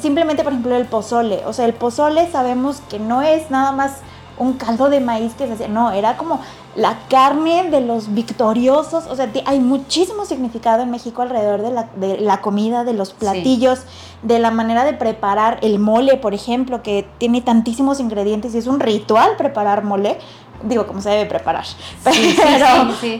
simplemente, 0.00 0.42
por 0.44 0.52
ejemplo, 0.52 0.76
el 0.76 0.86
pozole. 0.86 1.42
O 1.46 1.52
sea, 1.52 1.64
el 1.64 1.74
pozole 1.74 2.30
sabemos 2.30 2.80
que 2.88 2.98
no 2.98 3.22
es 3.22 3.50
nada 3.50 3.72
más 3.72 4.00
un 4.38 4.54
caldo 4.54 4.88
de 4.88 5.00
maíz 5.00 5.34
que 5.34 5.46
se 5.46 5.52
hacía, 5.52 5.68
no, 5.68 5.92
era 5.92 6.16
como 6.16 6.40
la 6.74 6.98
carne 7.08 7.70
de 7.70 7.82
los 7.82 8.14
victoriosos, 8.14 9.06
o 9.06 9.14
sea, 9.14 9.30
hay 9.44 9.60
muchísimo 9.60 10.24
significado 10.24 10.82
en 10.82 10.90
México 10.90 11.22
alrededor 11.22 11.62
de 11.62 11.70
la, 11.70 11.88
de 11.96 12.18
la 12.18 12.40
comida, 12.40 12.82
de 12.84 12.94
los 12.94 13.12
platillos, 13.12 13.80
de 14.22 14.38
la 14.38 14.50
manera 14.50 14.84
de 14.84 14.94
preparar 14.94 15.58
el 15.62 15.78
mole, 15.78 16.16
por 16.16 16.32
ejemplo, 16.32 16.82
que 16.82 17.06
tiene 17.18 17.42
tantísimos 17.42 18.00
ingredientes 18.00 18.54
y 18.54 18.58
es 18.58 18.66
un 18.66 18.80
ritual 18.80 19.36
preparar 19.36 19.84
mole, 19.84 20.18
digo, 20.62 20.86
como 20.86 21.02
se 21.02 21.10
debe 21.10 21.26
preparar, 21.26 21.66
pero, 22.04 22.66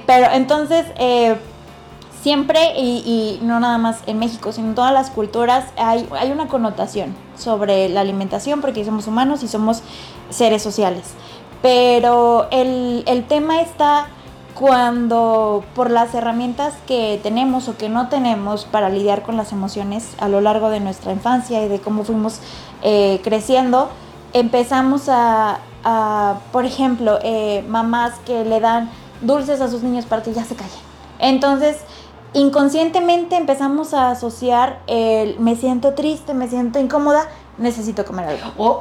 pero 0.06 0.26
entonces... 0.32 0.86
Eh, 0.96 1.36
siempre, 2.22 2.78
y, 2.78 3.40
no 3.42 3.60
nada 3.60 3.78
más 3.78 3.98
en 4.06 4.18
México, 4.18 4.52
sino 4.52 4.68
en 4.68 4.74
todas 4.74 4.92
las 4.92 5.10
culturas, 5.10 5.66
hay, 5.76 6.08
hay 6.18 6.30
una 6.30 6.46
connotación 6.48 7.14
sobre 7.36 7.88
la 7.88 8.00
alimentación 8.00 8.60
porque 8.60 8.84
somos 8.84 9.06
humanos 9.06 9.42
y 9.42 9.48
somos 9.48 9.82
seres 10.30 10.62
sociales. 10.62 11.14
Pero 11.60 12.48
el, 12.50 13.04
el 13.06 13.24
tema 13.24 13.60
está 13.60 14.06
cuando 14.54 15.64
por 15.74 15.90
las 15.90 16.14
herramientas 16.14 16.74
que 16.86 17.18
tenemos 17.22 17.68
o 17.68 17.76
que 17.76 17.88
no 17.88 18.08
tenemos 18.08 18.64
para 18.64 18.88
lidiar 18.88 19.22
con 19.22 19.36
las 19.36 19.52
emociones 19.52 20.14
a 20.18 20.28
lo 20.28 20.40
largo 20.40 20.70
de 20.70 20.80
nuestra 20.80 21.12
infancia 21.12 21.64
y 21.64 21.68
de 21.68 21.80
cómo 21.80 22.04
fuimos 22.04 22.38
eh, 22.82 23.20
creciendo, 23.24 23.90
empezamos 24.32 25.08
a, 25.08 25.58
a 25.84 26.38
por 26.52 26.64
ejemplo, 26.64 27.18
eh, 27.22 27.64
mamás 27.68 28.18
que 28.24 28.44
le 28.44 28.60
dan 28.60 28.90
dulces 29.20 29.60
a 29.60 29.68
sus 29.68 29.82
niños 29.82 30.04
para 30.04 30.22
que 30.22 30.32
ya 30.32 30.44
se 30.44 30.54
callen. 30.54 30.72
Entonces, 31.18 31.78
inconscientemente 32.34 33.36
empezamos 33.36 33.94
a 33.94 34.10
asociar 34.10 34.80
el 34.86 35.38
me 35.38 35.56
siento 35.56 35.94
triste, 35.94 36.34
me 36.34 36.48
siento 36.48 36.78
incómoda, 36.78 37.28
necesito 37.58 38.04
comer 38.04 38.26
algo. 38.26 38.52
O, 38.56 38.80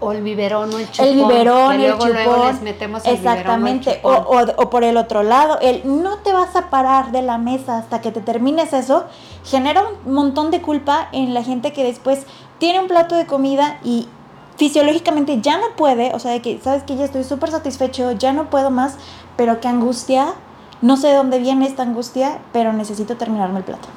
o, 0.00 0.12
el 0.12 0.22
biberón 0.22 0.74
o 0.74 0.78
el 0.78 0.90
chupón. 0.90 1.06
El 1.06 1.14
biberón, 1.14 1.72
el 1.74 1.80
luego, 1.80 2.06
chupón. 2.06 2.46
les 2.48 2.62
metemos 2.62 3.04
el 3.04 3.14
exactamente. 3.14 4.00
o, 4.02 4.10
o, 4.10 4.70
por 4.70 4.82
el 4.82 4.96
otro 4.96 5.22
lado, 5.22 5.58
el 5.60 5.82
no 6.02 6.18
te 6.18 6.32
vas 6.32 6.56
a 6.56 6.70
parar 6.70 7.12
de 7.12 7.22
la 7.22 7.38
mesa 7.38 7.78
hasta 7.78 8.00
que 8.00 8.10
te 8.10 8.20
termines 8.20 8.72
eso, 8.72 9.04
genera 9.44 9.84
un 10.04 10.12
montón 10.12 10.50
de 10.50 10.60
culpa 10.60 11.08
en 11.12 11.34
la 11.34 11.42
gente 11.42 11.72
que 11.72 11.84
después 11.84 12.26
tiene 12.58 12.80
un 12.80 12.88
plato 12.88 13.14
de 13.14 13.26
comida 13.26 13.78
y 13.84 14.08
fisiológicamente 14.56 15.40
ya 15.40 15.56
no 15.58 15.76
puede, 15.76 16.12
o 16.14 16.18
sea, 16.18 16.32
de 16.32 16.42
que 16.42 16.58
sabes 16.58 16.82
que 16.82 16.96
ya 16.96 17.04
estoy 17.04 17.22
súper 17.22 17.50
satisfecho, 17.52 18.10
ya 18.12 18.32
no 18.32 18.50
puedo 18.50 18.70
más, 18.70 18.96
pero 19.36 19.60
qué 19.60 19.68
angustia 19.68 20.34
no 20.82 20.96
sé 20.96 21.08
de 21.08 21.14
dónde 21.14 21.38
viene 21.38 21.66
esta 21.66 21.82
angustia, 21.82 22.38
pero 22.52 22.72
necesito 22.72 23.16
terminarme 23.16 23.58
el 23.58 23.64
plato. 23.64 23.88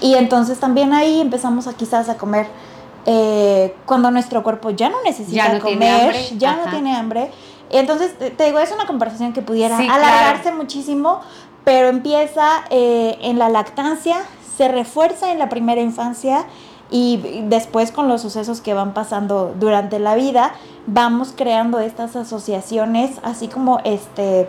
Y 0.00 0.14
entonces 0.14 0.58
también 0.58 0.92
ahí 0.92 1.20
empezamos 1.20 1.66
a 1.66 1.74
quizás 1.74 2.08
a 2.08 2.16
comer 2.16 2.46
eh, 3.06 3.74
cuando 3.86 4.10
nuestro 4.10 4.42
cuerpo 4.42 4.70
ya 4.70 4.88
no 4.88 5.02
necesita 5.02 5.58
comer, 5.58 6.14
ya 6.38 6.56
no 6.56 6.70
tiene 6.70 6.94
hambre. 6.96 7.30
Entonces, 7.70 8.16
te 8.18 8.44
digo, 8.44 8.58
es 8.58 8.70
una 8.72 8.86
conversación 8.86 9.32
que 9.32 9.42
pudiera 9.42 9.76
alargarse 9.76 10.52
muchísimo, 10.52 11.20
pero 11.64 11.88
empieza 11.88 12.64
eh, 12.70 13.18
en 13.22 13.38
la 13.38 13.48
lactancia, 13.48 14.18
se 14.56 14.68
refuerza 14.68 15.32
en 15.32 15.38
la 15.38 15.48
primera 15.48 15.80
infancia 15.80 16.44
y 16.90 17.42
después 17.48 17.90
con 17.90 18.08
los 18.08 18.22
sucesos 18.22 18.60
que 18.60 18.74
van 18.74 18.94
pasando 18.94 19.54
durante 19.58 19.98
la 19.98 20.14
vida, 20.14 20.52
vamos 20.86 21.32
creando 21.34 21.80
estas 21.80 22.14
asociaciones, 22.14 23.18
así 23.22 23.48
como 23.48 23.80
este 23.84 24.48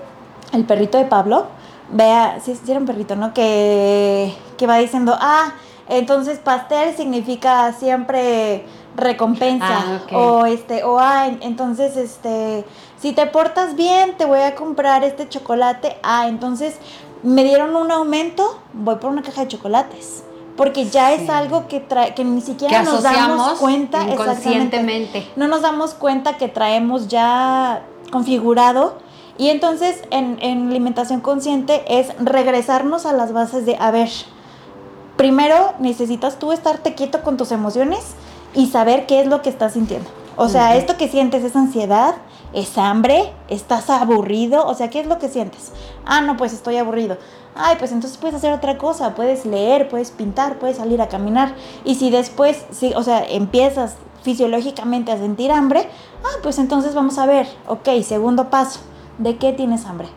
el 0.51 0.65
perrito 0.65 0.97
de 0.97 1.05
Pablo, 1.05 1.47
vea, 1.89 2.39
si 2.41 2.57
era 2.69 2.79
un 2.79 2.85
perrito, 2.85 3.15
¿no? 3.15 3.33
Que, 3.33 4.33
que 4.57 4.67
va 4.67 4.77
diciendo, 4.77 5.15
ah, 5.19 5.53
entonces 5.87 6.39
pastel 6.39 6.95
significa 6.95 7.71
siempre 7.73 8.65
recompensa 8.95 9.67
ah, 9.67 10.17
o 10.17 10.45
este 10.45 10.83
o 10.83 10.99
ah, 10.99 11.27
entonces 11.41 11.97
este 11.97 12.65
si 12.97 13.11
te 13.11 13.27
portas 13.27 13.75
bien 13.75 14.15
te 14.17 14.23
voy 14.23 14.39
a 14.39 14.55
comprar 14.55 15.03
este 15.03 15.27
chocolate 15.27 15.97
ah 16.01 16.27
entonces 16.29 16.79
me 17.25 17.43
dieron 17.43 17.75
un 17.75 17.91
aumento 17.91 18.59
voy 18.73 18.95
por 18.95 19.09
una 19.09 19.23
caja 19.23 19.41
de 19.41 19.47
chocolates. 19.49 20.23
Porque 20.55 20.85
ya 20.85 21.11
es 21.11 21.29
algo 21.29 21.67
que 21.67 21.81
trae 21.81 22.13
que 22.13 22.23
ni 22.23 22.39
siquiera 22.39 22.81
nos 22.83 23.03
damos 23.03 23.59
cuenta 23.59 24.03
inconscientemente. 24.03 25.27
No 25.35 25.49
nos 25.49 25.61
damos 25.61 25.93
cuenta 25.93 26.37
que 26.37 26.47
traemos 26.47 27.09
ya 27.09 27.83
configurado 28.09 28.97
y 29.37 29.49
entonces 29.49 30.01
en, 30.11 30.39
alimentación 30.69 31.19
consciente 31.19 31.83
es 31.87 32.07
regresarnos 32.19 33.05
a 33.05 33.13
las 33.13 33.33
bases 33.33 33.65
de, 33.65 33.75
a 33.79 33.91
ver, 33.91 34.09
primero 35.17 35.73
necesitas 35.79 36.39
tú 36.39 36.51
estarte 36.51 36.95
quieto 36.95 37.21
con 37.21 37.35
tus 37.35 37.51
emociones 37.51 38.15
y 38.53 38.67
saber 38.67 39.05
qué 39.05 39.19
es 39.21 39.27
lo 39.27 39.41
que 39.41 39.49
estás 39.49 39.73
sintiendo. 39.73 40.09
O 40.37 40.49
sea, 40.49 40.75
esto 40.75 40.97
que 40.97 41.07
sientes 41.07 41.43
es 41.43 41.55
ansiedad, 41.55 42.15
es 42.53 42.77
hambre, 42.77 43.33
estás 43.47 43.89
aburrido, 43.89 44.65
o 44.65 44.73
sea, 44.73 44.89
¿qué 44.89 44.99
es 44.99 45.07
lo 45.07 45.17
que 45.17 45.29
sientes? 45.29 45.71
Ah, 46.05 46.21
no, 46.21 46.37
pues 46.37 46.53
estoy 46.53 46.77
aburrido. 46.77 47.17
Ay, 47.55 47.77
pues 47.79 47.93
entonces 47.93 48.17
puedes 48.17 48.35
hacer 48.35 48.51
otra 48.51 48.77
cosa, 48.77 49.15
puedes 49.15 49.45
leer, 49.45 49.87
puedes 49.87 50.11
pintar, 50.11 50.59
puedes 50.59 50.77
salir 50.77 51.01
a 51.01 51.07
caminar. 51.07 51.55
Y 51.85 51.95
si 51.95 52.09
después, 52.09 52.65
si, 52.71 52.93
o 52.93 53.03
sea, 53.03 53.25
empiezas 53.25 53.95
fisiológicamente 54.23 55.11
a 55.13 55.17
sentir 55.17 55.51
hambre, 55.51 55.87
ah, 56.23 56.37
pues 56.43 56.57
entonces 56.59 56.95
vamos 56.95 57.17
a 57.17 57.25
ver, 57.25 57.47
ok, 57.67 58.01
segundo 58.03 58.49
paso 58.49 58.81
¿De 59.17 59.37
qué 59.37 59.53
tienes 59.53 59.85
hambre? 59.85 60.07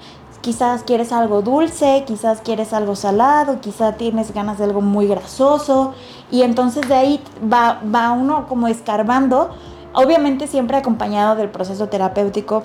Quizás 0.40 0.82
quieres 0.82 1.12
algo 1.12 1.42
dulce, 1.42 2.04
quizás 2.06 2.40
quieres 2.40 2.72
algo 2.72 2.96
salado, 2.96 3.60
quizás 3.60 3.96
tienes 3.96 4.32
ganas 4.32 4.58
de 4.58 4.64
algo 4.64 4.80
muy 4.80 5.06
grasoso 5.06 5.94
y 6.30 6.42
entonces 6.42 6.88
de 6.88 6.94
ahí 6.94 7.20
va, 7.52 7.80
va 7.94 8.12
uno 8.12 8.46
como 8.48 8.68
escarbando, 8.68 9.50
obviamente 9.92 10.46
siempre 10.46 10.76
acompañado 10.76 11.36
del 11.36 11.48
proceso 11.48 11.88
terapéutico 11.88 12.62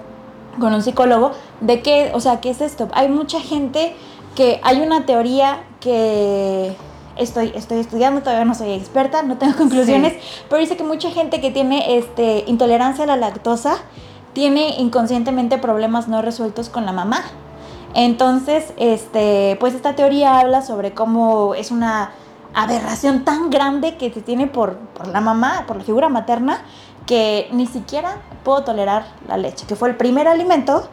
con 0.59 0.73
un 0.73 0.81
psicólogo 0.81 1.31
de 1.61 1.81
qué, 1.81 2.11
o 2.13 2.19
sea, 2.19 2.41
qué 2.41 2.51
es 2.51 2.61
esto. 2.61 2.87
Hay 2.93 3.09
mucha 3.09 3.39
gente 3.39 3.95
que 4.35 4.59
hay 4.63 4.81
una 4.81 5.05
teoría 5.05 5.63
que 5.79 6.75
estoy, 7.17 7.51
estoy 7.55 7.79
estudiando, 7.79 8.21
todavía 8.21 8.45
no 8.45 8.55
soy 8.55 8.71
experta, 8.71 9.23
no 9.23 9.37
tengo 9.37 9.55
conclusiones, 9.57 10.13
pero 10.49 10.61
dice 10.61 10.77
que 10.77 10.83
mucha 10.83 11.09
gente 11.09 11.41
que 11.41 11.51
tiene 11.51 11.97
este, 11.97 12.43
intolerancia 12.47 13.03
a 13.03 13.07
la 13.07 13.17
lactosa 13.17 13.77
tiene 14.33 14.75
inconscientemente 14.79 15.57
problemas 15.57 16.07
no 16.07 16.21
resueltos 16.21 16.69
con 16.69 16.85
la 16.85 16.91
mamá. 16.91 17.21
Entonces, 17.93 18.73
este, 18.77 19.55
pues 19.59 19.75
esta 19.75 19.95
teoría 19.95 20.39
habla 20.39 20.61
sobre 20.61 20.93
cómo 20.93 21.53
es 21.55 21.71
una 21.71 22.11
aberración 22.53 23.23
tan 23.23 23.49
grande 23.49 23.97
que 23.97 24.11
se 24.11 24.21
tiene 24.21 24.47
por, 24.47 24.77
por 24.77 25.07
la 25.07 25.21
mamá, 25.21 25.65
por 25.67 25.77
la 25.77 25.83
figura 25.83 26.09
materna, 26.09 26.61
que 27.05 27.49
ni 27.51 27.67
siquiera 27.67 28.17
puedo 28.43 28.63
tolerar 28.63 29.05
la 29.27 29.37
leche, 29.37 29.65
que 29.67 29.75
fue 29.75 29.89
el 29.89 29.95
primer 29.95 30.27
alimento 30.27 30.87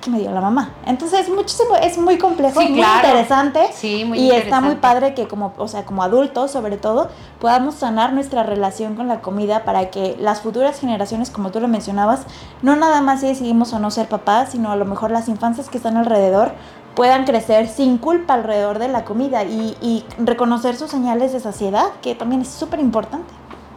que 0.00 0.10
me 0.10 0.18
dio 0.18 0.30
la 0.30 0.40
mamá. 0.40 0.70
Entonces 0.86 1.20
es 1.20 1.28
muchísimo, 1.28 1.76
es 1.76 1.98
muy 1.98 2.18
complejo, 2.18 2.60
muy 2.60 2.80
interesante. 2.80 3.60
Sí, 3.72 4.04
muy 4.04 4.18
y 4.18 4.30
está 4.30 4.60
muy 4.60 4.76
padre 4.76 5.14
que 5.14 5.26
como, 5.26 5.52
o 5.58 5.68
sea, 5.68 5.84
como 5.84 6.02
adultos 6.02 6.50
sobre 6.50 6.76
todo, 6.76 7.08
podamos 7.40 7.76
sanar 7.76 8.12
nuestra 8.12 8.42
relación 8.42 8.94
con 8.94 9.08
la 9.08 9.20
comida 9.20 9.64
para 9.64 9.90
que 9.90 10.16
las 10.18 10.40
futuras 10.40 10.78
generaciones, 10.78 11.30
como 11.30 11.50
tú 11.50 11.60
lo 11.60 11.68
mencionabas, 11.68 12.22
no 12.62 12.76
nada 12.76 13.00
más 13.00 13.20
si 13.20 13.26
decidimos 13.26 13.72
o 13.72 13.78
no 13.78 13.90
ser 13.90 14.08
papás, 14.08 14.50
sino 14.52 14.70
a 14.70 14.76
lo 14.76 14.84
mejor 14.84 15.10
las 15.10 15.28
infancias 15.28 15.68
que 15.68 15.78
están 15.78 15.96
alrededor 15.96 16.52
puedan 16.94 17.24
crecer 17.24 17.68
sin 17.68 17.98
culpa 17.98 18.34
alrededor 18.34 18.78
de 18.78 18.88
la 18.88 19.04
comida 19.04 19.44
y, 19.44 19.76
y 19.80 20.04
reconocer 20.18 20.76
sus 20.76 20.90
señales 20.90 21.32
de 21.32 21.40
saciedad, 21.40 21.86
que 22.02 22.14
también 22.14 22.42
es 22.42 22.48
súper 22.48 22.80
importante. 22.80 23.32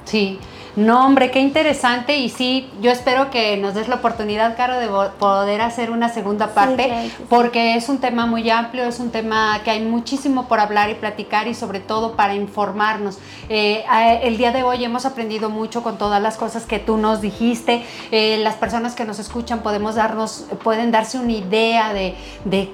Sí, 0.06 0.40
no, 0.76 1.06
hombre, 1.06 1.32
qué 1.32 1.40
interesante 1.40 2.18
y 2.18 2.30
sí, 2.30 2.70
yo 2.82 2.92
espero 2.92 3.30
que 3.30 3.58
nos 3.58 3.74
des 3.74 3.90
la 3.90 3.96
oportunidad, 3.96 4.56
Caro, 4.56 4.80
de 4.80 4.88
poder 5.20 5.60
hacer 5.62 5.92
una 5.92 6.08
segunda 6.08 6.54
parte, 6.54 7.12
porque 7.30 7.76
es 7.76 7.90
un 7.90 7.98
tema 7.98 8.26
muy 8.26 8.50
amplio, 8.50 8.86
es 8.86 9.00
un 9.00 9.12
tema 9.12 9.60
que 9.66 9.72
hay 9.72 9.82
muchísimo 9.82 10.48
por 10.48 10.62
hablar 10.62 10.90
y 10.90 10.94
platicar 10.94 11.50
y 11.50 11.56
sobre 11.56 11.82
todo 11.82 12.16
para 12.16 12.36
informarnos. 12.36 13.18
Eh, 13.50 13.84
el 14.24 14.38
día 14.38 14.54
de 14.54 14.64
hoy 14.64 14.86
hemos 14.86 15.06
aprendido 15.06 15.50
mucho 15.50 15.84
con 15.84 15.98
todas 15.98 16.22
las 16.22 16.38
cosas 16.38 16.66
que 16.66 16.80
tú 16.80 16.96
nos 16.96 17.20
dijiste. 17.20 17.86
Eh, 18.12 18.38
las 18.42 18.56
personas 18.56 18.96
que 18.96 19.04
nos 19.04 19.20
escuchan 19.20 19.64
podemos 19.64 19.96
darnos, 19.96 20.46
pueden 20.64 20.92
darse 20.92 21.20
una 21.20 21.34
idea 21.34 21.94
de, 21.94 22.16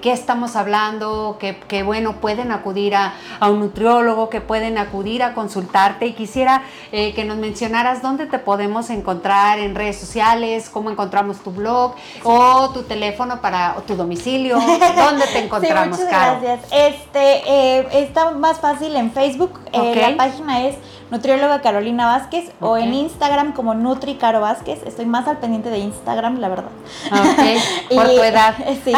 qué 0.01 0.11
estamos 0.11 0.55
hablando, 0.55 1.39
que, 1.39 1.81
bueno, 1.81 2.17
pueden 2.17 2.51
acudir 2.51 2.95
a, 2.95 3.13
un 3.41 3.59
nutriólogo, 3.59 4.29
que 4.29 4.41
pueden 4.41 4.77
acudir 4.77 5.23
a 5.23 5.33
consultarte 5.33 6.05
y 6.05 6.13
quisiera 6.13 6.61
eh, 6.91 7.13
que 7.13 7.25
nos 7.25 7.37
mencionara 7.37 7.86
dónde 7.95 8.25
te 8.25 8.39
podemos 8.39 8.89
encontrar 8.89 9.59
en 9.59 9.75
redes 9.75 9.97
sociales, 9.99 10.69
cómo 10.69 10.89
encontramos 10.89 11.38
tu 11.38 11.51
blog 11.51 11.95
o 12.23 12.69
tu 12.69 12.83
teléfono 12.83 13.41
para 13.41 13.75
tu 13.88 13.95
domicilio, 13.95 14.59
dónde 14.95 15.25
te 15.27 15.45
encontramos, 15.45 15.97
sí, 15.97 16.03
muchas 16.03 16.41
gracias. 16.41 16.59
Este, 16.71 17.41
eh, 17.47 17.88
está 18.03 18.31
más 18.31 18.59
fácil 18.59 18.95
en 18.95 19.11
Facebook. 19.11 19.59
Eh, 19.71 19.95
la 19.95 20.17
página 20.17 20.65
es 20.65 20.75
nutrióloga 21.09 21.61
Carolina 21.61 22.07
Vázquez 22.07 22.51
o 22.59 22.77
en 22.77 22.93
Instagram 22.93 23.53
como 23.53 23.73
Nutri 23.73 24.15
Caro 24.15 24.41
Vázquez. 24.41 24.81
Estoy 24.85 25.05
más 25.05 25.27
al 25.27 25.38
pendiente 25.38 25.69
de 25.69 25.79
Instagram, 25.79 26.39
la 26.39 26.49
verdad. 26.49 26.71
Ok, 27.11 27.89
por 27.95 28.05
tu 28.05 28.23
edad. 28.23 28.55
Sí. 28.83 28.93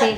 sí. 0.00 0.16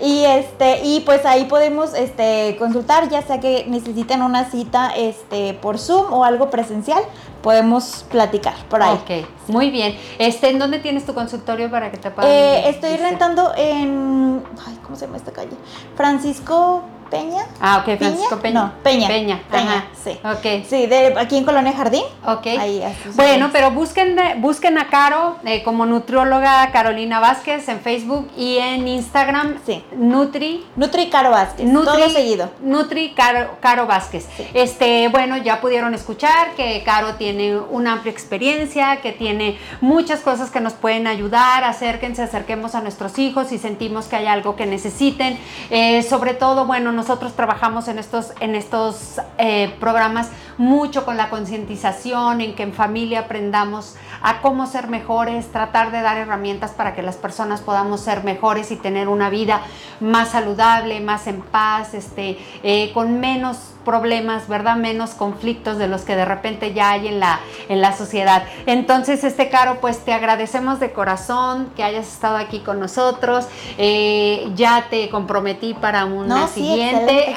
Y 0.00 0.24
este, 0.24 0.84
y 0.84 1.00
pues 1.00 1.24
ahí 1.26 1.44
podemos 1.44 1.94
este, 1.94 2.56
consultar, 2.58 3.08
ya 3.08 3.22
sea 3.22 3.38
que 3.38 3.64
necesiten 3.68 4.22
una 4.22 4.50
cita 4.50 4.90
este, 4.96 5.54
por 5.54 5.78
Zoom 5.78 6.12
o 6.12 6.24
algo 6.24 6.50
presencial, 6.50 7.02
podemos 7.42 8.04
platicar 8.10 8.54
por 8.68 8.82
ahí. 8.82 8.94
Ok, 8.94 9.26
muy 9.48 9.70
bien. 9.70 9.96
Este, 10.18 10.50
¿En 10.50 10.58
dónde 10.58 10.78
tienes 10.78 11.04
tu 11.06 11.14
consultorio 11.14 11.70
para 11.70 11.90
que 11.90 11.98
te 11.98 12.10
puedan? 12.10 12.30
Eh, 12.30 12.68
estoy 12.68 12.96
rentando 12.96 13.52
en. 13.56 14.42
Ay, 14.66 14.78
¿cómo 14.82 14.96
se 14.96 15.06
llama 15.06 15.16
esta 15.16 15.32
calle? 15.32 15.56
Francisco 15.96 16.84
Peña. 17.10 17.44
Ah, 17.60 17.78
ok, 17.78 17.98
Francisco 17.98 18.38
Peña. 18.38 18.60
No, 18.60 18.72
Peña. 18.82 19.08
Peña, 19.08 19.40
Peña, 19.50 19.86
sí. 20.02 20.18
Ok. 20.24 20.64
Sí, 20.68 20.86
de 20.86 21.14
aquí 21.18 21.36
en 21.36 21.44
Colonia 21.44 21.72
Jardín. 21.72 22.04
Ok. 22.24 22.46
Ahí, 22.46 22.82
bueno, 23.14 23.50
pero 23.52 23.72
busquen, 23.72 24.16
busquen 24.36 24.78
a 24.78 24.88
Caro 24.88 25.36
eh, 25.44 25.62
como 25.62 25.86
nutrióloga 25.86 26.70
Carolina 26.70 27.18
Vázquez 27.18 27.68
en 27.68 27.80
Facebook 27.80 28.30
y 28.36 28.58
en 28.58 28.86
Instagram. 28.86 29.58
Sí. 29.66 29.84
Nutri. 29.96 30.64
Nutri 30.76 31.10
Caro 31.10 31.30
Vázquez. 31.30 31.66
Nutri, 31.66 32.00
todo 32.00 32.10
seguido. 32.10 32.50
Nutri 32.60 33.10
Caro, 33.10 33.56
Caro 33.60 33.86
Vázquez. 33.86 34.28
Este, 34.54 35.08
bueno, 35.08 35.36
ya 35.36 35.60
pudieron 35.60 35.94
escuchar 35.94 36.54
que 36.54 36.82
Caro 36.84 37.14
tiene 37.16 37.58
una 37.58 37.92
amplia 37.92 38.12
experiencia, 38.12 39.00
que 39.00 39.12
tiene 39.12 39.58
muchas 39.80 40.20
cosas 40.20 40.50
que 40.50 40.60
nos 40.60 40.74
pueden 40.74 41.06
ayudar. 41.06 41.64
Acérquense, 41.64 42.22
acerquemos 42.22 42.74
a 42.74 42.80
nuestros 42.80 43.18
hijos 43.18 43.48
si 43.48 43.58
sentimos 43.58 44.06
que 44.06 44.16
hay 44.16 44.26
algo 44.26 44.54
que 44.54 44.66
necesiten. 44.66 45.38
Eh, 45.70 46.02
sobre 46.02 46.34
todo, 46.34 46.66
bueno, 46.66 46.92
nosotros 47.00 47.32
trabajamos 47.32 47.88
en 47.88 47.98
estos, 47.98 48.34
en 48.40 48.54
estos 48.54 49.22
eh, 49.38 49.74
programas 49.80 50.28
mucho 50.58 51.06
con 51.06 51.16
la 51.16 51.30
concientización, 51.30 52.42
en 52.42 52.54
que 52.54 52.62
en 52.62 52.74
familia 52.74 53.20
aprendamos 53.20 53.96
a 54.20 54.42
cómo 54.42 54.66
ser 54.66 54.88
mejores, 54.88 55.50
tratar 55.50 55.92
de 55.92 56.02
dar 56.02 56.18
herramientas 56.18 56.72
para 56.72 56.94
que 56.94 57.00
las 57.00 57.16
personas 57.16 57.62
podamos 57.62 58.02
ser 58.02 58.22
mejores 58.22 58.70
y 58.70 58.76
tener 58.76 59.08
una 59.08 59.30
vida 59.30 59.62
más 60.00 60.28
saludable, 60.32 61.00
más 61.00 61.26
en 61.26 61.40
paz, 61.40 61.94
este, 61.94 62.36
eh, 62.62 62.90
con 62.92 63.18
menos 63.18 63.72
problemas, 63.84 64.48
¿verdad? 64.48 64.76
Menos 64.76 65.10
conflictos 65.10 65.78
de 65.78 65.88
los 65.88 66.02
que 66.02 66.16
de 66.16 66.24
repente 66.24 66.72
ya 66.72 66.90
hay 66.90 67.08
en 67.08 67.20
la, 67.20 67.40
en 67.68 67.80
la 67.80 67.96
sociedad. 67.96 68.44
Entonces, 68.66 69.24
este 69.24 69.48
Caro, 69.48 69.78
pues 69.80 70.04
te 70.04 70.12
agradecemos 70.12 70.80
de 70.80 70.92
corazón 70.92 71.70
que 71.76 71.82
hayas 71.82 72.06
estado 72.06 72.36
aquí 72.36 72.60
con 72.60 72.80
nosotros. 72.80 73.46
Eh, 73.78 74.50
ya 74.54 74.86
te 74.90 75.08
comprometí 75.10 75.74
para 75.74 76.04
una 76.04 76.46
siguiente, 76.48 77.34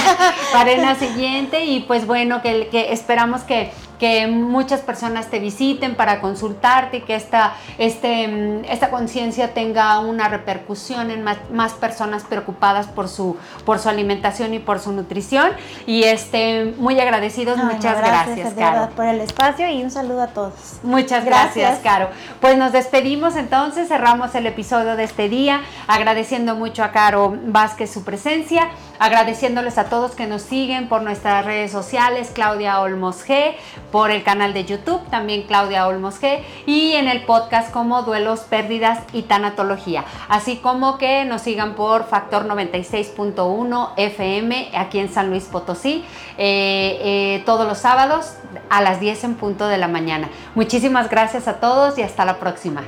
para 0.52 0.72
una 0.74 0.94
siguiente 0.94 1.64
y 1.64 1.80
pues 1.80 2.06
bueno, 2.06 2.42
que, 2.42 2.68
que 2.68 2.92
esperamos 2.92 3.42
que 3.42 3.72
que 3.98 4.26
muchas 4.26 4.80
personas 4.80 5.28
te 5.28 5.38
visiten 5.38 5.94
para 5.94 6.20
consultarte 6.20 6.98
y 6.98 7.00
que 7.02 7.14
esta, 7.14 7.54
este, 7.78 8.28
mm, 8.28 8.64
esta 8.68 8.90
conciencia 8.90 9.54
tenga 9.54 9.98
una 10.00 10.28
repercusión 10.28 11.10
en 11.10 11.22
más, 11.22 11.72
personas 11.74 12.24
preocupadas 12.24 12.86
por 12.86 13.08
su, 13.08 13.36
por 13.64 13.78
su 13.78 13.88
alimentación 13.88 14.54
y 14.54 14.58
por 14.58 14.80
su 14.80 14.92
nutrición. 14.92 15.50
Y 15.86 16.04
este, 16.04 16.74
muy 16.78 16.98
agradecidos, 17.00 17.58
muchas 17.58 17.98
gracias, 17.98 18.54
Caro. 18.54 18.90
por 18.94 19.06
el 19.06 19.20
espacio 19.20 19.68
y 19.68 19.82
un 19.82 19.90
saludo 19.90 20.22
a 20.22 20.26
todos. 20.28 20.54
Muchas 20.82 21.24
gracias, 21.24 21.78
Caro. 21.80 22.08
Pues 22.40 22.56
nos 22.56 22.72
despedimos 22.72 23.36
entonces, 23.36 23.88
cerramos 23.88 24.34
el 24.34 24.46
episodio 24.46 24.96
de 24.96 25.04
este 25.04 25.28
día, 25.28 25.60
agradeciendo 25.86 26.54
mucho 26.54 26.84
a 26.84 26.92
Caro 26.92 27.36
Vázquez 27.46 27.92
su 27.92 28.04
presencia, 28.04 28.68
agradeciéndoles 28.98 29.78
a 29.78 29.84
todos 29.84 30.12
que 30.12 30.26
nos 30.26 30.42
siguen 30.42 30.88
por 30.88 31.02
nuestras 31.02 31.44
redes 31.44 31.72
sociales, 31.72 32.30
Claudia 32.32 32.80
Olmos 32.80 33.26
G, 33.26 33.54
por 33.94 34.10
el 34.10 34.24
canal 34.24 34.52
de 34.54 34.64
YouTube, 34.64 35.08
también 35.08 35.42
Claudia 35.42 35.86
Olmos 35.86 36.20
G, 36.20 36.40
y 36.66 36.94
en 36.94 37.06
el 37.06 37.22
podcast 37.22 37.72
como 37.72 38.02
Duelos, 38.02 38.40
Pérdidas 38.40 39.04
y 39.12 39.22
Tanatología. 39.22 40.04
Así 40.28 40.56
como 40.56 40.98
que 40.98 41.24
nos 41.24 41.42
sigan 41.42 41.76
por 41.76 42.08
Factor 42.08 42.44
96.1 42.44 43.90
FM 43.96 44.72
aquí 44.74 44.98
en 44.98 45.08
San 45.08 45.30
Luis 45.30 45.44
Potosí, 45.44 46.04
eh, 46.38 46.98
eh, 47.04 47.42
todos 47.46 47.68
los 47.68 47.78
sábados 47.78 48.34
a 48.68 48.82
las 48.82 48.98
10 48.98 49.22
en 49.22 49.34
punto 49.36 49.68
de 49.68 49.78
la 49.78 49.86
mañana. 49.86 50.28
Muchísimas 50.56 51.08
gracias 51.08 51.46
a 51.46 51.60
todos 51.60 51.96
y 51.96 52.02
hasta 52.02 52.24
la 52.24 52.40
próxima. 52.40 52.82